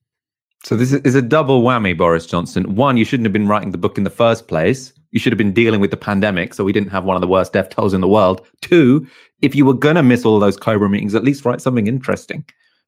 So 0.63 0.75
this 0.75 0.93
is 0.93 1.15
a 1.15 1.21
double 1.21 1.61
whammy, 1.61 1.97
Boris 1.97 2.25
Johnson. 2.25 2.75
One, 2.75 2.97
you 2.97 3.05
shouldn't 3.05 3.25
have 3.25 3.33
been 3.33 3.47
writing 3.47 3.71
the 3.71 3.77
book 3.77 3.97
in 3.97 4.03
the 4.03 4.09
first 4.09 4.47
place. 4.47 4.93
You 5.11 5.19
should 5.19 5.31
have 5.31 5.37
been 5.37 5.53
dealing 5.53 5.79
with 5.79 5.91
the 5.91 5.97
pandemic, 5.97 6.53
so 6.53 6.63
we 6.63 6.73
didn't 6.73 6.89
have 6.89 7.05
one 7.05 7.15
of 7.15 7.21
the 7.21 7.27
worst 7.27 7.53
death 7.53 7.69
tolls 7.69 7.93
in 7.93 8.01
the 8.01 8.07
world. 8.07 8.45
Two, 8.61 9.07
if 9.41 9.55
you 9.55 9.63
were 9.65 9.75
gonna 9.75 10.03
miss 10.03 10.25
all 10.25 10.39
those 10.39 10.57
Cobra 10.57 10.89
meetings, 10.89 11.15
at 11.15 11.23
least 11.23 11.45
write 11.45 11.61
something 11.61 11.87
interesting, 11.87 12.43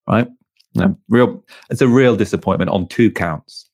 right? 0.08 0.27
No, 0.75 0.97
real. 1.10 1.43
It's 1.69 1.82
a 1.82 1.88
real 1.88 2.15
disappointment 2.15 2.69
on 2.69 2.88
two 2.88 3.12
counts. 3.12 3.69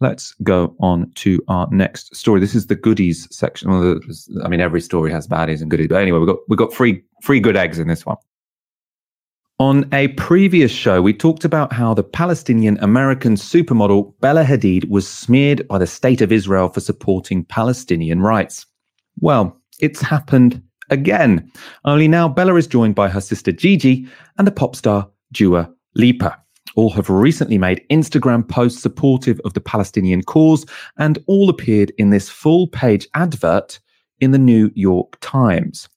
Let's 0.00 0.34
go 0.42 0.76
on 0.78 1.10
to 1.16 1.42
our 1.48 1.68
next 1.72 2.14
story. 2.14 2.38
This 2.40 2.54
is 2.54 2.68
the 2.68 2.76
goodies 2.76 3.26
section. 3.34 3.70
Well, 3.70 3.98
I 4.44 4.48
mean, 4.48 4.60
every 4.60 4.80
story 4.80 5.10
has 5.10 5.26
baddies 5.26 5.60
and 5.60 5.70
goodies, 5.70 5.88
but 5.88 6.00
anyway, 6.00 6.20
we 6.20 6.26
got 6.26 6.38
we 6.48 6.56
got 6.56 6.72
three 6.72 7.02
three 7.24 7.40
good 7.40 7.56
eggs 7.56 7.78
in 7.78 7.88
this 7.88 8.06
one. 8.06 8.16
On 9.60 9.88
a 9.92 10.08
previous 10.08 10.70
show, 10.70 11.02
we 11.02 11.12
talked 11.12 11.44
about 11.44 11.72
how 11.72 11.92
the 11.92 12.04
Palestinian 12.04 12.78
American 12.78 13.34
supermodel 13.34 14.14
Bella 14.20 14.44
Hadid 14.44 14.88
was 14.88 15.08
smeared 15.08 15.66
by 15.66 15.78
the 15.78 15.86
state 15.86 16.20
of 16.20 16.30
Israel 16.30 16.68
for 16.68 16.78
supporting 16.78 17.44
Palestinian 17.44 18.20
rights. 18.20 18.66
Well, 19.18 19.60
it's 19.80 20.00
happened 20.00 20.62
again. 20.90 21.50
Only 21.84 22.06
now 22.06 22.28
Bella 22.28 22.54
is 22.54 22.68
joined 22.68 22.94
by 22.94 23.08
her 23.08 23.20
sister 23.20 23.50
Gigi 23.50 24.06
and 24.36 24.46
the 24.46 24.52
pop 24.52 24.76
star 24.76 25.10
Dua 25.32 25.68
Lipa. 25.94 26.38
All 26.76 26.90
have 26.90 27.10
recently 27.10 27.58
made 27.58 27.84
Instagram 27.90 28.46
posts 28.48 28.82
supportive 28.82 29.40
of 29.44 29.54
the 29.54 29.60
Palestinian 29.60 30.22
cause 30.22 30.64
and 30.98 31.18
all 31.26 31.48
appeared 31.48 31.92
in 31.98 32.10
this 32.10 32.28
full 32.28 32.68
page 32.68 33.08
advert 33.14 33.80
in 34.20 34.30
the 34.30 34.38
New 34.38 34.70
York 34.74 35.16
Times. 35.20 35.88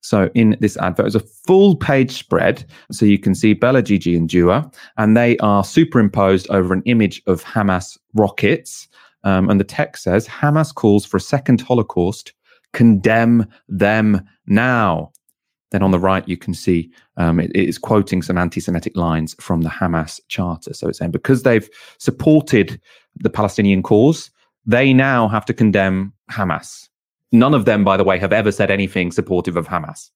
So 0.00 0.30
in 0.34 0.56
this 0.60 0.76
advert 0.76 1.06
it's 1.06 1.14
a 1.14 1.20
full 1.20 1.76
page 1.76 2.12
spread. 2.12 2.64
So 2.90 3.06
you 3.06 3.18
can 3.18 3.34
see 3.34 3.54
Bella, 3.54 3.82
Gigi, 3.82 4.16
and 4.16 4.28
Dua, 4.28 4.70
and 4.96 5.16
they 5.16 5.36
are 5.38 5.64
superimposed 5.64 6.48
over 6.50 6.74
an 6.74 6.82
image 6.86 7.22
of 7.26 7.44
Hamas 7.44 7.96
rockets. 8.14 8.88
Um, 9.24 9.48
and 9.50 9.58
the 9.58 9.64
text 9.64 10.04
says 10.04 10.28
Hamas 10.28 10.74
calls 10.74 11.04
for 11.04 11.16
a 11.16 11.20
second 11.20 11.60
Holocaust. 11.60 12.32
Condemn 12.72 13.46
them 13.68 14.22
now. 14.46 15.12
Then 15.72 15.82
on 15.82 15.90
the 15.90 15.98
right, 15.98 16.26
you 16.28 16.36
can 16.36 16.54
see 16.54 16.90
um, 17.16 17.40
it, 17.40 17.50
it 17.54 17.68
is 17.68 17.78
quoting 17.78 18.22
some 18.22 18.38
anti 18.38 18.60
Semitic 18.60 18.96
lines 18.96 19.34
from 19.40 19.62
the 19.62 19.68
Hamas 19.68 20.20
charter. 20.28 20.72
So 20.74 20.88
it's 20.88 20.98
saying 20.98 21.10
because 21.10 21.42
they've 21.42 21.68
supported 21.98 22.80
the 23.16 23.30
Palestinian 23.30 23.82
cause, 23.82 24.30
they 24.64 24.92
now 24.92 25.28
have 25.28 25.44
to 25.46 25.54
condemn 25.54 26.12
Hamas. 26.30 26.88
None 27.32 27.54
of 27.54 27.64
them, 27.64 27.84
by 27.84 27.96
the 27.96 28.04
way, 28.04 28.18
have 28.18 28.32
ever 28.32 28.52
said 28.52 28.70
anything 28.70 29.10
supportive 29.10 29.56
of 29.56 29.66
Hamas. 29.66 30.10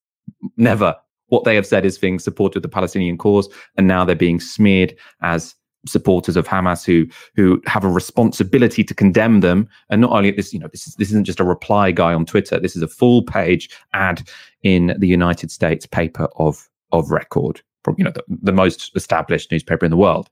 Never. 0.56 0.94
What 1.28 1.44
they 1.44 1.54
have 1.54 1.66
said 1.66 1.84
is 1.84 1.98
things 1.98 2.24
supportive 2.24 2.58
of 2.58 2.62
the 2.62 2.68
Palestinian 2.68 3.16
cause, 3.16 3.48
and 3.76 3.86
now 3.86 4.04
they're 4.04 4.16
being 4.16 4.40
smeared 4.40 4.96
as 5.22 5.54
supporters 5.86 6.36
of 6.36 6.46
Hamas 6.46 6.84
who 6.84 7.06
who 7.34 7.60
have 7.66 7.84
a 7.84 7.88
responsibility 7.88 8.84
to 8.84 8.94
condemn 8.94 9.40
them. 9.40 9.68
And 9.88 10.00
not 10.00 10.12
only 10.12 10.30
this, 10.30 10.52
you 10.52 10.60
know, 10.60 10.68
this 10.70 10.86
is 10.86 10.94
this 10.96 11.08
isn't 11.08 11.24
just 11.24 11.40
a 11.40 11.44
reply 11.44 11.90
guy 11.90 12.14
on 12.14 12.26
Twitter. 12.26 12.60
This 12.60 12.76
is 12.76 12.82
a 12.82 12.88
full 12.88 13.22
page 13.22 13.70
ad 13.92 14.28
in 14.62 14.94
the 14.98 15.08
United 15.08 15.50
States 15.50 15.86
paper 15.86 16.28
of 16.36 16.68
of 16.92 17.10
record, 17.10 17.60
you 17.96 18.04
know, 18.04 18.10
the, 18.10 18.24
the 18.28 18.52
most 18.52 18.90
established 18.96 19.50
newspaper 19.52 19.84
in 19.84 19.90
the 19.90 19.96
world. 19.96 20.28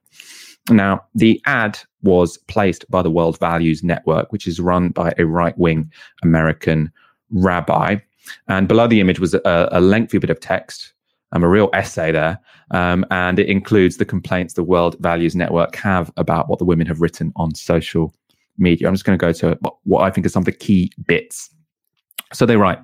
Now, 0.70 1.02
the 1.14 1.40
ad 1.46 1.78
was 2.02 2.36
placed 2.48 2.88
by 2.90 3.02
the 3.02 3.10
World 3.10 3.38
Values 3.38 3.82
Network, 3.82 4.32
which 4.32 4.46
is 4.46 4.60
run 4.60 4.90
by 4.90 5.14
a 5.18 5.24
right 5.24 5.56
wing 5.56 5.90
American 6.22 6.92
rabbi. 7.30 7.96
And 8.48 8.68
below 8.68 8.86
the 8.86 9.00
image 9.00 9.20
was 9.20 9.34
a, 9.34 9.68
a 9.72 9.80
lengthy 9.80 10.18
bit 10.18 10.30
of 10.30 10.40
text 10.40 10.92
um, 11.32 11.44
a 11.44 11.48
real 11.48 11.70
essay 11.72 12.12
there. 12.12 12.38
Um, 12.70 13.04
and 13.10 13.38
it 13.38 13.48
includes 13.48 13.96
the 13.96 14.04
complaints 14.04 14.54
the 14.54 14.62
World 14.62 14.96
Values 15.00 15.34
Network 15.34 15.76
have 15.76 16.12
about 16.16 16.48
what 16.48 16.58
the 16.58 16.64
women 16.64 16.86
have 16.86 17.00
written 17.00 17.32
on 17.36 17.54
social 17.54 18.14
media. 18.58 18.88
I'm 18.88 18.94
just 18.94 19.04
going 19.04 19.18
to 19.18 19.24
go 19.24 19.32
to 19.32 19.58
what 19.84 20.02
I 20.02 20.10
think 20.10 20.26
are 20.26 20.30
some 20.30 20.42
of 20.42 20.46
the 20.46 20.52
key 20.52 20.92
bits. 21.06 21.50
So 22.32 22.44
they 22.44 22.56
write, 22.56 22.78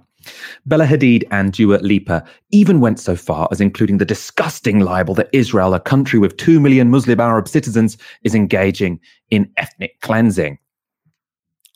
Bella 0.64 0.86
Hadid 0.86 1.24
and 1.30 1.52
Dua 1.52 1.76
Lipa 1.82 2.24
even 2.50 2.80
went 2.80 2.98
so 2.98 3.14
far 3.14 3.48
as 3.50 3.60
including 3.60 3.98
the 3.98 4.04
disgusting 4.06 4.80
libel 4.80 5.14
that 5.14 5.28
Israel, 5.32 5.74
a 5.74 5.80
country 5.80 6.18
with 6.18 6.36
2 6.38 6.60
million 6.60 6.90
Muslim 6.90 7.20
Arab 7.20 7.46
citizens, 7.48 7.98
is 8.22 8.34
engaging 8.34 9.00
in 9.30 9.50
ethnic 9.58 10.00
cleansing. 10.00 10.58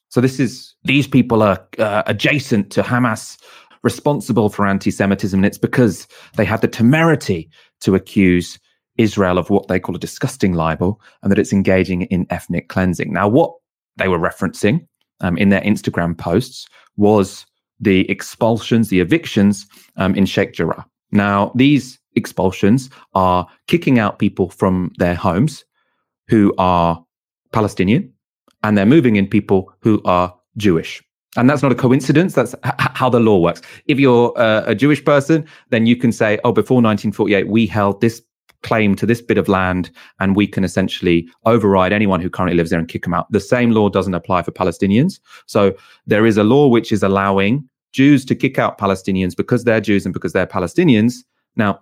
So 0.09 0.22
this 0.22 0.40
is 0.40 0.74
these 0.85 1.07
people 1.07 1.42
are 1.42 1.66
uh, 1.78 2.02
adjacent 2.07 2.70
to 2.72 2.83
Hamas 2.83 3.38
responsible 3.92 4.48
for 4.51 4.66
anti 4.66 4.90
Semitism. 4.90 5.38
And 5.38 5.46
it's 5.46 5.64
because 5.68 6.07
they 6.37 6.44
had 6.44 6.61
the 6.61 6.68
temerity 6.68 7.48
to 7.81 7.94
accuse 7.94 8.59
Israel 9.07 9.38
of 9.38 9.48
what 9.48 9.68
they 9.68 9.81
call 9.81 9.96
a 9.96 10.07
disgusting 10.09 10.53
libel 10.53 11.01
and 11.22 11.31
that 11.31 11.38
it's 11.38 11.55
engaging 11.55 12.03
in 12.03 12.27
ethnic 12.29 12.68
cleansing. 12.68 13.12
Now, 13.12 13.29
what 13.29 13.53
they 13.96 14.09
were 14.09 14.18
referencing 14.18 14.87
um, 15.20 15.38
in 15.38 15.48
their 15.48 15.62
Instagram 15.62 16.18
posts 16.18 16.66
was 16.96 17.46
the 17.81 17.98
expulsions, 18.11 18.88
the 18.88 19.01
evictions 19.01 19.66
um, 19.96 20.14
in 20.14 20.27
Sheikh 20.27 20.53
Jarrah. 20.53 20.85
Now, 21.12 21.53
these 21.55 21.98
expulsions 22.14 22.90
are 23.14 23.46
kicking 23.68 23.98
out 23.98 24.18
people 24.18 24.51
from 24.51 24.92
their 24.98 25.14
homes 25.14 25.64
who 26.29 26.53
are 26.59 27.03
Palestinian 27.53 28.12
and 28.62 28.77
they're 28.77 28.94
moving 28.96 29.16
in 29.16 29.27
people 29.27 29.72
who 29.81 30.03
are 30.05 30.35
Jewish. 30.59 31.03
And 31.36 31.48
that's 31.48 31.62
not 31.62 31.72
a 31.72 31.74
coincidence. 31.74 32.34
That's 32.34 32.54
h- 32.64 32.72
how 32.76 33.10
the 33.10 33.20
law 33.20 33.38
works. 33.38 33.60
If 33.86 34.00
you're 34.00 34.36
uh, 34.38 34.64
a 34.66 34.74
Jewish 34.74 35.04
person, 35.04 35.46
then 35.70 35.86
you 35.86 35.96
can 35.96 36.10
say, 36.10 36.38
oh, 36.44 36.52
before 36.52 36.76
1948, 36.76 37.48
we 37.48 37.66
held 37.66 38.00
this 38.00 38.22
claim 38.62 38.94
to 38.96 39.06
this 39.06 39.20
bit 39.20 39.38
of 39.38 39.48
land 39.48 39.90
and 40.20 40.34
we 40.34 40.46
can 40.46 40.64
essentially 40.64 41.28
override 41.44 41.92
anyone 41.92 42.20
who 42.20 42.30
currently 42.30 42.56
lives 42.56 42.70
there 42.70 42.78
and 42.78 42.88
kick 42.88 43.02
them 43.02 43.14
out. 43.14 43.30
The 43.30 43.40
same 43.40 43.70
law 43.70 43.88
doesn't 43.88 44.14
apply 44.14 44.42
for 44.42 44.50
Palestinians. 44.50 45.20
So 45.46 45.74
there 46.06 46.26
is 46.26 46.36
a 46.36 46.44
law 46.44 46.66
which 46.66 46.90
is 46.90 47.02
allowing 47.02 47.68
Jews 47.92 48.24
to 48.26 48.34
kick 48.34 48.58
out 48.58 48.78
Palestinians 48.78 49.36
because 49.36 49.64
they're 49.64 49.80
Jews 49.80 50.04
and 50.04 50.12
because 50.12 50.32
they're 50.32 50.46
Palestinians. 50.46 51.16
Now, 51.56 51.80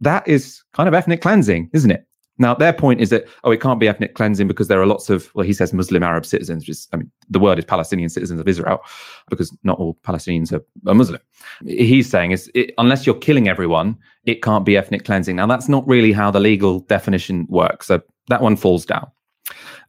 that 0.00 0.26
is 0.28 0.62
kind 0.74 0.88
of 0.88 0.94
ethnic 0.94 1.22
cleansing, 1.22 1.70
isn't 1.72 1.90
it? 1.90 2.06
Now, 2.38 2.54
their 2.54 2.72
point 2.72 3.00
is 3.00 3.10
that, 3.10 3.26
oh, 3.44 3.50
it 3.50 3.60
can't 3.60 3.80
be 3.80 3.88
ethnic 3.88 4.14
cleansing 4.14 4.46
because 4.46 4.68
there 4.68 4.80
are 4.80 4.86
lots 4.86 5.10
of, 5.10 5.34
well, 5.34 5.46
he 5.46 5.52
says 5.52 5.72
Muslim 5.72 6.02
Arab 6.02 6.24
citizens, 6.24 6.62
which 6.62 6.70
is, 6.70 6.88
I 6.92 6.96
mean, 6.96 7.10
the 7.28 7.38
word 7.38 7.58
is 7.58 7.64
Palestinian 7.64 8.08
citizens 8.08 8.40
of 8.40 8.48
Israel 8.48 8.80
because 9.28 9.56
not 9.64 9.78
all 9.78 9.98
Palestinians 10.04 10.52
are, 10.52 10.64
are 10.88 10.94
Muslim. 10.94 11.20
He's 11.66 12.08
saying 12.08 12.30
is 12.30 12.50
it, 12.54 12.72
unless 12.78 13.06
you're 13.06 13.16
killing 13.16 13.48
everyone, 13.48 13.96
it 14.24 14.42
can't 14.42 14.64
be 14.64 14.76
ethnic 14.76 15.04
cleansing. 15.04 15.36
Now, 15.36 15.46
that's 15.46 15.68
not 15.68 15.86
really 15.86 16.12
how 16.12 16.30
the 16.30 16.40
legal 16.40 16.80
definition 16.80 17.46
works. 17.48 17.86
So 17.86 18.00
that 18.28 18.42
one 18.42 18.56
falls 18.56 18.86
down. 18.86 19.10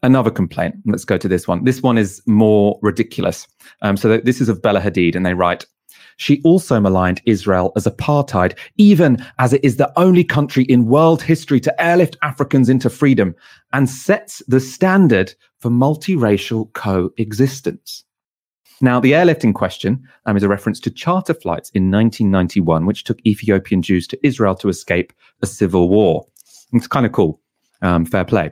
Another 0.01 0.31
complaint. 0.31 0.75
Let's 0.85 1.05
go 1.05 1.17
to 1.17 1.27
this 1.27 1.47
one. 1.47 1.65
This 1.65 1.81
one 1.81 1.97
is 1.97 2.21
more 2.25 2.79
ridiculous. 2.81 3.47
Um, 3.81 3.97
so 3.97 4.17
this 4.17 4.39
is 4.39 4.47
of 4.47 4.61
Bella 4.61 4.79
Hadid, 4.79 5.15
and 5.15 5.25
they 5.25 5.33
write, 5.33 5.65
she 6.19 6.41
also 6.43 6.81
maligned 6.81 7.21
Israel 7.25 7.71
as 7.77 7.85
apartheid, 7.85 8.57
even 8.75 9.25
as 9.39 9.53
it 9.53 9.63
is 9.63 9.77
the 9.77 9.91
only 9.97 10.23
country 10.23 10.65
in 10.65 10.85
world 10.85 11.21
history 11.21 11.61
to 11.61 11.81
airlift 11.81 12.17
Africans 12.21 12.67
into 12.67 12.89
freedom 12.89 13.33
and 13.71 13.89
sets 13.89 14.43
the 14.49 14.59
standard 14.59 15.33
for 15.59 15.71
multiracial 15.71 16.71
coexistence. 16.73 18.03
Now, 18.81 18.99
the 18.99 19.13
airlifting 19.13 19.53
question 19.53 20.05
um, 20.25 20.35
is 20.35 20.43
a 20.43 20.49
reference 20.49 20.81
to 20.81 20.91
charter 20.91 21.33
flights 21.33 21.69
in 21.69 21.89
1991, 21.89 22.85
which 22.85 23.05
took 23.05 23.25
Ethiopian 23.25 23.81
Jews 23.81 24.05
to 24.07 24.19
Israel 24.21 24.55
to 24.55 24.67
escape 24.67 25.13
a 25.41 25.45
civil 25.45 25.87
war. 25.87 26.27
It's 26.73 26.87
kind 26.87 27.05
of 27.05 27.13
cool. 27.13 27.39
Um, 27.81 28.05
fair 28.05 28.25
play. 28.25 28.51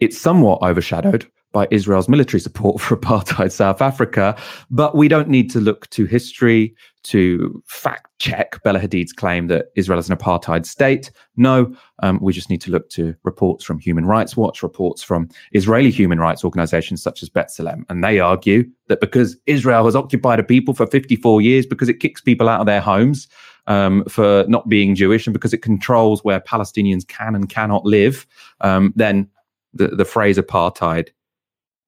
It's 0.00 0.16
somewhat 0.16 0.62
overshadowed 0.62 1.30
by 1.52 1.68
Israel's 1.70 2.08
military 2.08 2.40
support 2.40 2.80
for 2.80 2.96
apartheid 2.96 3.52
South 3.52 3.82
Africa. 3.82 4.36
But 4.70 4.96
we 4.96 5.08
don't 5.08 5.28
need 5.28 5.50
to 5.50 5.60
look 5.60 5.88
to 5.90 6.06
history 6.06 6.74
to 7.04 7.62
fact 7.66 8.08
check 8.18 8.62
Bella 8.62 8.80
Hadid's 8.80 9.12
claim 9.12 9.46
that 9.48 9.66
Israel 9.76 9.98
is 9.98 10.08
an 10.08 10.16
apartheid 10.16 10.66
state. 10.66 11.10
No, 11.36 11.74
um, 12.02 12.18
we 12.20 12.32
just 12.32 12.50
need 12.50 12.60
to 12.62 12.70
look 12.70 12.88
to 12.90 13.14
reports 13.22 13.64
from 13.64 13.78
Human 13.78 14.06
Rights 14.06 14.36
Watch, 14.36 14.62
reports 14.62 15.02
from 15.02 15.28
Israeli 15.52 15.90
human 15.90 16.18
rights 16.18 16.44
organizations 16.44 17.02
such 17.02 17.22
as 17.22 17.28
B'Tselem. 17.28 17.84
And 17.88 18.02
they 18.02 18.18
argue 18.20 18.64
that 18.88 19.00
because 19.00 19.36
Israel 19.46 19.84
has 19.84 19.94
occupied 19.94 20.40
a 20.40 20.44
people 20.44 20.74
for 20.74 20.86
54 20.86 21.42
years, 21.42 21.66
because 21.66 21.88
it 21.88 22.00
kicks 22.00 22.20
people 22.20 22.48
out 22.48 22.60
of 22.60 22.66
their 22.66 22.80
homes, 22.80 23.28
um, 23.66 24.04
for 24.06 24.44
not 24.48 24.68
being 24.68 24.94
Jewish 24.94 25.26
and 25.26 25.32
because 25.32 25.54
it 25.54 25.62
controls 25.62 26.24
where 26.24 26.40
Palestinians 26.40 27.06
can 27.06 27.34
and 27.34 27.48
cannot 27.48 27.84
live, 27.84 28.26
um, 28.60 28.92
then 28.96 29.28
the, 29.72 29.88
the 29.88 30.04
phrase 30.04 30.38
apartheid 30.38 31.08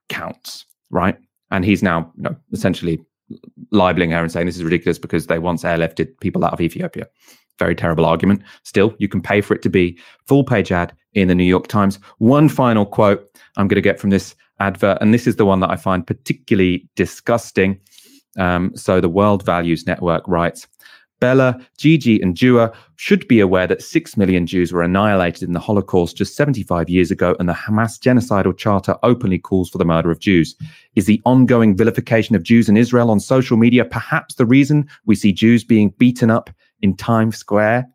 counts, 0.08 0.66
right? 0.90 1.16
And 1.50 1.64
he's 1.64 1.82
now 1.82 2.12
you 2.16 2.24
know, 2.24 2.36
essentially 2.52 3.00
libeling 3.72 4.10
her 4.10 4.22
and 4.22 4.30
saying 4.30 4.46
this 4.46 4.56
is 4.56 4.64
ridiculous 4.64 4.98
because 4.98 5.26
they 5.26 5.38
once 5.38 5.62
airlifted 5.62 6.18
people 6.20 6.44
out 6.44 6.52
of 6.52 6.60
Ethiopia. 6.60 7.06
Very 7.58 7.74
terrible 7.74 8.04
argument. 8.04 8.42
Still, 8.64 8.94
you 8.98 9.08
can 9.08 9.22
pay 9.22 9.40
for 9.40 9.54
it 9.54 9.62
to 9.62 9.70
be 9.70 9.98
full 10.26 10.44
page 10.44 10.70
ad 10.70 10.92
in 11.14 11.28
the 11.28 11.34
New 11.34 11.44
York 11.44 11.68
Times. 11.68 11.98
One 12.18 12.48
final 12.48 12.84
quote 12.84 13.28
I'm 13.56 13.68
going 13.68 13.76
to 13.76 13.80
get 13.80 13.98
from 13.98 14.10
this 14.10 14.34
advert, 14.60 14.98
and 15.00 15.12
this 15.12 15.26
is 15.26 15.36
the 15.36 15.46
one 15.46 15.60
that 15.60 15.70
I 15.70 15.76
find 15.76 16.06
particularly 16.06 16.88
disgusting. 16.96 17.80
Um, 18.38 18.72
so, 18.74 19.00
the 19.00 19.08
World 19.08 19.44
Values 19.44 19.86
Network 19.86 20.22
writes 20.28 20.66
Bella, 21.20 21.58
Gigi, 21.78 22.20
and 22.20 22.36
Dua 22.36 22.72
should 22.96 23.26
be 23.26 23.40
aware 23.40 23.66
that 23.66 23.82
6 23.82 24.16
million 24.16 24.46
Jews 24.46 24.72
were 24.72 24.82
annihilated 24.82 25.44
in 25.44 25.52
the 25.52 25.60
Holocaust 25.60 26.16
just 26.16 26.36
75 26.36 26.88
years 26.88 27.10
ago, 27.10 27.34
and 27.38 27.48
the 27.48 27.54
Hamas 27.54 27.98
genocidal 27.98 28.56
charter 28.56 28.96
openly 29.02 29.38
calls 29.38 29.70
for 29.70 29.78
the 29.78 29.84
murder 29.84 30.10
of 30.10 30.20
Jews. 30.20 30.54
Is 30.94 31.06
the 31.06 31.22
ongoing 31.24 31.76
vilification 31.76 32.36
of 32.36 32.42
Jews 32.42 32.68
in 32.68 32.76
Israel 32.76 33.10
on 33.10 33.20
social 33.20 33.56
media 33.56 33.84
perhaps 33.84 34.34
the 34.34 34.46
reason 34.46 34.88
we 35.06 35.14
see 35.14 35.32
Jews 35.32 35.64
being 35.64 35.90
beaten 35.98 36.30
up 36.30 36.50
in 36.82 36.96
Times 36.96 37.36
Square? 37.36 37.88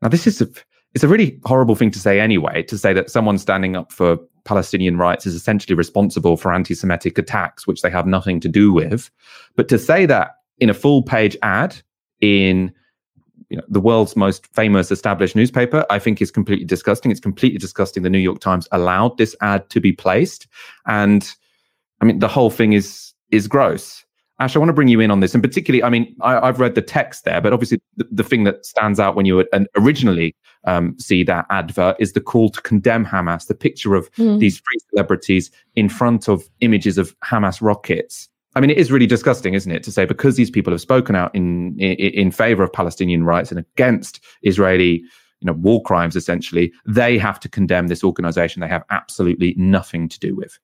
Now, 0.00 0.08
this 0.08 0.26
is 0.26 0.40
a, 0.40 0.48
it's 0.94 1.04
a 1.04 1.08
really 1.08 1.38
horrible 1.44 1.74
thing 1.76 1.90
to 1.90 1.98
say 1.98 2.20
anyway, 2.20 2.62
to 2.64 2.78
say 2.78 2.92
that 2.92 3.10
someone 3.10 3.38
standing 3.38 3.76
up 3.76 3.92
for 3.92 4.18
Palestinian 4.44 4.96
rights 4.96 5.26
is 5.26 5.34
essentially 5.34 5.74
responsible 5.74 6.36
for 6.36 6.52
anti 6.52 6.74
Semitic 6.74 7.18
attacks, 7.18 7.66
which 7.66 7.82
they 7.82 7.90
have 7.90 8.06
nothing 8.06 8.40
to 8.40 8.48
do 8.48 8.72
with. 8.72 9.10
But 9.56 9.68
to 9.68 9.78
say 9.78 10.06
that 10.06 10.32
in 10.58 10.70
a 10.70 10.74
full 10.74 11.02
page 11.02 11.36
ad, 11.42 11.76
in 12.24 12.72
you 13.50 13.58
know, 13.58 13.64
the 13.68 13.80
world's 13.80 14.16
most 14.16 14.46
famous 14.54 14.90
established 14.90 15.36
newspaper, 15.36 15.84
I 15.90 15.98
think 15.98 16.22
is 16.22 16.30
completely 16.30 16.64
disgusting. 16.64 17.10
It's 17.10 17.20
completely 17.20 17.58
disgusting. 17.58 18.02
The 18.02 18.10
New 18.10 18.18
York 18.18 18.40
Times 18.40 18.66
allowed 18.72 19.18
this 19.18 19.36
ad 19.42 19.68
to 19.70 19.80
be 19.80 19.92
placed, 19.92 20.46
and 20.86 21.30
I 22.00 22.06
mean 22.06 22.18
the 22.18 22.28
whole 22.28 22.50
thing 22.50 22.72
is 22.72 23.12
is 23.30 23.46
gross. 23.46 24.04
Ash, 24.40 24.56
I 24.56 24.58
want 24.58 24.68
to 24.68 24.74
bring 24.74 24.88
you 24.88 24.98
in 24.98 25.12
on 25.12 25.20
this, 25.20 25.32
and 25.32 25.42
particularly, 25.44 25.84
I 25.84 25.90
mean, 25.90 26.16
I, 26.20 26.46
have 26.46 26.58
read 26.58 26.74
the 26.74 26.82
text 26.82 27.24
there, 27.24 27.40
but 27.40 27.52
obviously, 27.52 27.80
the, 27.96 28.08
the, 28.10 28.24
thing 28.24 28.42
that 28.44 28.66
stands 28.66 28.98
out 28.98 29.14
when 29.14 29.26
you 29.26 29.46
originally 29.76 30.34
um, 30.64 30.98
see 30.98 31.22
that 31.22 31.46
advert 31.50 31.94
is 32.00 32.14
the 32.14 32.20
call 32.20 32.48
to 32.50 32.60
condemn 32.62 33.06
Hamas. 33.06 33.46
The 33.46 33.54
picture 33.54 33.94
of 33.94 34.10
mm. 34.14 34.40
these 34.40 34.56
three 34.56 34.80
celebrities 34.90 35.52
in 35.76 35.88
front 35.88 36.28
of 36.28 36.48
images 36.60 36.98
of 36.98 37.16
Hamas 37.20 37.62
rockets 37.62 38.28
I 38.56 38.60
mean, 38.60 38.70
it 38.70 38.78
is 38.78 38.92
really 38.92 39.06
disgusting, 39.06 39.54
isn't 39.54 39.70
it, 39.70 39.82
to 39.82 39.92
say 39.92 40.04
because 40.04 40.36
these 40.36 40.50
people 40.50 40.72
have 40.72 40.80
spoken 40.80 41.16
out 41.16 41.34
in 41.34 41.78
in, 41.78 41.94
in 41.96 42.30
favor 42.30 42.62
of 42.62 42.72
Palestinian 42.72 43.24
rights 43.24 43.50
and 43.50 43.58
against 43.58 44.20
Israeli, 44.42 45.02
you 45.40 45.46
know, 45.46 45.52
war 45.54 45.82
crimes, 45.82 46.16
essentially, 46.16 46.72
they 46.86 47.18
have 47.18 47.40
to 47.40 47.48
condemn 47.48 47.88
this 47.88 48.04
organization 48.04 48.60
they 48.60 48.68
have 48.68 48.84
absolutely 48.90 49.54
nothing 49.56 50.08
to 50.08 50.18
do 50.18 50.34
with. 50.34 50.58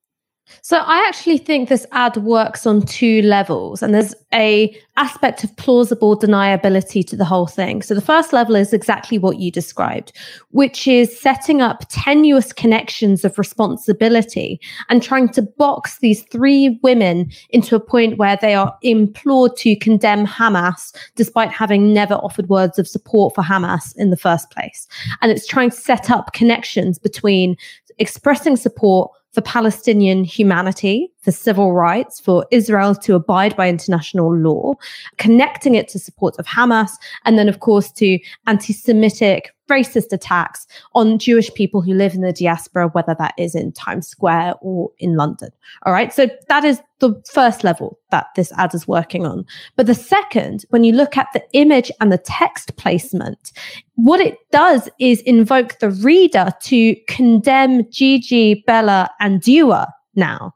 So 0.63 0.79
I 0.79 1.05
actually 1.07 1.39
think 1.39 1.69
this 1.69 1.87
ad 1.93 2.17
works 2.19 2.67
on 2.67 2.83
two 2.83 3.23
levels 3.23 3.83
and 3.83 3.95
there's 3.95 4.15
a 4.33 4.77
aspect 4.97 5.43
of 5.43 5.57
plausible 5.57 6.19
deniability 6.19 7.07
to 7.07 7.17
the 7.17 7.25
whole 7.25 7.47
thing. 7.47 7.83
So 7.83 7.95
the 7.95 8.01
first 8.01 8.33
level 8.33 8.55
is 8.55 8.73
exactly 8.73 9.19
what 9.19 9.39
you 9.39 9.51
described, 9.51 10.13
which 10.51 10.87
is 10.87 11.19
setting 11.19 11.63
up 11.63 11.85
tenuous 11.89 12.53
connections 12.53 13.25
of 13.25 13.39
responsibility 13.39 14.61
and 14.89 15.03
trying 15.03 15.29
to 15.31 15.43
box 15.43 15.99
these 15.99 16.23
three 16.25 16.79
women 16.83 17.31
into 17.49 17.75
a 17.75 17.81
point 17.81 18.19
where 18.19 18.37
they 18.37 18.55
are 18.55 18.77
implored 18.83 19.57
to 19.57 19.75
condemn 19.77 20.27
Hamas 20.27 20.95
despite 21.17 21.51
having 21.51 21.95
never 21.95 22.15
offered 22.15 22.49
words 22.49 22.79
of 22.79 22.87
support 22.87 23.35
for 23.35 23.43
Hamas 23.43 23.97
in 23.97 24.11
the 24.11 24.17
first 24.17 24.51
place. 24.51 24.87
And 25.23 25.33
it's 25.33 25.47
trying 25.47 25.71
to 25.71 25.77
set 25.77 26.11
up 26.11 26.33
connections 26.35 26.99
between 26.99 27.57
expressing 27.99 28.57
support 28.57 29.11
for 29.33 29.41
Palestinian 29.43 30.25
humanity, 30.25 31.13
for 31.23 31.31
civil 31.31 31.73
rights, 31.73 32.19
for 32.19 32.47
Israel 32.51 32.95
to 32.97 33.15
abide 33.15 33.57
by 33.57 33.69
international 33.69 34.35
law, 34.35 34.75
connecting 35.19 35.75
it 35.75 35.89
to 35.89 35.99
support 35.99 36.35
of 36.39 36.47
Hamas, 36.47 36.91
and 37.25 37.39
then, 37.39 37.49
of 37.49 37.61
course, 37.61 37.93
to 37.93 38.19
anti 38.47 38.73
Semitic 38.73 39.53
racist 39.71 40.13
attacks 40.13 40.67
on 40.95 41.19
Jewish 41.19 41.53
people 41.55 41.81
who 41.81 41.95
live 41.95 42.15
in 42.15 42.21
the 42.21 42.33
diaspora, 42.33 42.89
whether 42.89 43.15
that 43.19 43.35
is 43.39 43.55
in 43.55 43.73
Times 43.73 44.09
Square 44.09 44.55
or 44.61 44.91
in 44.99 45.15
London. 45.15 45.51
All 45.87 45.93
right. 45.93 46.13
So 46.13 46.29
that 46.49 46.65
is 46.65 46.83
the 46.99 47.15
first 47.33 47.65
level 47.65 47.99
that 48.11 48.27
this 48.37 48.53
ad 48.59 48.75
is 48.75 48.87
working 48.87 49.25
on. 49.25 49.47
But 49.77 49.87
the 49.87 49.95
second, 49.95 50.65
when 50.71 50.85
you 50.85 50.93
look 50.93 51.17
at 51.17 51.29
the 51.33 51.43
image 51.53 51.91
and 52.01 52.13
the 52.13 52.19
text 52.19 52.77
placement, 52.77 53.53
what 53.95 54.21
it 54.21 54.37
does 54.51 54.89
is 54.99 55.21
invoke 55.23 55.79
the 55.79 55.91
reader 55.91 56.51
to 56.63 56.97
condemn 57.07 57.91
Gigi, 57.91 58.63
Bella, 58.67 59.11
and 59.21 59.41
Dua 59.41 59.93
now 60.15 60.55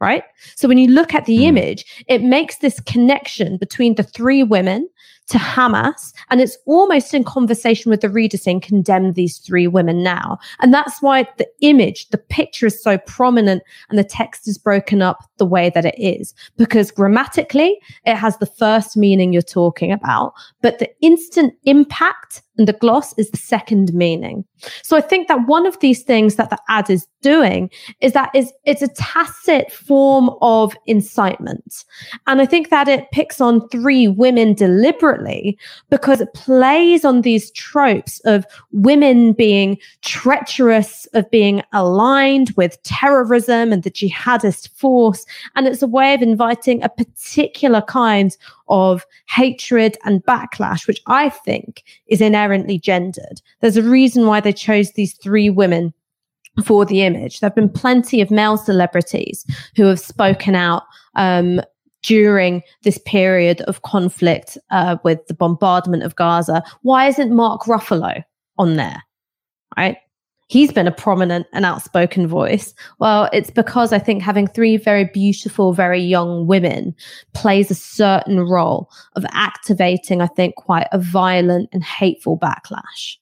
right? 0.00 0.24
So 0.56 0.68
when 0.68 0.76
you 0.76 0.88
look 0.88 1.14
at 1.14 1.24
the 1.24 1.38
mm. 1.38 1.44
image, 1.44 2.04
it 2.08 2.22
makes 2.22 2.58
this 2.58 2.78
connection 2.80 3.56
between 3.56 3.94
the 3.94 4.02
three 4.02 4.42
women 4.42 4.86
to 5.28 5.38
Hamas. 5.38 6.12
And 6.28 6.42
it's 6.42 6.58
almost 6.66 7.14
in 7.14 7.24
conversation 7.24 7.90
with 7.90 8.02
the 8.02 8.10
reader 8.10 8.36
saying, 8.36 8.60
condemn 8.60 9.14
these 9.14 9.38
three 9.38 9.66
women 9.66 10.02
now. 10.02 10.38
And 10.60 10.74
that's 10.74 11.00
why 11.00 11.26
the 11.38 11.46
image, 11.62 12.08
the 12.10 12.18
picture 12.18 12.66
is 12.66 12.82
so 12.82 12.98
prominent 12.98 13.62
and 13.88 13.98
the 13.98 14.04
text 14.04 14.46
is 14.46 14.58
broken 14.58 15.00
up 15.00 15.24
the 15.38 15.46
way 15.46 15.70
that 15.70 15.86
it 15.86 15.98
is. 15.98 16.34
Because 16.58 16.90
grammatically, 16.90 17.78
it 18.04 18.16
has 18.16 18.36
the 18.36 18.46
first 18.46 18.98
meaning 18.98 19.32
you're 19.32 19.40
talking 19.40 19.90
about, 19.90 20.34
but 20.60 20.78
the 20.80 20.90
instant 21.00 21.54
impact 21.64 22.42
and 22.56 22.68
the 22.68 22.72
gloss 22.72 23.16
is 23.18 23.30
the 23.30 23.36
second 23.36 23.92
meaning. 23.92 24.44
So 24.82 24.96
I 24.96 25.00
think 25.00 25.28
that 25.28 25.46
one 25.46 25.66
of 25.66 25.78
these 25.80 26.02
things 26.02 26.36
that 26.36 26.50
the 26.50 26.58
ad 26.68 26.88
is 26.88 27.06
doing 27.20 27.70
is 28.00 28.12
that 28.12 28.30
is 28.34 28.52
it's 28.64 28.82
a 28.82 28.88
tacit 28.88 29.72
form 29.72 30.30
of 30.40 30.76
incitement. 30.86 31.84
And 32.26 32.40
I 32.40 32.46
think 32.46 32.70
that 32.70 32.86
it 32.88 33.10
picks 33.10 33.40
on 33.40 33.68
three 33.68 34.08
women 34.08 34.54
deliberately 34.54 35.58
because 35.90 36.20
it 36.20 36.32
plays 36.34 37.04
on 37.04 37.22
these 37.22 37.50
tropes 37.52 38.20
of 38.20 38.46
women 38.72 39.32
being 39.32 39.78
treacherous, 40.02 41.06
of 41.14 41.28
being 41.30 41.62
aligned 41.72 42.52
with 42.56 42.82
terrorism 42.82 43.72
and 43.72 43.82
the 43.82 43.90
jihadist 43.90 44.68
force. 44.76 45.26
And 45.56 45.66
it's 45.66 45.82
a 45.82 45.88
way 45.88 46.14
of 46.14 46.22
inviting 46.22 46.82
a 46.82 46.88
particular 46.88 47.82
kind 47.82 48.36
of 48.68 49.04
hatred 49.28 49.96
and 50.04 50.24
backlash, 50.24 50.86
which 50.86 51.02
I 51.06 51.28
think 51.28 51.84
is 52.06 52.20
inherently 52.44 52.78
gendered. 52.78 53.40
There's 53.60 53.76
a 53.76 53.82
reason 53.82 54.26
why 54.26 54.40
they 54.40 54.52
chose 54.52 54.92
these 54.92 55.14
three 55.14 55.50
women 55.50 55.92
for 56.64 56.84
the 56.84 57.02
image. 57.02 57.40
There 57.40 57.48
have 57.48 57.54
been 57.54 57.68
plenty 57.70 58.20
of 58.20 58.30
male 58.30 58.56
celebrities 58.56 59.44
who 59.76 59.86
have 59.86 59.98
spoken 59.98 60.54
out 60.54 60.82
um, 61.16 61.60
during 62.02 62.62
this 62.82 62.98
period 62.98 63.62
of 63.62 63.82
conflict 63.82 64.58
uh, 64.70 64.96
with 65.04 65.26
the 65.26 65.34
bombardment 65.34 66.02
of 66.02 66.16
Gaza. 66.16 66.62
Why 66.82 67.08
isn't 67.08 67.34
Mark 67.34 67.62
Ruffalo 67.62 68.22
on 68.58 68.76
there? 68.76 69.02
Right? 69.76 69.96
He's 70.48 70.72
been 70.72 70.86
a 70.86 70.92
prominent 70.92 71.46
and 71.52 71.64
outspoken 71.64 72.26
voice. 72.26 72.74
Well, 72.98 73.28
it's 73.32 73.50
because 73.50 73.92
I 73.92 73.98
think 73.98 74.22
having 74.22 74.46
three 74.46 74.76
very 74.76 75.04
beautiful, 75.04 75.72
very 75.72 76.00
young 76.00 76.46
women 76.46 76.94
plays 77.32 77.70
a 77.70 77.74
certain 77.74 78.40
role 78.40 78.90
of 79.16 79.24
activating, 79.32 80.20
I 80.20 80.26
think, 80.26 80.56
quite 80.56 80.88
a 80.92 80.98
violent 80.98 81.70
and 81.72 81.82
hateful 81.82 82.38
backlash. 82.38 83.16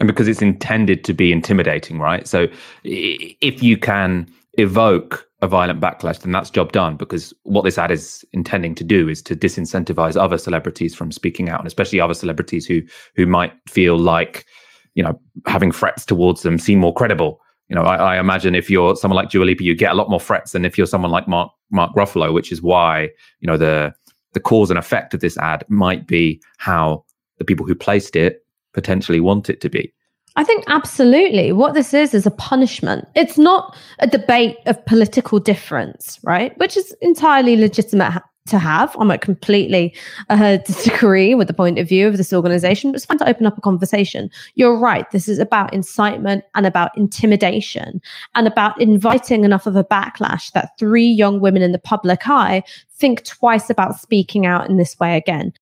And 0.00 0.06
because 0.06 0.26
it's 0.26 0.42
intended 0.42 1.04
to 1.04 1.12
be 1.12 1.32
intimidating, 1.32 1.98
right? 1.98 2.26
So 2.26 2.48
if 2.82 3.62
you 3.62 3.76
can 3.76 4.26
evoke 4.54 5.28
a 5.42 5.48
violent 5.48 5.80
backlash, 5.80 6.20
then 6.20 6.32
that's 6.32 6.50
job 6.50 6.72
done 6.72 6.96
because 6.96 7.34
what 7.42 7.62
this 7.62 7.78
ad 7.78 7.90
is 7.90 8.24
intending 8.32 8.74
to 8.76 8.84
do 8.84 9.08
is 9.08 9.22
to 9.22 9.36
disincentivize 9.36 10.16
other 10.16 10.38
celebrities 10.38 10.94
from 10.94 11.12
speaking 11.12 11.48
out, 11.50 11.60
and 11.60 11.66
especially 11.66 12.00
other 12.00 12.14
celebrities 12.14 12.66
who 12.66 12.80
who 13.16 13.26
might 13.26 13.52
feel 13.68 13.98
like, 13.98 14.46
you 14.94 15.02
know, 15.02 15.18
having 15.46 15.72
threats 15.72 16.04
towards 16.04 16.42
them 16.42 16.58
seem 16.58 16.78
more 16.78 16.94
credible. 16.94 17.40
You 17.68 17.76
know, 17.76 17.82
I, 17.82 18.14
I 18.14 18.20
imagine 18.20 18.54
if 18.54 18.68
you're 18.68 18.96
someone 18.96 19.16
like 19.16 19.30
Dua 19.30 19.44
Lipa, 19.44 19.64
you 19.64 19.74
get 19.74 19.92
a 19.92 19.94
lot 19.94 20.10
more 20.10 20.20
threats 20.20 20.52
than 20.52 20.64
if 20.64 20.76
you're 20.76 20.86
someone 20.86 21.10
like 21.10 21.26
Mark 21.26 21.50
Mark 21.70 21.94
Ruffalo, 21.94 22.32
which 22.32 22.52
is 22.52 22.60
why 22.60 23.08
you 23.40 23.46
know 23.46 23.56
the 23.56 23.94
the 24.32 24.40
cause 24.40 24.70
and 24.70 24.78
effect 24.78 25.14
of 25.14 25.20
this 25.20 25.38
ad 25.38 25.64
might 25.68 26.06
be 26.06 26.40
how 26.58 27.04
the 27.38 27.44
people 27.44 27.66
who 27.66 27.74
placed 27.74 28.16
it 28.16 28.44
potentially 28.72 29.20
want 29.20 29.50
it 29.50 29.60
to 29.60 29.68
be. 29.68 29.92
I 30.36 30.44
think 30.44 30.64
absolutely. 30.66 31.52
What 31.52 31.74
this 31.74 31.92
is 31.92 32.14
is 32.14 32.26
a 32.26 32.30
punishment. 32.30 33.06
It's 33.14 33.36
not 33.36 33.76
a 33.98 34.06
debate 34.06 34.56
of 34.66 34.84
political 34.86 35.38
difference, 35.38 36.18
right? 36.24 36.56
Which 36.58 36.76
is 36.76 36.94
entirely 37.02 37.56
legitimate 37.56 38.22
to 38.48 38.58
have. 38.58 38.96
I 38.98 39.04
might 39.04 39.20
completely 39.20 39.94
uh, 40.28 40.56
disagree 40.66 41.34
with 41.34 41.46
the 41.48 41.54
point 41.54 41.78
of 41.78 41.88
view 41.88 42.08
of 42.08 42.16
this 42.16 42.32
organization, 42.32 42.90
but 42.90 42.96
it's 42.96 43.06
fine 43.06 43.18
to 43.18 43.28
open 43.28 43.46
up 43.46 43.56
a 43.56 43.60
conversation. 43.60 44.30
You're 44.54 44.76
right. 44.76 45.08
This 45.10 45.28
is 45.28 45.38
about 45.38 45.72
incitement 45.72 46.44
and 46.54 46.66
about 46.66 46.96
intimidation 46.96 48.00
and 48.34 48.46
about 48.46 48.80
inviting 48.80 49.44
enough 49.44 49.66
of 49.66 49.76
a 49.76 49.84
backlash 49.84 50.52
that 50.52 50.76
three 50.78 51.06
young 51.06 51.40
women 51.40 51.62
in 51.62 51.72
the 51.72 51.78
public 51.78 52.28
eye 52.28 52.62
think 52.96 53.24
twice 53.24 53.70
about 53.70 54.00
speaking 54.00 54.46
out 54.46 54.68
in 54.68 54.76
this 54.76 54.98
way 54.98 55.16
again. 55.16 55.52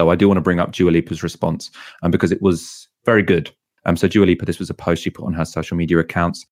So 0.00 0.10
I 0.10 0.16
do 0.16 0.28
want 0.28 0.38
to 0.38 0.42
bring 0.42 0.60
up 0.60 0.72
Dua 0.72 0.90
Lipa's 0.90 1.22
response 1.22 1.70
um, 2.02 2.10
because 2.10 2.32
it 2.32 2.40
was 2.40 2.88
very 3.04 3.22
good. 3.22 3.50
Um, 3.86 3.96
so 3.96 4.08
Dua 4.08 4.26
Lipa, 4.26 4.44
this 4.44 4.58
was 4.58 4.70
a 4.70 4.74
post 4.74 5.02
she 5.02 5.10
put 5.10 5.26
on 5.26 5.32
her 5.32 5.44
social 5.44 5.76
media 5.76 5.98
accounts. 5.98 6.46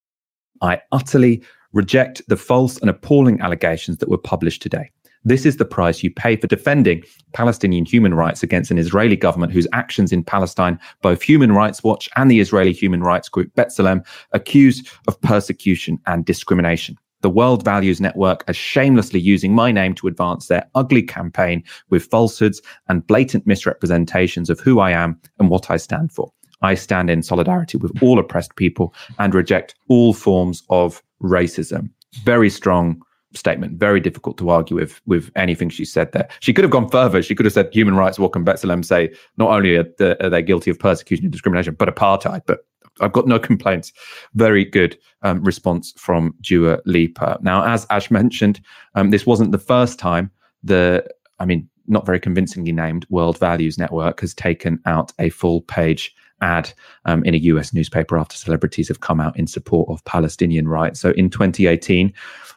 I 0.61 0.81
utterly 0.93 1.43
reject 1.73 2.23
the 2.29 2.37
false 2.37 2.79
and 2.79 2.91
appalling 2.91 3.41
allegations 3.41 3.99
that 3.99 4.09
were 4.09 4.19
published 4.19 4.63
today. 4.63 4.91
This 5.25 5.45
is 5.45 5.57
the 5.57 5.65
price 5.65 6.03
you 6.03 6.11
pay 6.11 6.37
for 6.37 6.47
defending 6.47 7.03
Palestinian 7.33 7.85
human 7.85 8.15
rights 8.15 8.43
against 8.43 8.71
an 8.71 8.79
Israeli 8.79 9.17
government 9.17 9.53
whose 9.53 9.67
actions 9.73 10.13
in 10.13 10.23
Palestine, 10.23 10.79
both 11.03 11.23
Human 11.23 11.53
Rights 11.53 11.83
Watch 11.83 12.09
and 12.17 12.31
the 12.31 12.41
Israeli 12.41 12.73
human 12.73 13.03
rights 13.03 13.29
group 13.29 13.53
B'Tselem, 13.55 14.07
accuse 14.33 14.89
of 15.07 15.21
persecution 15.21 15.99
and 16.07 16.25
discrimination. 16.25 16.97
The 17.21 17.31
World 17.31 17.65
Values 17.65 18.01
Network 18.01 18.49
are 18.49 18.55
shamelessly 18.55 19.19
using 19.19 19.53
my 19.53 19.73
name 19.73 19.93
to 19.95 20.07
advance 20.07 20.47
their 20.47 20.65
ugly 20.77 21.03
campaign 21.03 21.65
with 21.91 22.07
falsehoods 22.07 22.63
and 22.89 23.05
blatant 23.07 23.45
misrepresentations 23.45 24.49
of 24.49 24.61
who 24.61 24.79
I 24.79 24.93
am 24.93 25.21
and 25.41 25.51
what 25.51 25.69
I 25.69 25.79
stand 25.79 26.13
for. 26.13 26.33
I 26.63 26.75
stand 26.75 27.11
in 27.11 27.23
solidarity 27.23 27.77
with 27.77 27.93
all 28.03 28.21
oppressed 28.21 28.55
people 28.55 28.95
and 29.19 29.35
reject 29.35 29.75
all 29.89 30.13
forms 30.13 30.63
of 30.71 31.03
racism. 31.21 31.91
Very 32.25 32.51
strong 32.51 33.03
statement. 33.35 33.79
Very 33.79 34.01
difficult 34.01 34.39
to 34.39 34.51
argue 34.51 34.77
with 34.77 35.01
with 35.07 35.31
anything 35.37 35.69
she 35.69 35.85
said 35.85 36.13
there. 36.13 36.29
She 36.41 36.53
could 36.53 36.65
have 36.65 36.71
gone 36.71 36.89
further. 36.89 37.23
She 37.23 37.35
could 37.35 37.47
have 37.47 37.53
said 37.53 37.69
Human 37.73 37.97
Rights 37.97 38.19
Watch 38.19 38.33
and 38.35 38.47
B'Tselem 38.47 38.85
say 38.85 39.13
not 39.37 39.51
only 39.51 39.77
are, 39.77 39.85
the, 39.99 40.25
are, 40.25 40.31
they 40.31 40.43
guilty 40.43 40.71
of 40.71 40.79
persecution 40.79 41.27
and 41.27 41.33
discrimination, 41.33 41.75
but 41.79 41.95
apartheid. 41.95 42.43
But 42.47 42.61
I've 43.01 43.13
got 43.13 43.27
no 43.27 43.39
complaints. 43.51 43.93
Very 44.35 44.65
good 44.65 44.99
um, 45.23 45.43
response 45.43 45.93
from 45.97 46.35
Dua 46.41 46.79
Lipa. 46.87 47.39
Now, 47.43 47.65
as 47.65 47.87
Ash 47.91 48.11
mentioned, 48.11 48.61
um, 48.95 49.11
this 49.11 49.27
wasn't 49.27 49.53
the 49.53 49.59
first 49.59 49.99
time 49.99 50.31
the, 50.63 51.07
I 51.39 51.45
mean, 51.45 51.69
not 51.87 52.05
very 52.05 52.21
convincingly 52.21 52.73
named 52.73 53.07
World 53.09 53.39
Values 53.39 53.79
Network 53.79 54.21
has 54.21 54.35
taken 54.35 54.79
out 54.85 55.13
a 55.19 55.31
full 55.31 55.63
page 55.63 56.15
ad 56.41 56.73
um, 57.05 57.25
in 57.25 57.35
a 57.35 57.39
US 57.39 57.73
newspaper 57.73 58.19
after 58.19 58.37
celebrities 58.37 58.89
have 58.89 59.01
come 59.01 59.21
out 59.21 59.39
in 59.39 59.47
support 59.47 59.89
of 59.89 60.05
Palestinian 60.05 60.69
rights. 60.69 61.01
So 61.01 61.11
in 61.11 61.31
2018, 61.31 62.13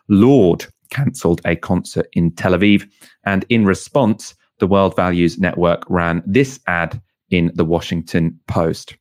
Lorde 0.07 0.65
cancelled 0.91 1.41
a 1.45 1.55
concert 1.55 2.07
in 2.13 2.31
Tel 2.31 2.51
Aviv. 2.51 2.87
And 3.23 3.45
in 3.49 3.65
response, 3.65 4.35
the 4.59 4.67
World 4.67 4.95
Values 4.95 5.39
Network 5.39 5.83
ran 5.89 6.21
this 6.25 6.59
ad 6.67 7.01
in 7.31 7.51
the 7.55 7.65
Washington 7.65 8.39
Post. 8.47 8.95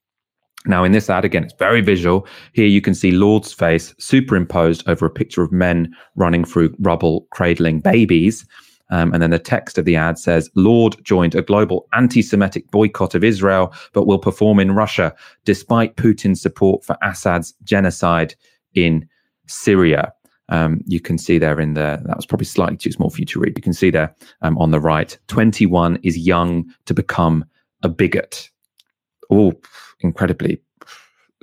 Now, 0.66 0.84
in 0.84 0.92
this 0.92 1.08
ad, 1.08 1.24
again, 1.24 1.44
it's 1.44 1.54
very 1.58 1.80
visual. 1.80 2.26
Here 2.52 2.66
you 2.66 2.80
can 2.80 2.94
see 2.94 3.12
Lorde's 3.12 3.52
face 3.52 3.94
superimposed 3.98 4.86
over 4.88 5.06
a 5.06 5.10
picture 5.10 5.42
of 5.42 5.52
men 5.52 5.94
running 6.16 6.44
through 6.44 6.74
rubble, 6.80 7.26
cradling 7.30 7.80
babies. 7.80 8.46
Um, 8.90 9.12
and 9.12 9.22
then 9.22 9.30
the 9.30 9.38
text 9.38 9.78
of 9.78 9.84
the 9.84 9.96
ad 9.96 10.18
says 10.18 10.50
Lorde 10.54 10.96
joined 11.04 11.34
a 11.34 11.42
global 11.42 11.86
anti 11.92 12.22
Semitic 12.22 12.70
boycott 12.70 13.14
of 13.14 13.24
Israel, 13.24 13.72
but 13.92 14.06
will 14.06 14.18
perform 14.18 14.60
in 14.60 14.72
Russia 14.72 15.14
despite 15.44 15.96
Putin's 15.96 16.42
support 16.42 16.84
for 16.84 16.96
Assad's 17.02 17.54
genocide 17.64 18.34
in 18.74 19.08
Syria. 19.46 20.12
Um, 20.48 20.80
you 20.86 21.00
can 21.00 21.16
see 21.16 21.38
there 21.38 21.60
in 21.60 21.74
the, 21.74 22.02
that 22.04 22.16
was 22.16 22.26
probably 22.26 22.46
slightly 22.46 22.76
too 22.76 22.90
small 22.90 23.10
for 23.10 23.20
you 23.20 23.26
to 23.26 23.40
read. 23.40 23.56
You 23.56 23.62
can 23.62 23.72
see 23.72 23.90
there 23.90 24.14
um, 24.42 24.58
on 24.58 24.72
the 24.72 24.80
right 24.80 25.16
21 25.28 25.98
is 26.02 26.18
young 26.18 26.68
to 26.86 26.94
become 26.94 27.44
a 27.82 27.88
bigot. 27.88 28.50
Oh, 29.30 29.52
incredibly 30.00 30.60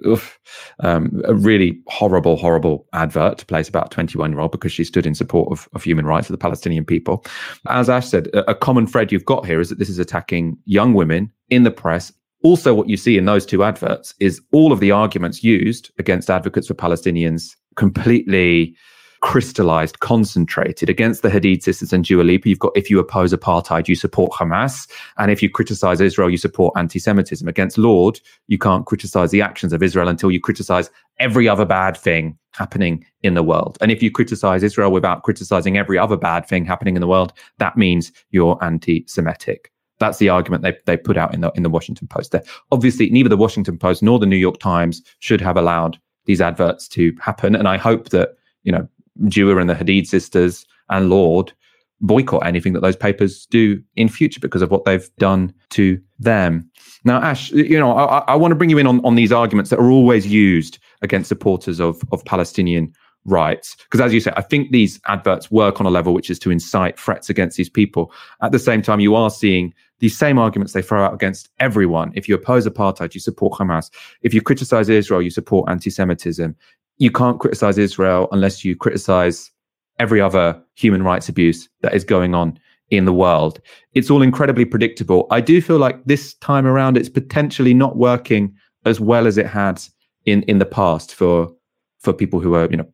oof, 0.05 0.39
um, 0.79 1.21
a 1.25 1.33
really 1.33 1.79
horrible, 1.87 2.37
horrible 2.37 2.85
advert 2.93 3.39
to 3.39 3.45
place 3.45 3.69
about 3.69 3.87
a 3.87 3.89
21 3.89 4.31
year 4.31 4.39
old 4.39 4.51
because 4.51 4.71
she 4.71 4.83
stood 4.83 5.05
in 5.05 5.15
support 5.15 5.51
of, 5.51 5.67
of 5.73 5.83
human 5.83 6.05
rights 6.05 6.29
of 6.29 6.33
the 6.33 6.37
Palestinian 6.37 6.85
people. 6.85 7.25
As 7.67 7.89
Ash 7.89 8.07
said, 8.07 8.27
a, 8.27 8.51
a 8.51 8.55
common 8.55 8.87
thread 8.87 9.11
you've 9.11 9.25
got 9.25 9.45
here 9.45 9.59
is 9.59 9.69
that 9.69 9.79
this 9.79 9.89
is 9.89 9.99
attacking 9.99 10.57
young 10.65 10.93
women 10.93 11.31
in 11.49 11.63
the 11.63 11.71
press. 11.71 12.11
Also, 12.43 12.73
what 12.73 12.89
you 12.89 12.97
see 12.97 13.17
in 13.17 13.25
those 13.25 13.45
two 13.45 13.63
adverts 13.63 14.13
is 14.19 14.41
all 14.51 14.71
of 14.71 14.79
the 14.79 14.91
arguments 14.91 15.43
used 15.43 15.91
against 15.97 16.29
advocates 16.29 16.67
for 16.67 16.75
Palestinians 16.75 17.55
completely 17.75 18.75
crystallized, 19.21 19.99
concentrated 19.99 20.89
against 20.89 21.21
the 21.21 21.29
Hadid 21.29 21.63
sisters 21.63 21.93
and 21.93 22.03
Dua 22.03 22.23
Lipa. 22.23 22.49
You've 22.49 22.59
got 22.59 22.75
if 22.75 22.89
you 22.89 22.99
oppose 22.99 23.33
apartheid, 23.33 23.87
you 23.87 23.95
support 23.95 24.31
Hamas, 24.31 24.89
and 25.17 25.31
if 25.31 25.41
you 25.41 25.49
criticize 25.49 26.01
Israel, 26.01 26.29
you 26.29 26.37
support 26.37 26.73
anti-Semitism. 26.77 27.47
Against 27.47 27.77
Lorde, 27.77 28.19
you 28.47 28.57
can't 28.57 28.85
criticize 28.85 29.31
the 29.31 29.41
actions 29.41 29.73
of 29.73 29.83
Israel 29.83 30.07
until 30.07 30.31
you 30.31 30.39
criticize 30.39 30.89
every 31.19 31.47
other 31.47 31.65
bad 31.65 31.97
thing 31.97 32.37
happening 32.51 33.05
in 33.21 33.33
the 33.33 33.43
world. 33.43 33.77
And 33.81 33.91
if 33.91 34.01
you 34.01 34.11
criticize 34.11 34.63
Israel 34.63 34.91
without 34.91 35.23
criticizing 35.23 35.77
every 35.77 35.97
other 35.97 36.17
bad 36.17 36.47
thing 36.47 36.65
happening 36.65 36.95
in 36.95 37.01
the 37.01 37.07
world, 37.07 37.33
that 37.59 37.77
means 37.77 38.11
you're 38.31 38.57
anti-Semitic. 38.63 39.71
That's 39.99 40.19
the 40.19 40.29
argument 40.29 40.63
they, 40.63 40.77
they 40.85 40.97
put 40.97 41.17
out 41.17 41.33
in 41.33 41.41
the 41.41 41.51
in 41.55 41.63
the 41.63 41.69
Washington 41.69 42.07
Post. 42.07 42.31
There, 42.31 42.43
obviously, 42.71 43.09
neither 43.09 43.29
the 43.29 43.37
Washington 43.37 43.77
Post 43.77 44.03
nor 44.03 44.19
the 44.19 44.27
New 44.27 44.37
York 44.37 44.59
Times 44.59 45.01
should 45.19 45.41
have 45.41 45.57
allowed 45.57 45.99
these 46.25 46.41
adverts 46.41 46.87
to 46.89 47.15
happen. 47.19 47.55
And 47.55 47.67
I 47.67 47.77
hope 47.77 48.09
that 48.09 48.35
you 48.63 48.71
know 48.71 48.87
Dua 49.27 49.57
and 49.57 49.69
the 49.69 49.75
Hadid 49.75 50.07
sisters 50.07 50.65
and 50.89 51.09
Lorde 51.09 51.53
boycott 52.01 52.45
anything 52.45 52.73
that 52.73 52.81
those 52.81 52.95
papers 52.95 53.45
do 53.47 53.81
in 53.95 54.07
future 54.07 54.39
because 54.39 54.61
of 54.61 54.71
what 54.71 54.85
they've 54.85 55.09
done 55.17 55.53
to 55.69 55.99
them. 56.19 56.69
Now, 57.03 57.21
Ash, 57.21 57.51
you 57.51 57.79
know, 57.79 57.91
I, 57.91 58.19
I 58.19 58.35
want 58.35 58.51
to 58.51 58.55
bring 58.55 58.69
you 58.69 58.77
in 58.77 58.87
on, 58.87 59.03
on 59.05 59.15
these 59.15 59.31
arguments 59.31 59.69
that 59.69 59.79
are 59.79 59.89
always 59.89 60.27
used 60.27 60.79
against 61.01 61.29
supporters 61.29 61.79
of, 61.79 62.01
of 62.11 62.23
Palestinian 62.25 62.93
rights. 63.25 63.75
Because 63.83 63.99
as 63.99 64.13
you 64.13 64.19
say, 64.19 64.31
I 64.35 64.41
think 64.41 64.71
these 64.71 64.99
adverts 65.07 65.51
work 65.51 65.79
on 65.79 65.85
a 65.85 65.89
level 65.89 66.13
which 66.13 66.29
is 66.29 66.39
to 66.39 66.51
incite 66.51 66.99
threats 66.99 67.29
against 67.29 67.57
these 67.57 67.69
people. 67.69 68.11
At 68.41 68.51
the 68.51 68.59
same 68.59 68.81
time, 68.81 68.99
you 68.99 69.15
are 69.15 69.29
seeing 69.29 69.73
these 69.99 70.17
same 70.17 70.37
arguments 70.37 70.73
they 70.73 70.81
throw 70.81 71.03
out 71.03 71.13
against 71.13 71.49
everyone. 71.59 72.11
If 72.15 72.29
you 72.29 72.35
oppose 72.35 72.67
apartheid, 72.67 73.13
you 73.13 73.19
support 73.19 73.59
Hamas. 73.59 73.89
If 74.21 74.33
you 74.33 74.41
criticize 74.41 74.89
Israel, 74.89 75.21
you 75.21 75.31
support 75.31 75.69
anti 75.69 75.89
Semitism 75.89 76.55
you 76.97 77.11
can't 77.11 77.39
criticize 77.39 77.77
Israel 77.77 78.27
unless 78.31 78.65
you 78.65 78.75
criticize 78.75 79.51
every 79.99 80.21
other 80.21 80.61
human 80.75 81.03
rights 81.03 81.29
abuse 81.29 81.69
that 81.81 81.93
is 81.93 82.03
going 82.03 82.35
on 82.35 82.59
in 82.89 83.05
the 83.05 83.13
world. 83.13 83.59
It's 83.93 84.09
all 84.09 84.21
incredibly 84.21 84.65
predictable. 84.65 85.27
I 85.31 85.41
do 85.41 85.61
feel 85.61 85.77
like 85.77 86.03
this 86.05 86.33
time 86.35 86.65
around 86.65 86.97
it's 86.97 87.09
potentially 87.09 87.73
not 87.73 87.97
working 87.97 88.55
as 88.85 88.99
well 88.99 89.27
as 89.27 89.37
it 89.37 89.47
had 89.47 89.81
in 90.25 90.43
in 90.43 90.59
the 90.59 90.65
past 90.65 91.13
for 91.13 91.51
for 91.99 92.13
people 92.13 92.39
who 92.39 92.53
are, 92.55 92.69
you 92.69 92.77
know, 92.77 92.87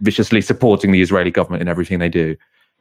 viciously 0.00 0.40
supporting 0.40 0.92
the 0.92 1.00
Israeli 1.00 1.30
government 1.30 1.62
in 1.62 1.68
everything 1.68 1.98
they 1.98 2.08
do. 2.08 2.36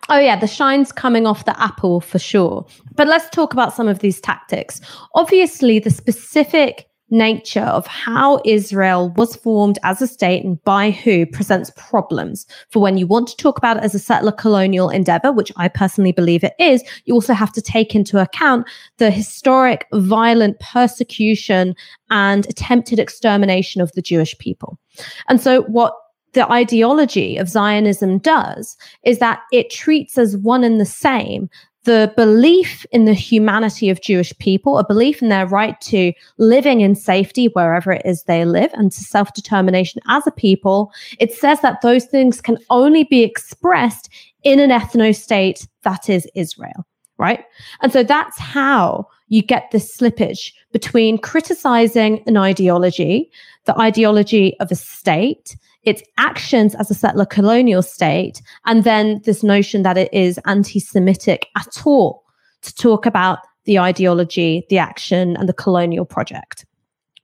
Oh 0.09 0.19
yeah, 0.19 0.35
the 0.35 0.47
shine's 0.47 0.91
coming 0.91 1.27
off 1.27 1.45
the 1.45 1.59
apple 1.61 2.01
for 2.01 2.19
sure. 2.19 2.65
But 2.95 3.07
let's 3.07 3.29
talk 3.29 3.53
about 3.53 3.73
some 3.73 3.87
of 3.87 3.99
these 3.99 4.19
tactics. 4.19 4.81
Obviously, 5.15 5.79
the 5.79 5.91
specific 5.91 6.87
nature 7.11 7.61
of 7.61 7.85
how 7.85 8.41
Israel 8.45 9.13
was 9.17 9.35
formed 9.35 9.77
as 9.83 10.01
a 10.01 10.07
state 10.07 10.43
and 10.43 10.63
by 10.63 10.91
who 10.91 11.25
presents 11.25 11.71
problems. 11.75 12.47
For 12.69 12.81
when 12.81 12.97
you 12.97 13.05
want 13.05 13.27
to 13.27 13.37
talk 13.37 13.57
about 13.57 13.77
it 13.77 13.83
as 13.83 13.93
a 13.93 13.99
settler 13.99 14.31
colonial 14.31 14.89
endeavor, 14.89 15.31
which 15.31 15.51
I 15.57 15.67
personally 15.67 16.11
believe 16.11 16.43
it 16.43 16.53
is, 16.57 16.83
you 17.05 17.13
also 17.13 17.33
have 17.33 17.51
to 17.53 17.61
take 17.61 17.93
into 17.93 18.19
account 18.19 18.67
the 18.97 19.11
historic 19.11 19.85
violent 19.93 20.59
persecution 20.59 21.75
and 22.09 22.47
attempted 22.47 22.97
extermination 22.97 23.81
of 23.81 23.91
the 23.91 24.01
Jewish 24.01 24.37
people. 24.37 24.79
And 25.27 25.41
so 25.41 25.63
what 25.63 25.93
the 26.33 26.49
ideology 26.49 27.37
of 27.37 27.49
Zionism 27.49 28.19
does 28.19 28.77
is 29.03 29.19
that 29.19 29.41
it 29.51 29.69
treats 29.69 30.17
as 30.17 30.37
one 30.37 30.63
and 30.63 30.79
the 30.79 30.85
same 30.85 31.49
the 31.83 32.13
belief 32.15 32.85
in 32.91 33.05
the 33.05 33.13
humanity 33.13 33.89
of 33.89 34.01
Jewish 34.01 34.37
people, 34.37 34.77
a 34.77 34.85
belief 34.85 35.21
in 35.21 35.29
their 35.29 35.47
right 35.47 35.79
to 35.81 36.13
living 36.37 36.81
in 36.81 36.95
safety 36.95 37.47
wherever 37.47 37.91
it 37.91 38.03
is 38.05 38.23
they 38.23 38.45
live 38.45 38.71
and 38.73 38.91
to 38.91 39.01
self 39.01 39.33
determination 39.33 40.01
as 40.07 40.25
a 40.27 40.31
people, 40.31 40.91
it 41.19 41.33
says 41.33 41.61
that 41.61 41.81
those 41.81 42.05
things 42.05 42.41
can 42.41 42.57
only 42.69 43.03
be 43.03 43.23
expressed 43.23 44.09
in 44.43 44.59
an 44.59 44.69
ethno 44.69 45.15
state 45.15 45.67
that 45.83 46.09
is 46.09 46.27
Israel, 46.35 46.85
right? 47.17 47.43
And 47.81 47.91
so 47.91 48.03
that's 48.03 48.39
how 48.39 49.07
you 49.29 49.41
get 49.41 49.71
this 49.71 49.97
slippage 49.97 50.51
between 50.71 51.17
criticizing 51.17 52.21
an 52.27 52.37
ideology, 52.37 53.31
the 53.65 53.79
ideology 53.79 54.55
of 54.59 54.71
a 54.71 54.75
state, 54.75 55.55
its 55.83 56.03
actions 56.17 56.75
as 56.75 56.91
a 56.91 56.93
settler 56.93 57.25
colonial 57.25 57.81
state, 57.81 58.41
and 58.65 58.83
then 58.83 59.21
this 59.25 59.43
notion 59.43 59.83
that 59.83 59.97
it 59.97 60.13
is 60.13 60.39
anti 60.45 60.79
Semitic 60.79 61.47
at 61.57 61.81
all 61.85 62.23
to 62.61 62.73
talk 62.75 63.05
about 63.05 63.39
the 63.65 63.79
ideology, 63.79 64.65
the 64.69 64.77
action, 64.77 65.35
and 65.37 65.47
the 65.47 65.53
colonial 65.53 66.05
project. 66.05 66.65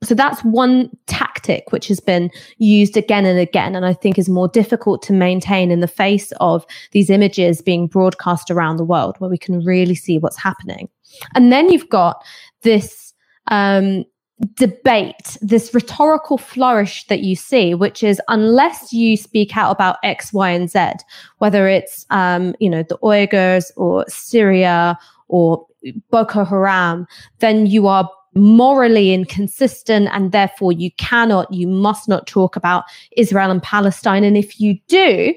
So 0.03 0.13
that's 0.13 0.43
one 0.43 0.91
tactic 1.07 1.71
which 1.71 1.87
has 1.87 1.99
been 1.99 2.29
used 2.57 2.97
again 2.97 3.25
and 3.25 3.39
again, 3.39 3.75
and 3.75 3.85
I 3.85 3.93
think 3.93 4.19
is 4.19 4.29
more 4.29 4.47
difficult 4.47 5.01
to 5.03 5.13
maintain 5.13 5.71
in 5.71 5.79
the 5.79 5.87
face 5.87 6.31
of 6.39 6.65
these 6.91 7.09
images 7.09 7.63
being 7.63 7.87
broadcast 7.87 8.51
around 8.51 8.77
the 8.77 8.85
world 8.85 9.15
where 9.17 9.29
we 9.29 9.39
can 9.39 9.65
really 9.65 9.95
see 9.95 10.19
what's 10.19 10.37
happening. 10.37 10.87
And 11.33 11.51
then 11.51 11.69
you've 11.69 11.89
got 11.89 12.23
this 12.61 13.13
um, 13.49 14.05
debate, 14.53 15.37
this 15.41 15.73
rhetorical 15.73 16.37
flourish 16.37 17.05
that 17.07 17.21
you 17.21 17.35
see, 17.35 17.73
which 17.73 18.03
is 18.03 18.21
unless 18.27 18.93
you 18.93 19.17
speak 19.17 19.57
out 19.57 19.71
about 19.71 19.97
X, 20.03 20.31
Y, 20.31 20.49
and 20.49 20.69
Z, 20.69 20.91
whether 21.39 21.67
it's 21.67 22.05
um, 22.09 22.55
you 22.59 22.69
know 22.69 22.83
the 22.83 22.97
Uyghurs 22.99 23.71
or 23.75 24.05
Syria 24.07 24.97
or 25.27 25.65
Boko 26.09 26.45
Haram, 26.45 27.07
then 27.39 27.65
you 27.65 27.87
are 27.87 28.09
morally 28.33 29.13
inconsistent 29.13 30.09
and 30.11 30.31
therefore 30.31 30.71
you 30.71 30.91
cannot, 30.97 31.51
you 31.51 31.67
must 31.67 32.07
not 32.07 32.27
talk 32.27 32.55
about 32.55 32.83
Israel 33.15 33.51
and 33.51 33.63
Palestine. 33.63 34.23
And 34.23 34.37
if 34.37 34.59
you 34.59 34.79
do, 34.87 35.33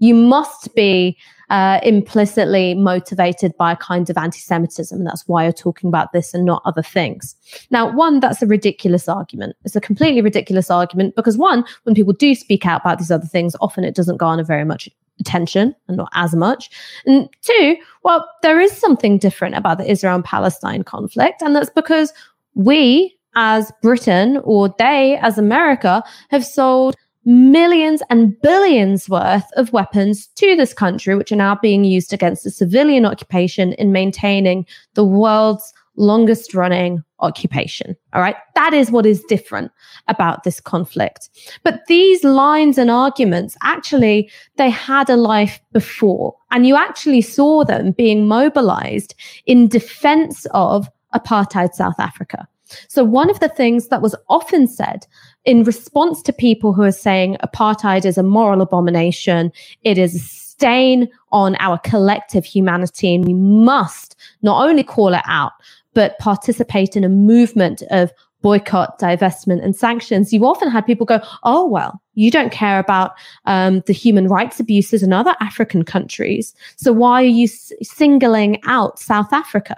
you 0.00 0.14
must 0.14 0.74
be 0.74 1.16
uh, 1.50 1.80
implicitly 1.82 2.74
motivated 2.74 3.56
by 3.56 3.72
a 3.72 3.76
kind 3.76 4.08
of 4.08 4.16
anti 4.16 4.38
Semitism. 4.38 5.04
That's 5.04 5.26
why 5.26 5.44
you're 5.44 5.52
talking 5.52 5.88
about 5.88 6.12
this 6.12 6.32
and 6.32 6.44
not 6.44 6.62
other 6.64 6.82
things. 6.82 7.36
Now, 7.70 7.92
one, 7.92 8.20
that's 8.20 8.40
a 8.40 8.46
ridiculous 8.46 9.08
argument. 9.08 9.56
It's 9.64 9.76
a 9.76 9.80
completely 9.80 10.22
ridiculous 10.22 10.70
argument 10.70 11.16
because, 11.16 11.36
one, 11.36 11.64
when 11.84 11.94
people 11.94 12.12
do 12.12 12.34
speak 12.34 12.66
out 12.66 12.80
about 12.82 12.98
these 12.98 13.10
other 13.10 13.26
things, 13.26 13.56
often 13.60 13.84
it 13.84 13.94
doesn't 13.94 14.16
garner 14.16 14.44
very 14.44 14.64
much 14.64 14.88
attention 15.18 15.74
and 15.88 15.96
not 15.96 16.10
as 16.14 16.34
much. 16.34 16.70
And 17.04 17.28
two, 17.42 17.76
well, 18.04 18.28
there 18.42 18.60
is 18.60 18.72
something 18.72 19.18
different 19.18 19.56
about 19.56 19.78
the 19.78 19.90
Israel 19.90 20.22
Palestine 20.22 20.82
conflict. 20.82 21.42
And 21.42 21.54
that's 21.54 21.70
because 21.70 22.12
we 22.54 23.16
as 23.36 23.70
Britain 23.82 24.40
or 24.44 24.74
they 24.78 25.16
as 25.18 25.38
America 25.38 26.02
have 26.30 26.44
sold 26.44 26.96
millions 27.24 28.02
and 28.10 28.40
billions 28.40 29.08
worth 29.08 29.44
of 29.56 29.72
weapons 29.72 30.28
to 30.36 30.56
this 30.56 30.72
country, 30.72 31.14
which 31.14 31.32
are 31.32 31.36
now 31.36 31.56
being 31.60 31.84
used 31.84 32.12
against 32.12 32.44
the 32.44 32.50
civilian 32.50 33.04
occupation 33.04 33.72
in 33.74 33.92
maintaining 33.92 34.66
the 34.94 35.04
world's 35.04 35.72
longest 35.96 36.54
running 36.54 37.04
occupation. 37.20 37.94
All 38.14 38.22
right. 38.22 38.36
That 38.54 38.72
is 38.72 38.90
what 38.90 39.04
is 39.04 39.22
different 39.24 39.70
about 40.08 40.44
this 40.44 40.60
conflict. 40.60 41.28
But 41.62 41.82
these 41.86 42.24
lines 42.24 42.78
and 42.78 42.90
arguments 42.90 43.56
actually, 43.62 44.30
they 44.56 44.70
had 44.70 45.10
a 45.10 45.16
life 45.16 45.60
before, 45.72 46.34
and 46.50 46.66
you 46.66 46.76
actually 46.76 47.20
saw 47.20 47.64
them 47.64 47.92
being 47.92 48.26
mobilized 48.26 49.14
in 49.46 49.68
defense 49.68 50.46
of 50.52 50.88
apartheid 51.14 51.74
South 51.74 51.98
Africa. 51.98 52.48
So, 52.88 53.04
one 53.04 53.30
of 53.30 53.40
the 53.40 53.48
things 53.48 53.88
that 53.88 54.02
was 54.02 54.14
often 54.28 54.66
said 54.66 55.06
in 55.44 55.64
response 55.64 56.22
to 56.22 56.32
people 56.32 56.72
who 56.72 56.82
are 56.82 56.92
saying 56.92 57.36
apartheid 57.42 58.04
is 58.04 58.18
a 58.18 58.22
moral 58.22 58.60
abomination, 58.60 59.52
it 59.82 59.98
is 59.98 60.14
a 60.14 60.18
stain 60.18 61.08
on 61.32 61.56
our 61.58 61.78
collective 61.78 62.44
humanity, 62.44 63.14
and 63.14 63.24
we 63.24 63.34
must 63.34 64.16
not 64.42 64.68
only 64.68 64.82
call 64.82 65.14
it 65.14 65.22
out, 65.26 65.52
but 65.94 66.18
participate 66.18 66.96
in 66.96 67.04
a 67.04 67.08
movement 67.08 67.82
of 67.90 68.12
boycott, 68.42 68.98
divestment, 68.98 69.62
and 69.62 69.76
sanctions, 69.76 70.32
you 70.32 70.46
often 70.46 70.70
had 70.70 70.86
people 70.86 71.06
go, 71.06 71.20
oh, 71.42 71.66
well, 71.66 72.00
you 72.14 72.30
don't 72.30 72.52
care 72.52 72.78
about 72.78 73.12
um, 73.44 73.82
the 73.86 73.92
human 73.92 74.28
rights 74.28 74.60
abuses 74.60 75.02
in 75.02 75.12
other 75.12 75.34
African 75.40 75.84
countries. 75.84 76.54
So 76.76 76.92
why 76.92 77.22
are 77.22 77.26
you 77.26 77.44
s- 77.44 77.72
singling 77.82 78.60
out 78.64 78.98
South 78.98 79.32
Africa? 79.32 79.76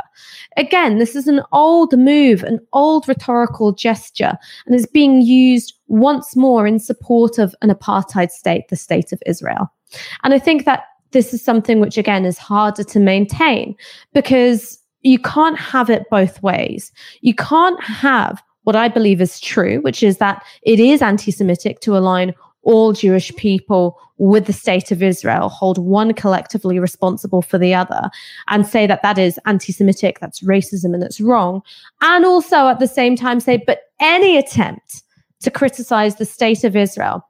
Again, 0.57 0.99
this 0.99 1.15
is 1.15 1.29
an 1.29 1.43
old 1.53 1.97
move, 1.99 2.43
an 2.43 2.59
old 2.73 3.07
rhetorical 3.07 3.73
gesture, 3.73 4.37
and 4.67 4.75
is 4.75 4.87
being 4.87 5.23
used 5.23 5.75
once 5.89 6.35
more 6.37 6.67
in 6.67 6.79
support 6.79 7.39
of 7.39 7.55
an 7.63 7.71
apartheid 7.71 8.31
state, 8.31 8.69
the 8.69 8.77
state 8.77 9.13
of 9.13 9.23
Israel. 9.27 9.73
And 10.25 10.33
I 10.33 10.39
think 10.39 10.65
that 10.65 10.85
this 11.11 11.35
is 11.35 11.45
something 11.45 11.79
which, 11.81 11.99
again, 11.99 12.25
is 12.25 12.39
harder 12.39 12.85
to 12.85 12.99
maintain 12.99 13.77
because 14.15 14.79
you 15.03 15.19
can't 15.19 15.59
have 15.59 15.91
it 15.91 16.09
both 16.11 16.43
ways. 16.43 16.93
You 17.21 17.35
can't 17.35 17.83
have 17.83 18.43
what 18.65 18.77
I 18.77 18.89
believe 18.89 19.21
is 19.21 19.41
true, 19.41 19.81
which 19.81 20.03
is 20.03 20.19
that 20.19 20.45
it 20.63 20.81
is 20.81 21.03
anti 21.03 21.31
Semitic 21.31 21.81
to 21.81 21.97
align 21.97 22.35
all 22.63 22.93
Jewish 22.93 23.35
people 23.37 23.99
with 24.19 24.47
the 24.47 24.53
state 24.53 24.93
of 24.93 25.03
Israel, 25.03 25.49
hold 25.49 25.79
one 25.79 26.15
collectively 26.15 26.79
responsible 26.79 27.43
for 27.43 27.59
the 27.59 27.75
other, 27.75 28.09
and 28.49 28.67
say 28.67 28.87
that 28.87 29.03
that 29.03 29.19
is 29.19 29.39
anti 29.47 29.73
Semitic, 29.73 30.21
that's 30.21 30.43
racism, 30.43 30.95
and 30.95 31.03
that's 31.03 31.21
wrong. 31.21 31.63
And 32.01 32.25
also 32.25 32.69
at 32.69 32.79
the 32.79 32.87
same 32.87 33.17
time 33.17 33.41
say, 33.41 33.63
but 33.67 33.81
any 34.01 34.37
attempt 34.37 35.03
to 35.41 35.51
criticize 35.51 36.17
the 36.17 36.25
state 36.25 36.63
of 36.63 36.77
Israel 36.77 37.27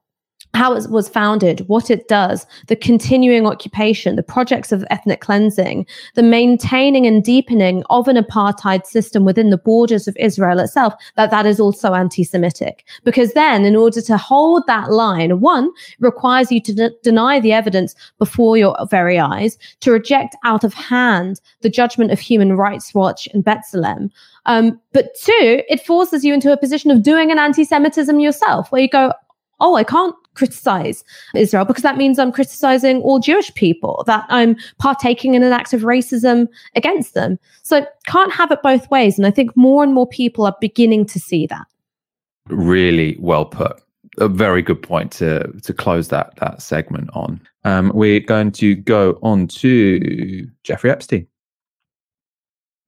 how 0.55 0.75
it 0.75 0.91
was 0.91 1.09
founded, 1.09 1.67
what 1.69 1.91
it 1.91 2.09
does, 2.09 2.47
the 2.67 2.77
continuing 2.77 3.47
occupation, 3.47 4.17
the 4.17 4.23
projects 4.23 4.71
of 4.71 4.85
ethnic 4.91 5.21
cleansing, 5.21 5.87
the 6.15 6.23
maintaining 6.23 7.07
and 7.07 7.25
deepening 7.25 7.83
of 7.89 8.07
an 8.07 8.17
apartheid 8.17 8.85
system 8.85 9.25
within 9.25 9.49
the 9.49 9.57
borders 9.57 10.07
of 10.07 10.17
Israel 10.19 10.59
itself, 10.59 10.95
that 11.17 11.31
that 11.31 11.47
is 11.47 11.59
also 11.59 11.95
anti-Semitic. 11.95 12.85
Because 13.03 13.33
then, 13.33 13.65
in 13.65 13.77
order 13.77 14.03
to 14.03 14.17
hold 14.19 14.67
that 14.67 14.91
line, 14.91 15.41
one 15.41 15.71
requires 16.01 16.53
you 16.53 16.61
to 16.61 16.75
de- 16.75 16.91
deny 17.03 17.41
the 17.41 17.53
evidence 17.53 17.95
before 18.19 18.59
your 18.59 18.77
very 18.91 19.19
eyes, 19.19 19.57
to 19.81 19.91
reject 19.91 20.37
out 20.45 20.65
of 20.65 20.75
hand 20.75 21.41
the 21.63 21.71
judgment 21.71 22.11
of 22.13 22.21
Human 22.21 22.57
Rights 22.57 22.95
Watch 22.95 23.27
and 23.33 23.43
B'Tselem. 23.43 24.11
Um, 24.45 24.79
but 24.93 25.15
two, 25.15 25.63
it 25.69 25.87
forces 25.87 26.25
you 26.25 26.35
into 26.35 26.53
a 26.53 26.57
position 26.59 26.91
of 26.91 27.03
doing 27.03 27.31
an 27.31 27.39
anti-Semitism 27.39 28.21
yourself, 28.21 28.71
where 28.71 28.83
you 28.83 28.89
go, 28.89 29.15
oh, 29.61 29.77
I 29.77 29.85
can't 29.85 30.15
criticize 30.35 31.05
Israel 31.35 31.65
because 31.65 31.83
that 31.83 31.97
means 31.97 32.19
I'm 32.19 32.33
criticizing 32.33 33.01
all 33.03 33.19
Jewish 33.19 33.53
people, 33.55 34.05
that 34.07 34.25
I'm 34.29 34.57
partaking 34.79 35.35
in 35.35 35.43
an 35.43 35.53
act 35.53 35.73
of 35.73 35.83
racism 35.83 36.49
against 36.75 37.15
them. 37.15 37.39
So 37.63 37.87
can't 38.07 38.33
have 38.33 38.51
it 38.51 38.63
both 38.63 38.91
ways. 38.91 39.19
And 39.19 39.27
I 39.27 39.31
think 39.31 39.57
more 39.57 39.83
and 39.83 39.95
more 39.95 40.07
people 40.07 40.47
are 40.47 40.57
beginning 40.61 41.07
to 41.07 41.19
see 41.19 41.47
that. 41.47 41.67
Really 42.49 43.17
well 43.21 43.45
put. 43.45 43.81
A 44.19 44.29
very 44.29 44.61
good 44.61 44.83
point 44.83 45.11
to 45.13 45.51
to 45.63 45.73
close 45.73 46.09
that 46.09 46.37
that 46.37 46.61
segment 46.61 47.09
on. 47.15 47.41
Um, 47.65 47.91
we're 47.95 48.21
going 48.21 48.53
to 48.53 48.75
go 48.75 49.19
on 49.23 49.49
to 49.49 50.47
Jeffrey 50.65 50.91
Epstein. 50.91 51.27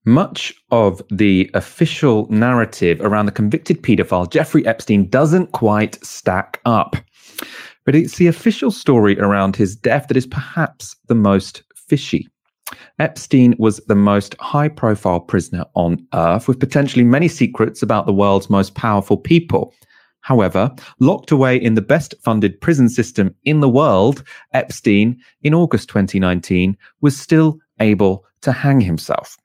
Much 0.05 0.53
of 0.69 1.01
the 1.09 1.49
official 1.55 2.27
narrative 2.29 3.01
around 3.01 3.25
the 3.25 3.31
convicted 3.31 3.81
paedophile 3.81 4.29
Jeffrey 4.29 4.63
Epstein 4.67 5.09
doesn't 5.09 5.51
quite 5.51 6.03
stack 6.05 6.61
up. 6.65 6.95
But 7.85 7.95
it's 7.95 8.17
the 8.17 8.27
official 8.27 8.71
story 8.71 9.17
around 9.19 9.55
his 9.55 9.75
death 9.75 10.07
that 10.07 10.17
is 10.17 10.27
perhaps 10.27 10.95
the 11.07 11.15
most 11.15 11.63
fishy. 11.75 12.27
Epstein 12.97 13.55
was 13.59 13.77
the 13.87 13.95
most 13.95 14.35
high 14.39 14.69
profile 14.69 15.19
prisoner 15.19 15.65
on 15.75 16.05
earth, 16.13 16.47
with 16.47 16.59
potentially 16.59 17.03
many 17.03 17.27
secrets 17.27 17.83
about 17.83 18.07
the 18.07 18.13
world's 18.13 18.49
most 18.49 18.73
powerful 18.73 19.17
people. 19.17 19.73
However, 20.21 20.73
locked 20.99 21.29
away 21.29 21.55
in 21.57 21.75
the 21.75 21.81
best 21.83 22.15
funded 22.23 22.59
prison 22.59 22.89
system 22.89 23.35
in 23.43 23.59
the 23.59 23.69
world, 23.69 24.23
Epstein, 24.53 25.21
in 25.43 25.53
August 25.53 25.87
2019, 25.89 26.75
was 27.01 27.15
still 27.15 27.59
able 27.79 28.25
to 28.41 28.51
hang 28.51 28.81
himself. 28.81 29.37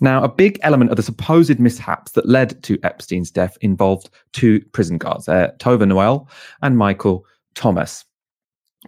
Now, 0.00 0.22
a 0.22 0.28
big 0.28 0.58
element 0.62 0.90
of 0.90 0.96
the 0.96 1.02
supposed 1.02 1.58
mishaps 1.58 2.12
that 2.12 2.28
led 2.28 2.62
to 2.64 2.78
Epstein's 2.82 3.30
death 3.30 3.58
involved 3.60 4.08
two 4.32 4.60
prison 4.72 4.96
guards, 4.96 5.28
uh, 5.28 5.50
Tova 5.58 5.86
Noel 5.86 6.28
and 6.62 6.78
Michael 6.78 7.26
Thomas. 7.56 8.04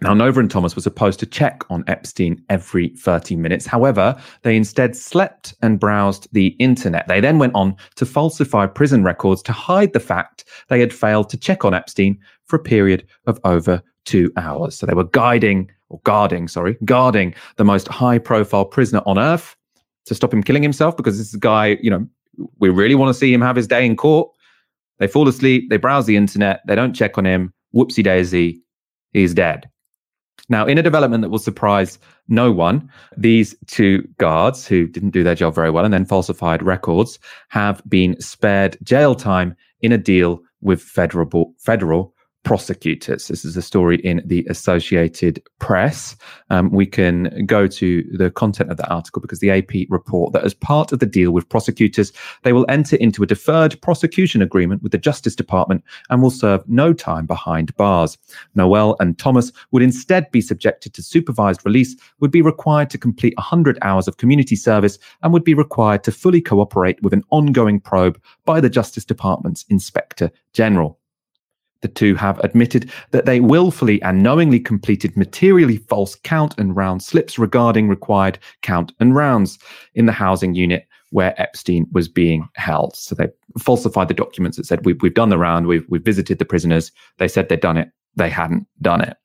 Now, 0.01 0.13
Nova 0.13 0.39
and 0.39 0.49
Thomas 0.49 0.75
were 0.75 0.81
supposed 0.81 1.19
to 1.19 1.25
check 1.25 1.63
on 1.69 1.83
Epstein 1.87 2.41
every 2.49 2.89
30 2.89 3.35
minutes. 3.35 3.65
However, 3.65 4.15
they 4.43 4.55
instead 4.55 4.95
slept 4.95 5.53
and 5.61 5.79
browsed 5.79 6.29
the 6.31 6.47
internet. 6.59 7.07
They 7.09 7.19
then 7.19 7.37
went 7.37 7.53
on 7.53 7.75
to 7.95 8.05
falsify 8.05 8.67
prison 8.67 9.03
records 9.03 9.41
to 9.43 9.51
hide 9.51 9.91
the 9.91 9.99
fact 9.99 10.45
they 10.69 10.79
had 10.79 10.93
failed 10.93 11.29
to 11.31 11.37
check 11.37 11.65
on 11.65 11.73
Epstein 11.73 12.17
for 12.45 12.55
a 12.55 12.63
period 12.63 13.05
of 13.27 13.39
over 13.43 13.81
two 14.05 14.31
hours. 14.37 14.77
So 14.77 14.85
they 14.85 14.93
were 14.93 15.03
guiding 15.03 15.69
or 15.89 15.99
guarding, 16.05 16.47
sorry, 16.47 16.77
guarding 16.85 17.33
the 17.57 17.65
most 17.65 17.89
high 17.89 18.19
profile 18.19 18.65
prisoner 18.65 19.01
on 19.05 19.19
earth 19.19 19.55
to 20.05 20.15
stop 20.15 20.33
him 20.33 20.43
killing 20.43 20.63
himself 20.63 20.95
because 20.95 21.17
this 21.17 21.35
guy, 21.35 21.77
you 21.81 21.89
know, 21.89 22.07
we 22.59 22.69
really 22.69 22.95
want 22.95 23.13
to 23.13 23.19
see 23.19 23.33
him 23.33 23.41
have 23.41 23.55
his 23.55 23.67
day 23.67 23.85
in 23.85 23.97
court. 23.97 24.29
They 24.99 25.07
fall 25.07 25.27
asleep, 25.27 25.69
they 25.69 25.77
browse 25.77 26.05
the 26.05 26.15
internet, 26.15 26.61
they 26.67 26.75
don't 26.75 26.93
check 26.93 27.17
on 27.17 27.25
him. 27.25 27.53
Whoopsie 27.73 28.03
daisy, 28.03 28.61
he's 29.13 29.33
dead. 29.33 29.69
Now, 30.49 30.65
in 30.65 30.77
a 30.77 30.83
development 30.83 31.21
that 31.21 31.29
will 31.29 31.39
surprise 31.39 31.99
no 32.27 32.51
one, 32.51 32.89
these 33.15 33.55
two 33.67 34.07
guards 34.17 34.65
who 34.65 34.87
didn't 34.87 35.11
do 35.11 35.23
their 35.23 35.35
job 35.35 35.53
very 35.53 35.69
well 35.69 35.85
and 35.85 35.93
then 35.93 36.05
falsified 36.05 36.63
records 36.63 37.19
have 37.49 37.81
been 37.87 38.19
spared 38.19 38.77
jail 38.83 39.13
time 39.13 39.55
in 39.81 39.91
a 39.91 39.97
deal 39.97 40.41
with 40.61 40.81
federal 40.81 41.53
federal 41.57 42.13
prosecutors. 42.49 43.27
This 43.27 43.45
is 43.45 43.55
a 43.55 43.61
story 43.61 43.97
in 43.97 44.23
the 44.25 44.43
Associated 44.49 45.39
Press. 45.59 46.15
Um, 46.49 46.71
we 46.71 46.87
can 46.87 47.45
go 47.45 47.67
to 47.67 48.01
the 48.11 48.31
content 48.31 48.71
of 48.71 48.77
that 48.77 48.89
article 48.89 49.21
because 49.21 49.37
the 49.37 49.51
AP 49.51 49.87
report 49.87 50.33
that 50.33 50.43
as 50.43 50.55
part 50.55 50.91
of 50.91 50.97
the 50.97 51.05
deal 51.05 51.29
with 51.29 51.47
prosecutors, 51.47 52.11
they 52.41 52.51
will 52.51 52.65
enter 52.67 52.95
into 52.95 53.21
a 53.21 53.27
deferred 53.27 53.79
prosecution 53.83 54.41
agreement 54.41 54.81
with 54.81 54.91
the 54.91 54.97
Justice 54.97 55.35
Department 55.35 55.83
and 56.09 56.23
will 56.23 56.31
serve 56.31 56.67
no 56.67 56.91
time 56.91 57.27
behind 57.27 57.77
bars. 57.77 58.17
Noel 58.55 58.95
and 58.99 59.19
Thomas 59.19 59.51
would 59.69 59.83
instead 59.83 60.31
be 60.31 60.41
subjected 60.41 60.95
to 60.95 61.03
supervised 61.03 61.61
release, 61.65 61.95
would 62.19 62.31
be 62.31 62.41
required 62.41 62.89
to 62.89 62.97
complete 62.97 63.37
100 63.37 63.77
hours 63.83 64.07
of 64.07 64.17
community 64.17 64.55
service, 64.55 64.97
and 65.21 65.31
would 65.33 65.43
be 65.43 65.53
required 65.53 66.03
to 66.03 66.11
fully 66.11 66.41
cooperate 66.41 66.99
with 67.03 67.13
an 67.13 67.23
ongoing 67.29 67.79
probe 67.79 68.19
by 68.43 68.59
the 68.59 68.71
Justice 68.71 69.05
Department's 69.05 69.65
Inspector 69.69 70.31
General. 70.53 70.98
The 71.81 71.87
two 71.87 72.15
have 72.15 72.39
admitted 72.39 72.91
that 73.11 73.25
they 73.25 73.39
willfully 73.39 74.01
and 74.01 74.21
knowingly 74.21 74.59
completed 74.59 75.15
materially 75.15 75.77
false 75.77 76.15
count 76.15 76.53
and 76.57 76.75
round 76.75 77.01
slips 77.01 77.39
regarding 77.39 77.87
required 77.87 78.37
count 78.61 78.91
and 78.99 79.15
rounds 79.15 79.57
in 79.95 80.05
the 80.05 80.11
housing 80.11 80.55
unit 80.55 80.85
where 81.11 81.39
Epstein 81.41 81.87
was 81.91 82.07
being 82.07 82.47
held. 82.55 82.95
So 82.95 83.15
they 83.15 83.29
falsified 83.57 84.09
the 84.09 84.13
documents 84.13 84.57
that 84.57 84.65
said, 84.65 84.85
we've, 84.85 85.01
we've 85.01 85.13
done 85.13 85.29
the 85.29 85.37
round, 85.37 85.67
we've, 85.67 85.85
we've 85.89 86.03
visited 86.03 86.37
the 86.37 86.45
prisoners. 86.45 86.91
They 87.17 87.27
said 87.27 87.49
they'd 87.49 87.59
done 87.59 87.77
it. 87.77 87.89
They 88.15 88.29
hadn't 88.29 88.67
done 88.81 89.01
it. 89.01 89.17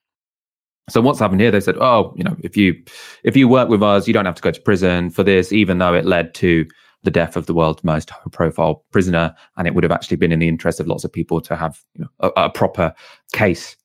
So 0.89 1.01
what's 1.01 1.19
happened 1.19 1.41
here? 1.41 1.51
They 1.51 1.61
said, 1.61 1.77
oh, 1.79 2.15
you 2.17 2.25
know, 2.25 2.37
if 2.41 2.57
you 2.57 2.75
if 3.23 3.37
you 3.37 3.49
work 3.49 3.71
with 3.71 3.83
us, 3.83 4.07
you 4.07 4.13
don't 4.13 4.27
have 4.27 4.35
to 4.35 4.43
go 4.43 4.51
to 4.51 4.61
prison 4.61 5.09
for 5.09 5.23
this, 5.23 5.51
even 5.51 5.79
though 5.79 5.95
it 5.95 6.05
led 6.05 6.35
to 6.35 6.67
the 7.05 7.11
death 7.11 7.37
of 7.37 7.47
the 7.47 7.55
world's 7.55 7.85
most 7.85 8.11
high 8.11 8.21
profile 8.33 8.85
prisoner. 8.91 9.35
And 9.57 9.67
it 9.67 9.75
would 9.75 9.85
have 9.85 9.93
actually 9.93 10.17
been 10.17 10.33
in 10.33 10.41
the 10.41 10.49
interest 10.49 10.81
of 10.81 10.89
lots 10.89 11.05
of 11.05 11.13
people 11.13 11.41
to 11.43 11.57
have 11.57 11.81
you 11.95 12.03
know, 12.03 12.11
a, 12.21 12.45
a 12.45 12.51
proper 12.51 12.93
case. 13.33 13.77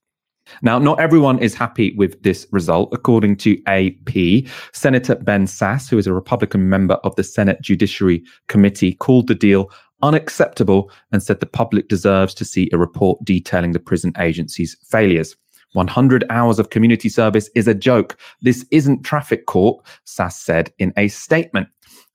Now, 0.61 0.79
not 0.79 0.99
everyone 0.99 1.39
is 1.39 1.53
happy 1.53 1.93
with 1.95 2.21
this 2.23 2.47
result. 2.51 2.89
According 2.91 3.37
to 3.37 3.61
AP, 3.67 4.49
Senator 4.73 5.15
Ben 5.15 5.45
Sasse, 5.45 5.89
who 5.89 5.97
is 5.97 6.07
a 6.07 6.13
Republican 6.13 6.69
member 6.69 6.95
of 6.95 7.15
the 7.15 7.23
Senate 7.23 7.61
Judiciary 7.61 8.23
Committee, 8.47 8.93
called 8.93 9.27
the 9.27 9.35
deal 9.35 9.71
unacceptable 10.01 10.91
and 11.11 11.21
said 11.21 11.39
the 11.39 11.45
public 11.45 11.87
deserves 11.87 12.33
to 12.33 12.45
see 12.45 12.69
a 12.71 12.77
report 12.77 13.23
detailing 13.23 13.73
the 13.73 13.79
prison 13.79 14.13
agency's 14.17 14.75
failures. 14.89 15.35
100 15.73 16.25
hours 16.29 16.57
of 16.57 16.71
community 16.71 17.09
service 17.09 17.49
is 17.53 17.67
a 17.67 17.75
joke. 17.75 18.17
This 18.41 18.65
isn't 18.71 19.03
traffic 19.03 19.45
court, 19.45 19.85
Sasse 20.05 20.33
said 20.33 20.73
in 20.79 20.93
a 20.97 21.09
statement. 21.09 21.67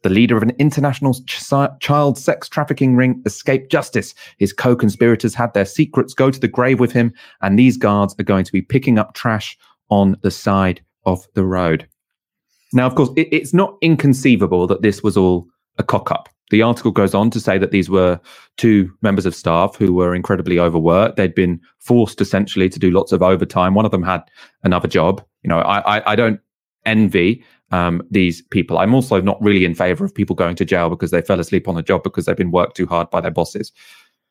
The 0.04 0.10
leader 0.10 0.36
of 0.36 0.42
an 0.42 0.52
international 0.58 1.14
ch- 1.14 1.42
child 1.80 2.18
sex 2.18 2.46
trafficking 2.46 2.94
ring 2.94 3.22
escaped 3.24 3.72
justice. 3.72 4.14
His 4.36 4.52
co 4.52 4.76
conspirators 4.76 5.34
had 5.34 5.54
their 5.54 5.64
secrets 5.64 6.12
go 6.12 6.30
to 6.30 6.38
the 6.38 6.46
grave 6.46 6.78
with 6.78 6.92
him, 6.92 7.14
and 7.40 7.58
these 7.58 7.78
guards 7.78 8.14
are 8.18 8.24
going 8.24 8.44
to 8.44 8.52
be 8.52 8.60
picking 8.60 8.98
up 8.98 9.14
trash 9.14 9.56
on 9.88 10.18
the 10.20 10.30
side 10.30 10.82
of 11.06 11.26
the 11.32 11.42
road. 11.42 11.88
Now, 12.74 12.86
of 12.86 12.96
course, 12.96 13.08
it, 13.16 13.28
it's 13.32 13.54
not 13.54 13.78
inconceivable 13.80 14.66
that 14.66 14.82
this 14.82 15.02
was 15.02 15.16
all 15.16 15.46
a 15.78 15.82
cock 15.82 16.10
up. 16.10 16.28
The 16.50 16.60
article 16.60 16.90
goes 16.90 17.14
on 17.14 17.30
to 17.30 17.40
say 17.40 17.56
that 17.56 17.70
these 17.70 17.88
were 17.88 18.20
two 18.58 18.92
members 19.00 19.24
of 19.24 19.34
staff 19.34 19.74
who 19.74 19.94
were 19.94 20.14
incredibly 20.14 20.58
overworked. 20.58 21.16
They'd 21.16 21.34
been 21.34 21.58
forced 21.78 22.20
essentially 22.20 22.68
to 22.68 22.78
do 22.78 22.90
lots 22.90 23.12
of 23.12 23.22
overtime. 23.22 23.72
One 23.72 23.86
of 23.86 23.90
them 23.90 24.02
had 24.02 24.22
another 24.64 24.86
job. 24.86 25.24
You 25.42 25.48
know, 25.48 25.60
I, 25.60 25.96
I, 25.96 26.12
I 26.12 26.14
don't 26.14 26.40
envy 26.84 27.42
um, 27.70 28.02
these 28.10 28.42
people. 28.42 28.78
I'm 28.78 28.94
also 28.94 29.20
not 29.20 29.40
really 29.42 29.64
in 29.64 29.74
favor 29.74 30.04
of 30.04 30.14
people 30.14 30.36
going 30.36 30.56
to 30.56 30.64
jail 30.64 30.90
because 30.90 31.10
they 31.10 31.22
fell 31.22 31.40
asleep 31.40 31.68
on 31.68 31.74
the 31.74 31.82
job 31.82 32.02
because 32.02 32.26
they've 32.26 32.36
been 32.36 32.50
worked 32.50 32.76
too 32.76 32.86
hard 32.86 33.10
by 33.10 33.20
their 33.20 33.30
bosses. 33.30 33.72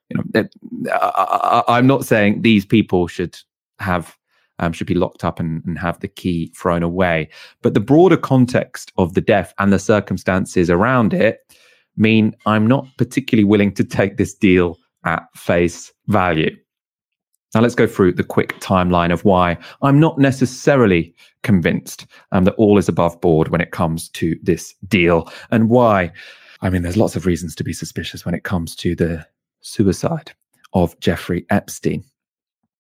You 0.10 0.18
know, 0.34 0.48
I, 0.92 1.78
am 1.78 1.88
not 1.88 2.06
saying 2.06 2.42
these 2.42 2.66
people 2.66 3.08
should 3.08 3.38
have 3.80 4.18
um, 4.60 4.72
should 4.72 4.88
be 4.88 4.94
locked 4.94 5.24
up 5.24 5.40
and, 5.40 5.64
and 5.66 5.80
have 5.80 6.00
the 6.00 6.08
key 6.08 6.54
thrown 6.56 6.84
away, 6.84 7.30
but 7.62 7.74
the 7.74 7.80
broader 7.80 8.18
context 8.18 8.92
of 8.98 9.14
the 9.14 9.22
death 9.22 9.54
and 9.60 9.74
the 9.74 9.80
circumstances 9.80 10.70
around 10.70 11.14
it 11.14 11.40
mean 11.98 12.36
I'm 12.46 12.68
not 12.68 12.88
particularly 12.98 13.46
willing 13.46 13.74
to 13.74 13.84
take 13.84 14.18
this 14.18 14.34
deal 14.34 14.78
at 15.06 15.24
face 15.36 15.92
value. 16.08 16.56
Now, 17.54 17.62
let's 17.62 17.76
go 17.76 17.86
through 17.86 18.14
the 18.14 18.24
quick 18.24 18.60
timeline 18.60 19.14
of 19.14 19.24
why 19.26 19.58
I'm 19.84 20.00
not 20.00 20.18
necessarily 20.18 21.14
convinced 21.44 22.08
um, 22.32 22.46
that 22.46 22.56
all 22.56 22.78
is 22.78 22.90
above 22.90 23.20
board 23.22 23.50
when 23.50 23.62
it 23.62 23.72
comes 23.72 24.10
to 24.10 24.36
this 24.42 24.74
deal 24.88 25.32
and 25.52 25.70
why. 25.70 26.12
I 26.62 26.70
mean, 26.70 26.82
there's 26.82 26.98
lots 26.98 27.16
of 27.16 27.26
reasons 27.26 27.56
to 27.56 27.64
be 27.64 27.74
suspicious 27.74 28.26
when 28.26 28.34
it 28.34 28.44
comes 28.44 28.76
to 28.78 28.96
the 28.96 29.26
suicide 29.62 30.32
of 30.74 31.00
Jeffrey 31.00 31.46
Epstein. 31.50 32.04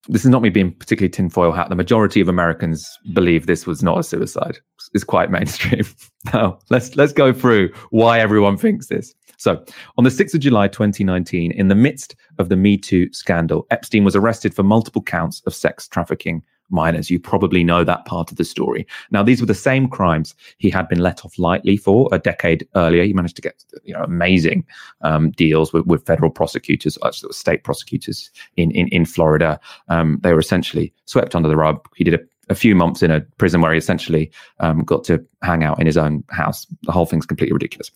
This 0.09 0.25
is 0.25 0.31
not 0.31 0.41
me 0.41 0.49
being 0.49 0.73
particularly 0.73 1.09
tinfoil 1.09 1.51
hat. 1.51 1.69
The 1.69 1.75
majority 1.75 2.19
of 2.19 2.27
Americans 2.27 2.89
believe 3.13 3.45
this 3.45 3.65
was 3.65 3.83
not 3.83 3.99
a 3.99 4.03
suicide. 4.03 4.57
It's 4.93 5.03
quite 5.03 5.31
mainstream. 5.31 5.85
now, 6.33 6.59
let's 6.69 6.95
let's 6.97 7.13
go 7.13 7.31
through 7.31 7.71
why 7.91 8.19
everyone 8.19 8.57
thinks 8.57 8.87
this. 8.87 9.13
So, 9.43 9.61
on 9.97 10.05
the 10.05 10.09
6th 10.09 10.33
of 10.33 10.39
July 10.39 10.69
2019, 10.69 11.51
in 11.51 11.67
the 11.67 11.75
midst 11.75 12.15
of 12.39 12.47
the 12.47 12.55
Me 12.55 12.77
Too 12.77 13.11
scandal, 13.11 13.67
Epstein 13.71 14.05
was 14.05 14.15
arrested 14.15 14.53
for 14.53 14.63
multiple 14.63 15.01
counts 15.01 15.41
of 15.45 15.53
sex 15.53 15.85
trafficking 15.85 16.41
minors. 16.69 17.09
You 17.09 17.19
probably 17.19 17.61
know 17.61 17.83
that 17.83 18.05
part 18.05 18.31
of 18.31 18.37
the 18.37 18.45
story. 18.45 18.87
Now, 19.11 19.21
these 19.21 19.41
were 19.41 19.45
the 19.45 19.53
same 19.53 19.89
crimes 19.89 20.33
he 20.59 20.69
had 20.69 20.87
been 20.87 21.01
let 21.01 21.25
off 21.25 21.37
lightly 21.37 21.75
for 21.75 22.07
a 22.13 22.19
decade 22.19 22.65
earlier. 22.75 23.03
He 23.03 23.11
managed 23.11 23.35
to 23.35 23.41
get 23.41 23.65
you 23.83 23.93
know 23.93 24.03
amazing 24.03 24.65
um, 25.01 25.31
deals 25.31 25.73
with, 25.73 25.85
with 25.87 26.05
federal 26.05 26.31
prosecutors, 26.31 26.97
actually 27.03 27.33
state 27.33 27.65
prosecutors 27.65 28.31
in 28.55 28.71
in, 28.71 28.87
in 28.93 29.03
Florida. 29.03 29.59
Um, 29.89 30.19
they 30.23 30.31
were 30.31 30.39
essentially 30.39 30.93
swept 31.03 31.35
under 31.35 31.49
the 31.49 31.57
rug. 31.57 31.85
He 31.97 32.05
did 32.05 32.13
a 32.13 32.19
a 32.49 32.55
few 32.55 32.75
months 32.75 33.01
in 33.01 33.11
a 33.11 33.21
prison 33.37 33.61
where 33.61 33.71
he 33.71 33.77
essentially 33.77 34.31
um, 34.59 34.83
got 34.83 35.03
to 35.05 35.25
hang 35.43 35.63
out 35.63 35.79
in 35.79 35.85
his 35.85 35.97
own 35.97 36.23
house. 36.29 36.67
The 36.83 36.91
whole 36.91 37.05
thing's 37.05 37.25
completely 37.25 37.53
ridiculous 37.53 37.89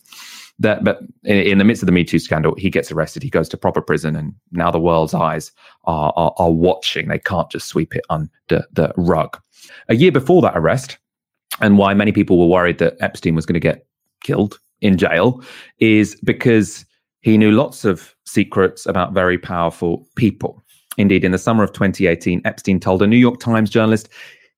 that 0.58 0.84
but 0.84 1.00
in, 1.24 1.36
in, 1.36 1.58
the 1.58 1.64
midst 1.64 1.82
of 1.82 1.86
the 1.86 1.92
Me 1.92 2.04
Too 2.04 2.18
scandal, 2.18 2.54
he 2.56 2.70
gets 2.70 2.90
arrested. 2.90 3.22
He 3.22 3.30
goes 3.30 3.48
to 3.50 3.56
proper 3.56 3.80
prison, 3.80 4.16
and 4.16 4.34
now 4.52 4.70
the 4.70 4.80
world's 4.80 5.14
eyes 5.14 5.52
are, 5.84 6.12
are, 6.16 6.34
are 6.38 6.50
watching. 6.50 7.08
They 7.08 7.18
can't 7.18 7.50
just 7.50 7.68
sweep 7.68 7.94
it 7.94 8.04
under 8.10 8.30
the 8.48 8.92
rug. 8.96 9.40
A 9.88 9.94
year 9.94 10.12
before 10.12 10.42
that 10.42 10.56
arrest, 10.56 10.98
and 11.60 11.78
why 11.78 11.94
many 11.94 12.12
people 12.12 12.38
were 12.38 12.46
worried 12.46 12.78
that 12.78 12.96
Epstein 13.00 13.34
was 13.34 13.46
going 13.46 13.54
to 13.54 13.60
get 13.60 13.86
killed 14.22 14.58
in 14.80 14.96
jail, 14.96 15.42
is 15.78 16.16
because 16.24 16.84
he 17.20 17.38
knew 17.38 17.52
lots 17.52 17.84
of 17.84 18.14
secrets 18.24 18.86
about 18.86 19.12
very 19.12 19.38
powerful 19.38 20.06
people. 20.16 20.64
Indeed, 20.96 21.24
in 21.24 21.32
the 21.32 21.38
summer 21.38 21.62
of 21.62 21.72
2018, 21.72 22.42
Epstein 22.44 22.80
told 22.80 23.02
a 23.02 23.06
New 23.06 23.16
York 23.16 23.38
Times 23.38 23.70
journalist 23.70 24.08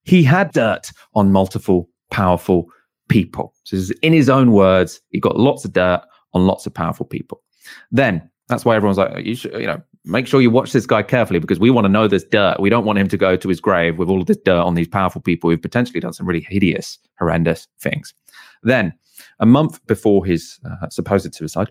he 0.05 0.23
had 0.23 0.53
dirt 0.53 0.91
on 1.15 1.31
multiple 1.31 1.89
powerful 2.11 2.69
people. 3.11 3.53
So 3.65 3.77
in 4.01 4.15
his 4.15 4.31
own 4.31 4.53
words, 4.53 5.01
he 5.11 5.21
got 5.21 5.37
lots 5.37 5.67
of 5.67 5.75
dirt 5.75 6.03
on 6.33 6.47
lots 6.47 6.65
of 6.65 6.73
powerful 6.73 7.05
people. 7.05 7.43
Then 7.91 8.31
that's 8.49 8.65
why 8.65 8.77
everyone's 8.77 8.97
like, 8.97 9.27
you 9.27 9.35
should, 9.35 9.53
you 9.55 9.67
know, 9.67 9.83
make 10.05 10.27
sure 10.27 10.41
you 10.41 10.51
watch 10.51 10.73
this 10.73 10.87
guy 10.87 11.03
carefully 11.03 11.41
because 11.41 11.61
we 11.61 11.71
want 11.71 11.85
to 11.85 11.91
know 11.91 12.09
this 12.09 12.25
dirt. 12.25 12.59
We 12.61 12.71
don't 12.71 12.87
want 12.87 12.99
him 12.99 13.09
to 13.09 13.19
go 13.19 13.37
to 13.37 13.49
his 13.49 13.61
grave 13.61 13.99
with 13.99 14.09
all 14.09 14.21
of 14.21 14.27
this 14.27 14.39
dirt 14.39 14.63
on 14.63 14.75
these 14.75 14.89
powerful 14.89 15.21
people 15.21 15.51
who've 15.51 15.61
potentially 15.61 16.01
done 16.01 16.13
some 16.13 16.27
really 16.27 16.47
hideous, 16.49 16.99
horrendous 17.19 17.69
things. 17.81 18.15
Then, 18.63 18.95
a 19.41 19.47
month 19.47 19.85
before 19.87 20.25
his 20.25 20.59
uh, 20.65 20.89
supposed 20.89 21.35
suicide, 21.35 21.71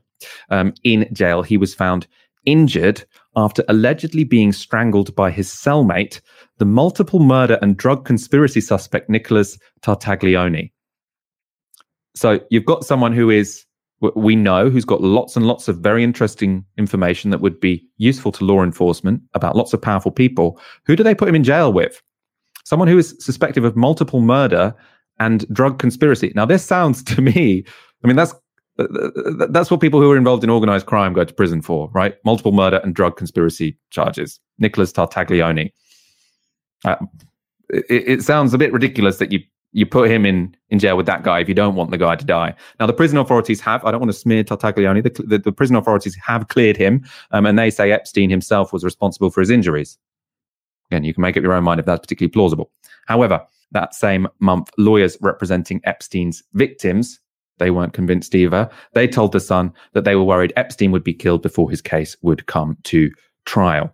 um, 0.49 0.73
in 0.83 1.07
jail, 1.13 1.41
he 1.41 1.57
was 1.57 1.73
found 1.73 2.05
injured 2.45 3.03
after 3.35 3.63
allegedly 3.67 4.23
being 4.23 4.51
strangled 4.51 5.15
by 5.15 5.31
his 5.31 5.49
cellmate, 5.49 6.21
the 6.57 6.65
multiple 6.65 7.19
murder 7.19 7.57
and 7.61 7.77
drug 7.77 8.05
conspiracy 8.05 8.61
suspect 8.61 9.09
Nicholas 9.09 9.57
Tartaglione. 9.81 10.71
So 12.19 12.41
you've 12.49 12.65
got 12.65 12.83
someone 12.83 13.13
who 13.13 13.29
is 13.29 13.65
we 14.15 14.35
know 14.35 14.69
who's 14.69 14.85
got 14.85 15.01
lots 15.01 15.37
and 15.37 15.45
lots 15.45 15.67
of 15.69 15.77
very 15.77 16.03
interesting 16.03 16.65
information 16.77 17.31
that 17.31 17.39
would 17.39 17.59
be 17.59 17.85
useful 17.97 18.31
to 18.33 18.45
law 18.45 18.61
enforcement 18.61 19.21
about 19.33 19.55
lots 19.55 19.73
of 19.73 19.81
powerful 19.81 20.11
people. 20.11 20.59
Who 20.85 20.97
do 20.97 21.03
they 21.03 21.15
put 21.15 21.29
him 21.29 21.35
in 21.35 21.45
jail 21.45 21.71
with? 21.71 22.01
Someone 22.65 22.89
who 22.89 22.97
is 22.97 23.15
suspected 23.19 23.63
of 23.63 23.77
multiple 23.77 24.21
murder 24.21 24.75
and 25.19 25.47
drug 25.53 25.79
conspiracy. 25.79 26.33
Now, 26.35 26.45
this 26.45 26.63
sounds 26.63 27.03
to 27.15 27.21
me, 27.21 27.63
I 28.03 28.07
mean, 28.07 28.17
that's 28.17 28.33
uh, 28.77 28.83
uh, 28.83 29.09
uh, 29.43 29.47
that's 29.49 29.71
what 29.71 29.81
people 29.81 30.01
who 30.01 30.11
are 30.11 30.17
involved 30.17 30.43
in 30.43 30.49
organized 30.49 30.87
crime 30.87 31.13
go 31.13 31.23
to 31.23 31.33
prison 31.33 31.61
for, 31.61 31.89
right? 31.93 32.15
Multiple 32.25 32.51
murder 32.51 32.81
and 32.83 32.93
drug 32.93 33.15
conspiracy 33.15 33.77
charges. 33.91 34.39
Nicholas 34.57 34.91
Tartaglione. 34.91 35.71
Uh, 36.83 36.95
it, 37.69 37.85
it 37.89 38.21
sounds 38.23 38.53
a 38.53 38.57
bit 38.57 38.73
ridiculous 38.73 39.17
that 39.17 39.31
you 39.31 39.39
you 39.71 39.85
put 39.85 40.09
him 40.09 40.25
in 40.25 40.55
in 40.69 40.79
jail 40.79 40.97
with 40.97 41.05
that 41.05 41.23
guy 41.23 41.39
if 41.39 41.47
you 41.47 41.55
don't 41.55 41.75
want 41.75 41.91
the 41.91 41.97
guy 41.97 42.15
to 42.15 42.25
die. 42.25 42.53
Now, 42.79 42.85
the 42.85 42.93
prison 42.93 43.17
authorities 43.17 43.59
have, 43.61 43.83
I 43.83 43.91
don't 43.91 43.99
want 43.99 44.11
to 44.11 44.17
smear 44.17 44.43
Tartaglione, 44.43 45.03
the, 45.03 45.23
the, 45.23 45.37
the 45.39 45.51
prison 45.51 45.75
authorities 45.75 46.17
have 46.23 46.47
cleared 46.47 46.77
him, 46.77 47.03
um, 47.31 47.45
and 47.45 47.57
they 47.57 47.69
say 47.69 47.91
Epstein 47.91 48.29
himself 48.29 48.71
was 48.71 48.83
responsible 48.83 49.29
for 49.29 49.41
his 49.41 49.49
injuries. 49.49 49.97
Again, 50.91 51.03
you 51.03 51.13
can 51.13 51.21
make 51.21 51.37
up 51.37 51.43
your 51.43 51.53
own 51.53 51.63
mind 51.63 51.79
if 51.79 51.85
that's 51.85 52.01
particularly 52.01 52.31
plausible. 52.31 52.71
However, 53.07 53.45
that 53.71 53.93
same 53.93 54.27
month, 54.39 54.71
lawyers 54.77 55.17
representing 55.21 55.81
Epstein's 55.83 56.43
victims, 56.53 57.19
they 57.59 57.71
weren't 57.71 57.93
convinced 57.93 58.33
either. 58.33 58.69
They 58.93 59.07
told 59.07 59.31
the 59.31 59.39
Sun 59.39 59.73
that 59.93 60.03
they 60.03 60.15
were 60.15 60.23
worried 60.23 60.53
Epstein 60.55 60.91
would 60.91 61.03
be 61.03 61.13
killed 61.13 61.41
before 61.41 61.69
his 61.69 61.81
case 61.81 62.15
would 62.21 62.45
come 62.47 62.77
to 62.85 63.11
trial. 63.45 63.93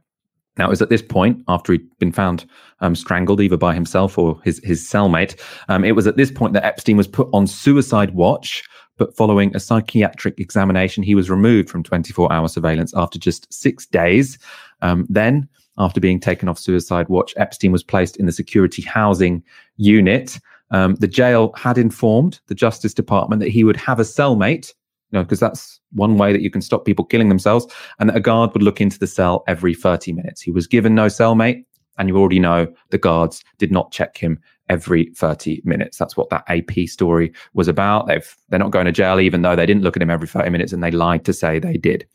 Now, 0.58 0.68
it 0.68 0.70
was 0.70 0.82
at 0.82 0.89
this 0.89 1.01
point, 1.01 1.43
after 1.47 1.74
he'd 1.74 1.99
been 1.99 2.12
found 2.12 2.45
um, 2.80 2.95
strangled 2.95 3.41
either 3.41 3.58
by 3.58 3.74
himself 3.74 4.18
or 4.18 4.39
his, 4.43 4.62
his 4.64 4.88
cellmate, 4.88 5.39
um, 5.68 5.84
it 5.84 5.93
was 5.93 6.08
at 6.08 6.18
this 6.18 6.32
point 6.32 6.53
that 6.53 6.66
Epstein 6.66 6.97
was 6.97 7.08
put 7.08 7.28
on 7.34 7.47
suicide 7.47 8.14
watch. 8.14 8.64
But 8.97 9.16
following 9.16 9.53
a 9.53 9.60
psychiatric 9.60 10.39
examination, 10.39 11.03
he 11.03 11.16
was 11.16 11.30
removed 11.30 11.70
from 11.70 11.84
24 11.84 12.32
hour 12.32 12.47
surveillance 12.47 12.93
after 12.95 13.20
just 13.20 13.51
six 13.53 13.86
days. 13.86 14.39
Um, 14.82 15.06
then, 15.10 15.49
after 15.78 15.99
being 15.99 16.22
taken 16.22 16.47
off 16.47 16.58
suicide 16.58 17.10
watch, 17.10 17.34
Epstein 17.36 17.74
was 17.74 17.84
placed 17.84 18.16
in 18.16 18.26
the 18.26 18.32
security 18.32 18.82
housing 18.82 19.43
unit. 19.76 20.39
Um, 20.72 20.95
the 20.95 21.08
jail 21.08 21.51
had 21.58 21.78
informed 21.78 22.39
the 22.47 22.56
Justice 22.56 22.93
Department 22.93 23.41
that 23.41 23.49
he 23.49 23.66
would 23.66 23.76
have 23.76 23.99
a 23.99 24.03
cellmate 24.03 24.74
know, 25.16 25.24
because 25.24 25.39
that's 25.39 25.80
one 25.93 26.18
way 26.18 26.32
that 26.32 26.41
you 26.41 26.51
can 26.51 26.61
stop 26.61 26.86
people 26.86 27.05
killing 27.05 27.30
themselves. 27.30 27.66
And 27.99 28.11
a 28.11 28.20
guard 28.20 28.53
would 28.53 28.63
look 28.63 28.82
into 28.82 28.99
the 28.99 29.07
cell 29.07 29.43
every 29.47 29.74
30 29.74 30.13
minutes. 30.13 30.41
He 30.41 30.51
was 30.51 30.68
given 30.68 30.93
no 30.95 31.07
cellmate, 31.07 31.66
and 31.97 32.09
you 32.09 32.18
already 32.18 32.39
know 32.39 32.68
the 32.89 32.97
guards 32.97 33.43
did 33.57 33.72
not 33.72 33.91
check 33.91 34.18
him 34.18 34.39
every 34.70 35.11
30 35.16 35.61
minutes. 35.63 35.97
That's 35.97 36.18
what 36.18 36.30
that 36.30 36.43
AP 36.47 36.88
story 36.88 37.32
was 37.53 37.68
about. 37.68 38.07
They've 38.07 38.36
they're 38.49 38.59
not 38.59 38.72
going 38.72 38.86
to 38.86 38.91
jail, 38.91 39.20
even 39.20 39.41
though 39.41 39.55
they 39.55 39.66
didn't 39.66 39.84
look 39.84 39.95
at 39.95 40.01
him 40.01 40.09
every 40.09 40.28
30 40.28 40.49
minutes 40.49 40.74
and 40.74 40.84
they 40.84 40.91
lied 40.91 41.26
to 41.26 41.34
say 41.34 41.59
they 41.59 41.78
did. 41.78 42.07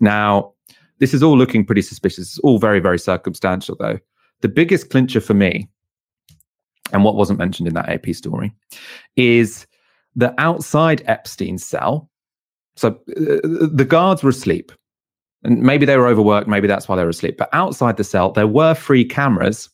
Now, 0.00 0.54
this 0.98 1.14
is 1.14 1.22
all 1.22 1.36
looking 1.36 1.64
pretty 1.64 1.82
suspicious. 1.82 2.18
It's 2.18 2.38
all 2.38 2.58
very, 2.58 2.80
very 2.80 2.98
circumstantial, 2.98 3.76
though. 3.78 3.98
The 4.40 4.48
biggest 4.48 4.90
clincher 4.90 5.20
for 5.20 5.34
me, 5.34 5.68
and 6.92 7.04
what 7.04 7.16
wasn't 7.16 7.38
mentioned 7.38 7.68
in 7.68 7.74
that 7.74 7.88
AP 7.88 8.14
story, 8.14 8.52
is 9.16 9.66
that 10.16 10.34
outside 10.38 11.02
Epstein's 11.06 11.64
cell, 11.64 12.09
so 12.80 12.88
uh, 12.88 13.68
the 13.70 13.84
guards 13.86 14.22
were 14.22 14.30
asleep. 14.30 14.72
And 15.42 15.60
maybe 15.60 15.84
they 15.84 15.98
were 15.98 16.06
overworked. 16.06 16.48
Maybe 16.48 16.66
that's 16.66 16.88
why 16.88 16.96
they 16.96 17.02
were 17.02 17.10
asleep. 17.10 17.36
But 17.36 17.50
outside 17.52 17.98
the 17.98 18.04
cell, 18.04 18.32
there 18.32 18.46
were 18.46 18.74
three 18.74 19.04
cameras. 19.04 19.68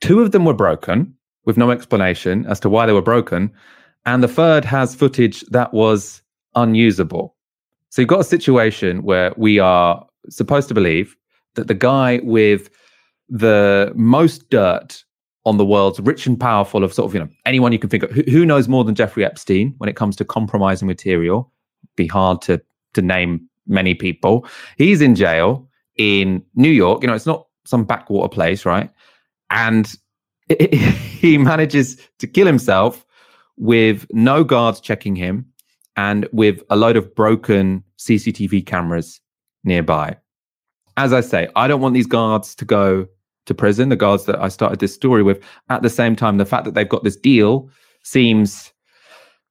Two 0.00 0.20
of 0.20 0.30
them 0.30 0.44
were 0.44 0.54
broken 0.54 1.12
with 1.46 1.56
no 1.56 1.70
explanation 1.72 2.46
as 2.46 2.60
to 2.60 2.68
why 2.68 2.86
they 2.86 2.92
were 2.92 3.02
broken. 3.02 3.50
And 4.04 4.22
the 4.22 4.28
third 4.28 4.64
has 4.64 4.94
footage 4.94 5.40
that 5.50 5.74
was 5.74 6.22
unusable. 6.54 7.34
So 7.90 8.02
you've 8.02 8.08
got 8.08 8.20
a 8.20 8.24
situation 8.24 9.02
where 9.02 9.32
we 9.36 9.58
are 9.58 10.06
supposed 10.28 10.68
to 10.68 10.74
believe 10.74 11.16
that 11.54 11.66
the 11.66 11.74
guy 11.74 12.20
with 12.22 12.70
the 13.28 13.92
most 13.96 14.48
dirt 14.50 15.02
on 15.44 15.56
the 15.56 15.64
world's 15.64 15.98
rich 16.00 16.26
and 16.26 16.38
powerful 16.38 16.84
of 16.84 16.92
sort 16.92 17.08
of, 17.08 17.14
you 17.14 17.20
know, 17.20 17.28
anyone 17.46 17.72
you 17.72 17.78
can 17.80 17.90
think 17.90 18.04
of, 18.04 18.10
who, 18.10 18.22
who 18.22 18.44
knows 18.46 18.68
more 18.68 18.84
than 18.84 18.94
Jeffrey 18.94 19.24
Epstein 19.24 19.74
when 19.78 19.88
it 19.88 19.96
comes 19.96 20.14
to 20.16 20.24
compromising 20.24 20.86
material, 20.86 21.52
be 21.96 22.06
hard 22.06 22.42
to 22.42 22.60
to 22.94 23.02
name 23.02 23.48
many 23.66 23.94
people. 23.94 24.46
He's 24.76 25.00
in 25.00 25.14
jail 25.14 25.68
in 25.96 26.42
New 26.54 26.70
York. 26.70 27.02
You 27.02 27.08
know, 27.08 27.14
it's 27.14 27.26
not 27.26 27.46
some 27.64 27.84
backwater 27.84 28.28
place, 28.28 28.64
right? 28.64 28.90
And 29.50 29.92
it, 30.48 30.60
it, 30.72 30.74
he 30.74 31.38
manages 31.38 32.00
to 32.18 32.26
kill 32.26 32.46
himself 32.46 33.04
with 33.56 34.06
no 34.12 34.44
guards 34.44 34.80
checking 34.80 35.16
him 35.16 35.46
and 35.96 36.28
with 36.32 36.62
a 36.70 36.76
load 36.76 36.96
of 36.96 37.14
broken 37.14 37.82
CCTV 37.98 38.64
cameras 38.66 39.20
nearby. 39.64 40.16
As 40.96 41.12
I 41.12 41.20
say, 41.20 41.48
I 41.56 41.68
don't 41.68 41.80
want 41.80 41.94
these 41.94 42.06
guards 42.06 42.54
to 42.56 42.64
go 42.64 43.06
to 43.46 43.54
prison, 43.54 43.88
the 43.88 43.96
guards 43.96 44.24
that 44.24 44.40
I 44.40 44.48
started 44.48 44.80
this 44.80 44.94
story 44.94 45.22
with. 45.22 45.42
At 45.68 45.82
the 45.82 45.90
same 45.90 46.16
time, 46.16 46.38
the 46.38 46.44
fact 46.44 46.64
that 46.64 46.74
they've 46.74 46.88
got 46.88 47.04
this 47.04 47.16
deal 47.16 47.70
seems 48.02 48.72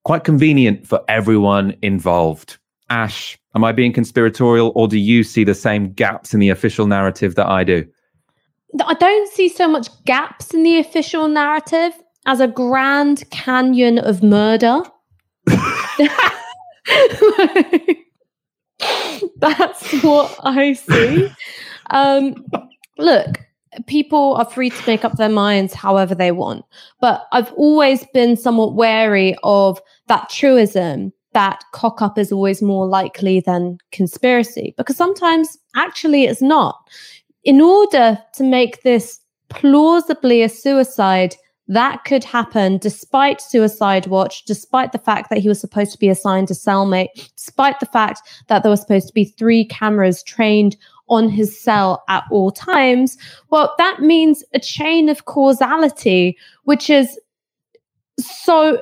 quite 0.06 0.24
convenient 0.24 0.88
for 0.88 1.04
everyone 1.10 1.76
involved. 1.82 2.58
Ash, 2.90 3.38
am 3.56 3.64
I 3.64 3.72
being 3.72 3.92
conspiratorial 3.92 4.72
or 4.76 4.88
do 4.88 4.98
you 4.98 5.24
see 5.24 5.44
the 5.44 5.56
same 5.56 5.92
gaps 5.92 6.34
in 6.34 6.40
the 6.40 6.50
official 6.50 6.88
narrative 6.88 7.36
that 7.36 7.48
I 7.48 7.64
do? 7.64 7.86
I 8.86 8.94
don't 8.94 9.32
see 9.32 9.50
so 9.50 9.68
much 9.68 9.90
gaps 10.06 10.54
in 10.54 10.64
the 10.64 10.78
official 10.80 11.28
narrative 11.28 11.94
as 12.28 12.40
a 12.40 12.48
grand 12.48 13.30
canyon 13.32 14.00
of 14.00 14.24
murder. 14.24 14.82
That's 19.38 20.04
what 20.04 20.36
I 20.44 20.74
see. 20.74 21.30
Um, 21.90 22.46
look, 22.98 23.45
people 23.88 24.36
are 24.36 24.46
free 24.46 24.70
to 24.70 24.88
make 24.88 25.06
up 25.06 25.18
their 25.18 25.30
minds 25.30 25.74
however 25.74 26.16
they 26.16 26.32
want. 26.32 26.66
But 27.02 27.26
I've 27.32 27.52
always 27.54 28.06
been 28.14 28.38
somewhat 28.38 28.76
wary 28.76 29.36
of 29.44 29.82
that 30.08 30.30
truism 30.30 31.12
that 31.34 31.64
cock 31.74 32.02
up 32.02 32.18
is 32.18 32.32
always 32.32 32.62
more 32.62 32.88
likely 32.88 33.42
than 33.42 33.78
conspiracy, 33.92 34.74
because 34.78 34.96
sometimes 34.96 35.58
actually 35.76 36.24
it's 36.24 36.42
not. 36.42 36.90
In 37.44 37.60
order 37.62 38.18
to 38.36 38.44
make 38.44 38.82
this 38.84 39.20
plausibly 39.50 40.42
a 40.42 40.50
suicide, 40.50 41.36
that 41.68 42.06
could 42.06 42.24
happen 42.24 42.78
despite 42.78 43.42
suicide 43.42 44.08
watch, 44.08 44.46
despite 44.46 44.92
the 44.92 45.00
fact 45.00 45.30
that 45.30 45.40
he 45.40 45.50
was 45.50 45.60
supposed 45.60 45.92
to 45.92 45.98
be 45.98 46.10
assigned 46.10 46.50
a 46.52 46.54
cellmate, 46.54 47.10
despite 47.36 47.80
the 47.80 47.86
fact 47.88 48.22
that 48.48 48.64
there 48.64 48.70
were 48.70 48.78
supposed 48.78 49.08
to 49.08 49.14
be 49.14 49.26
three 49.26 49.66
cameras 49.66 50.24
trained 50.24 50.78
on 51.08 51.30
his 51.30 51.60
cell 51.60 52.04
at 52.10 52.24
all 52.32 52.52
times, 52.52 53.18
well, 53.50 53.74
that 53.78 54.00
means 54.02 54.44
a 54.54 54.60
chain 54.60 55.10
of 55.10 55.26
causality, 55.26 56.38
which 56.64 56.90
is 56.90 57.20
so 58.20 58.82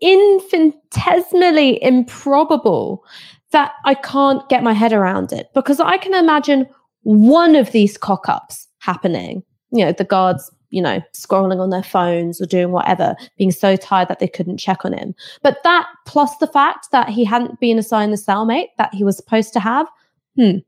infinitesimally 0.00 1.82
improbable 1.82 3.04
that 3.52 3.72
I 3.84 3.94
can't 3.94 4.48
get 4.48 4.62
my 4.62 4.72
head 4.72 4.92
around 4.92 5.32
it 5.32 5.50
because 5.54 5.80
I 5.80 5.96
can 5.96 6.14
imagine 6.14 6.66
one 7.02 7.56
of 7.56 7.72
these 7.72 7.96
cock 7.96 8.28
ups 8.28 8.68
happening. 8.78 9.42
You 9.72 9.84
know, 9.84 9.92
the 9.92 10.04
guards, 10.04 10.50
you 10.70 10.80
know, 10.80 11.00
scrolling 11.14 11.60
on 11.60 11.70
their 11.70 11.82
phones 11.82 12.40
or 12.40 12.46
doing 12.46 12.70
whatever, 12.70 13.16
being 13.36 13.50
so 13.50 13.76
tired 13.76 14.08
that 14.08 14.20
they 14.20 14.28
couldn't 14.28 14.58
check 14.58 14.84
on 14.84 14.92
him. 14.92 15.14
But 15.42 15.58
that 15.64 15.88
plus 16.06 16.36
the 16.38 16.46
fact 16.46 16.88
that 16.92 17.08
he 17.08 17.24
hadn't 17.24 17.60
been 17.60 17.78
assigned 17.78 18.12
the 18.12 18.16
cellmate 18.16 18.68
that 18.78 18.94
he 18.94 19.04
was 19.04 19.16
supposed 19.16 19.52
to 19.54 19.60
have, 19.60 19.86
hmm, 20.36 20.58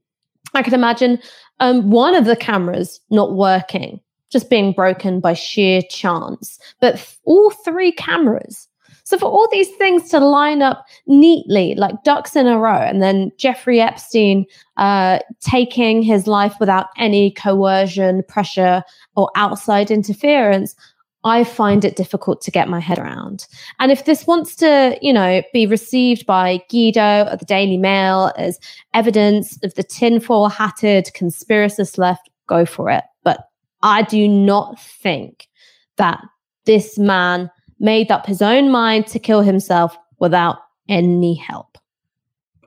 I 0.55 0.63
could 0.63 0.73
imagine 0.73 1.19
um, 1.61 1.91
one 1.91 2.15
of 2.15 2.25
the 2.25 2.37
cameras 2.37 3.01
not 3.11 3.35
working, 3.35 4.01
just 4.31 4.51
being 4.51 4.73
broken 4.73 5.21
by 5.21 5.35
sheer 5.35 5.83
chance, 5.83 6.59
but 6.81 7.17
all 7.25 7.51
three 7.51 7.93
cameras. 7.93 8.69
So 9.05 9.19
for 9.19 9.27
all 9.27 9.49
these 9.51 9.69
things 9.77 10.09
to 10.11 10.21
line 10.21 10.63
up 10.63 10.87
neatly, 11.07 11.75
like 11.75 12.03
ducks 12.05 12.37
in 12.37 12.47
a 12.47 12.59
row, 12.59 12.79
and 12.79 13.03
then 13.03 13.33
Jeffrey 13.37 13.81
Epstein 13.81 14.47
uh, 14.77 15.19
taking 15.41 16.03
his 16.03 16.27
life 16.27 16.55
without 16.61 16.87
any 16.97 17.33
coercion, 17.33 18.23
pressure, 18.29 18.83
or 19.17 19.31
outside 19.35 19.91
interference, 19.91 20.77
I 21.25 21.45
find 21.45 21.85
it 21.85 21.97
difficult 21.97 22.41
to 22.43 22.51
get 22.51 22.69
my 22.69 22.81
head 22.81 22.99
around. 22.99 23.47
And 23.79 23.93
if 23.93 24.05
this 24.05 24.27
wants 24.27 24.57
to, 24.57 24.99
you 25.01 25.13
know, 25.13 25.43
be 25.53 25.67
received 25.67 26.27
by 26.27 26.61
Guido 26.69 27.29
or 27.31 27.37
the 27.37 27.45
Daily 27.45 27.77
Mail 27.77 28.33
as 28.37 28.59
evidence 28.93 29.59
of 29.63 29.75
the 29.75 29.85
tinfoil 29.85 30.49
hatted 30.49 31.11
conspiracist 31.15 31.97
left, 31.97 32.29
go 32.49 32.67
for 32.67 32.91
it. 32.91 33.05
But 33.23 33.49
I 33.83 34.03
do 34.03 34.27
not 34.27 34.81
think 34.81 35.49
that 35.97 36.21
this 36.65 36.99
man 36.99 37.51
made 37.79 38.11
up 38.11 38.27
his 38.27 38.43
own 38.43 38.71
mind 38.71 39.07
to 39.09 39.19
kill 39.19 39.43
himself 39.43 39.97
without 40.19 40.59
any 40.89 41.35
help. 41.35 41.79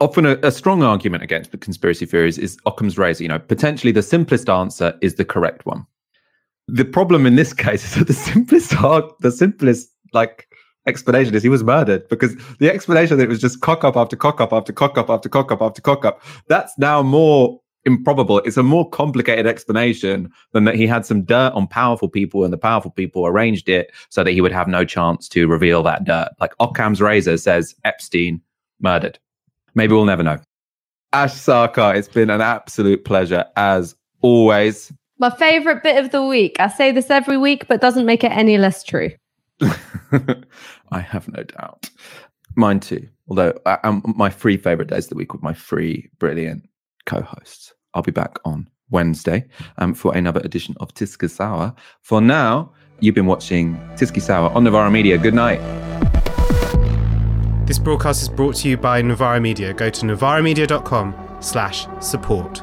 Often, 0.02 0.26
a, 0.26 0.38
a 0.44 0.52
strong 0.52 0.84
argument 0.84 1.24
against 1.24 1.52
the 1.52 1.58
conspiracy 1.58 2.06
theories 2.06 2.38
is 2.38 2.58
Occam's 2.66 2.98
razor. 2.98 3.24
You 3.24 3.30
know, 3.30 3.40
potentially 3.40 3.94
the 3.94 4.04
simplest 4.04 4.50
answer 4.50 4.98
is 5.02 5.16
the 5.16 5.24
correct 5.24 5.66
one 5.66 5.86
the 6.68 6.86
problem 6.86 7.26
in 7.26 7.36
this 7.36 7.54
case 7.54 7.84
is 7.84 7.96
that 7.96 8.08
the 8.08 8.14
simplest 8.14 8.72
the 9.20 9.32
simplest 9.32 9.90
like 10.14 10.48
explanation 10.88 11.34
is 11.34 11.44
he 11.44 11.50
was 11.50 11.64
murdered 11.64 12.08
because 12.10 12.36
the 12.60 12.70
explanation 12.70 13.18
that 13.18 13.24
it 13.24 13.30
was 13.30 13.42
just 13.42 13.62
cock 13.62 13.84
up 13.84 13.98
after 13.98 14.16
cock 14.16 14.40
up 14.40 14.54
after 14.54 14.72
cock 14.72 14.98
up 14.98 15.10
after 15.10 15.30
cock 15.30 15.52
up 15.52 15.62
after 15.62 15.82
cock 15.82 16.06
up 16.06 16.22
that's 16.48 16.78
now 16.78 17.02
more 17.02 17.60
improbable. 17.86 18.40
It's 18.40 18.58
a 18.58 18.64
more 18.64 18.90
complicated 18.90 19.46
explanation 19.46 20.32
than 20.52 20.66
that 20.66 20.76
he 20.76 20.88
had 20.88 21.06
some 21.06 21.24
dirt 21.24 21.54
on 21.54 21.68
powerful 21.68 22.10
people 22.10 22.44
and 22.44 22.52
the 22.52 22.58
powerful 22.58 22.92
people 22.92 23.26
arranged 23.26 23.70
it 23.70 23.92
so 24.10 24.24
that 24.24 24.32
he 24.32 24.42
would 24.42 24.52
have 24.52 24.68
no 24.68 24.84
chance 24.84 25.30
to 25.30 25.48
reveal 25.48 25.84
that 25.84 26.04
dirt. 26.04 26.30
Like 26.40 26.54
occam's 26.60 27.02
razor 27.02 27.38
says 27.38 27.76
epstein 27.84 28.42
murdered. 28.80 29.20
Maybe 29.76 29.94
we'll 29.94 30.06
never 30.06 30.24
know. 30.24 30.40
Ash 31.14 31.34
sarkar 31.34 31.96
it's 31.96 32.08
been 32.08 32.30
an 32.30 32.42
absolute 32.42 33.06
pleasure 33.06 33.46
as 33.56 33.96
always 34.22 34.92
my 35.18 35.30
favorite 35.30 35.84
bit 35.84 36.04
of 36.04 36.12
the 36.12 36.24
week. 36.24 36.60
I 36.60 36.68
say 36.68 36.92
this 36.92 37.10
every 37.10 37.38
week, 37.38 37.68
but 37.68 37.82
doesn't 37.82 38.06
make 38.06 38.24
it 38.24 38.32
any 38.32 38.58
less 38.58 38.84
true. 38.84 39.12
I 39.62 41.00
have 41.00 41.28
no 41.30 41.44
doubt. 41.44 41.90
Mine 42.56 42.80
too. 42.80 43.08
Although 43.28 43.54
I, 43.66 43.78
I'm, 43.84 44.02
my 44.06 44.30
three 44.30 44.58
favorite 44.58 44.90
days 44.90 45.06
of 45.06 45.10
the 45.12 45.16
week 45.16 45.34
with 45.34 45.42
my 45.42 45.54
three 45.54 46.10
brilliant 46.20 46.68
co-hosts. 47.06 47.74
I'll 47.94 48.02
be 48.02 48.12
back 48.12 48.38
on 48.46 48.70
Wednesday 48.90 49.46
um, 49.78 49.94
for 49.94 50.16
another 50.16 50.42
edition 50.42 50.76
of 50.80 50.94
Tyskie 50.94 51.30
Sour. 51.30 51.74
For 52.02 52.22
now, 52.22 52.72
you've 53.00 53.16
been 53.16 53.26
watching 53.26 53.76
Tyskie 53.96 54.22
Sour 54.22 54.52
on 54.52 54.64
Novara 54.64 54.92
Media. 54.92 55.18
Good 55.18 55.34
night. 55.34 55.60
This 57.66 57.80
broadcast 57.80 58.22
is 58.22 58.30
brought 58.30 58.56
to 58.58 58.70
you 58.70 58.78
by 58.78 59.02
Novara 59.02 59.40
Media. 59.40 59.74
Go 59.74 59.90
to 59.90 60.06
novaramedia.com 60.06 61.38
slash 61.40 61.88
support. 62.00 62.62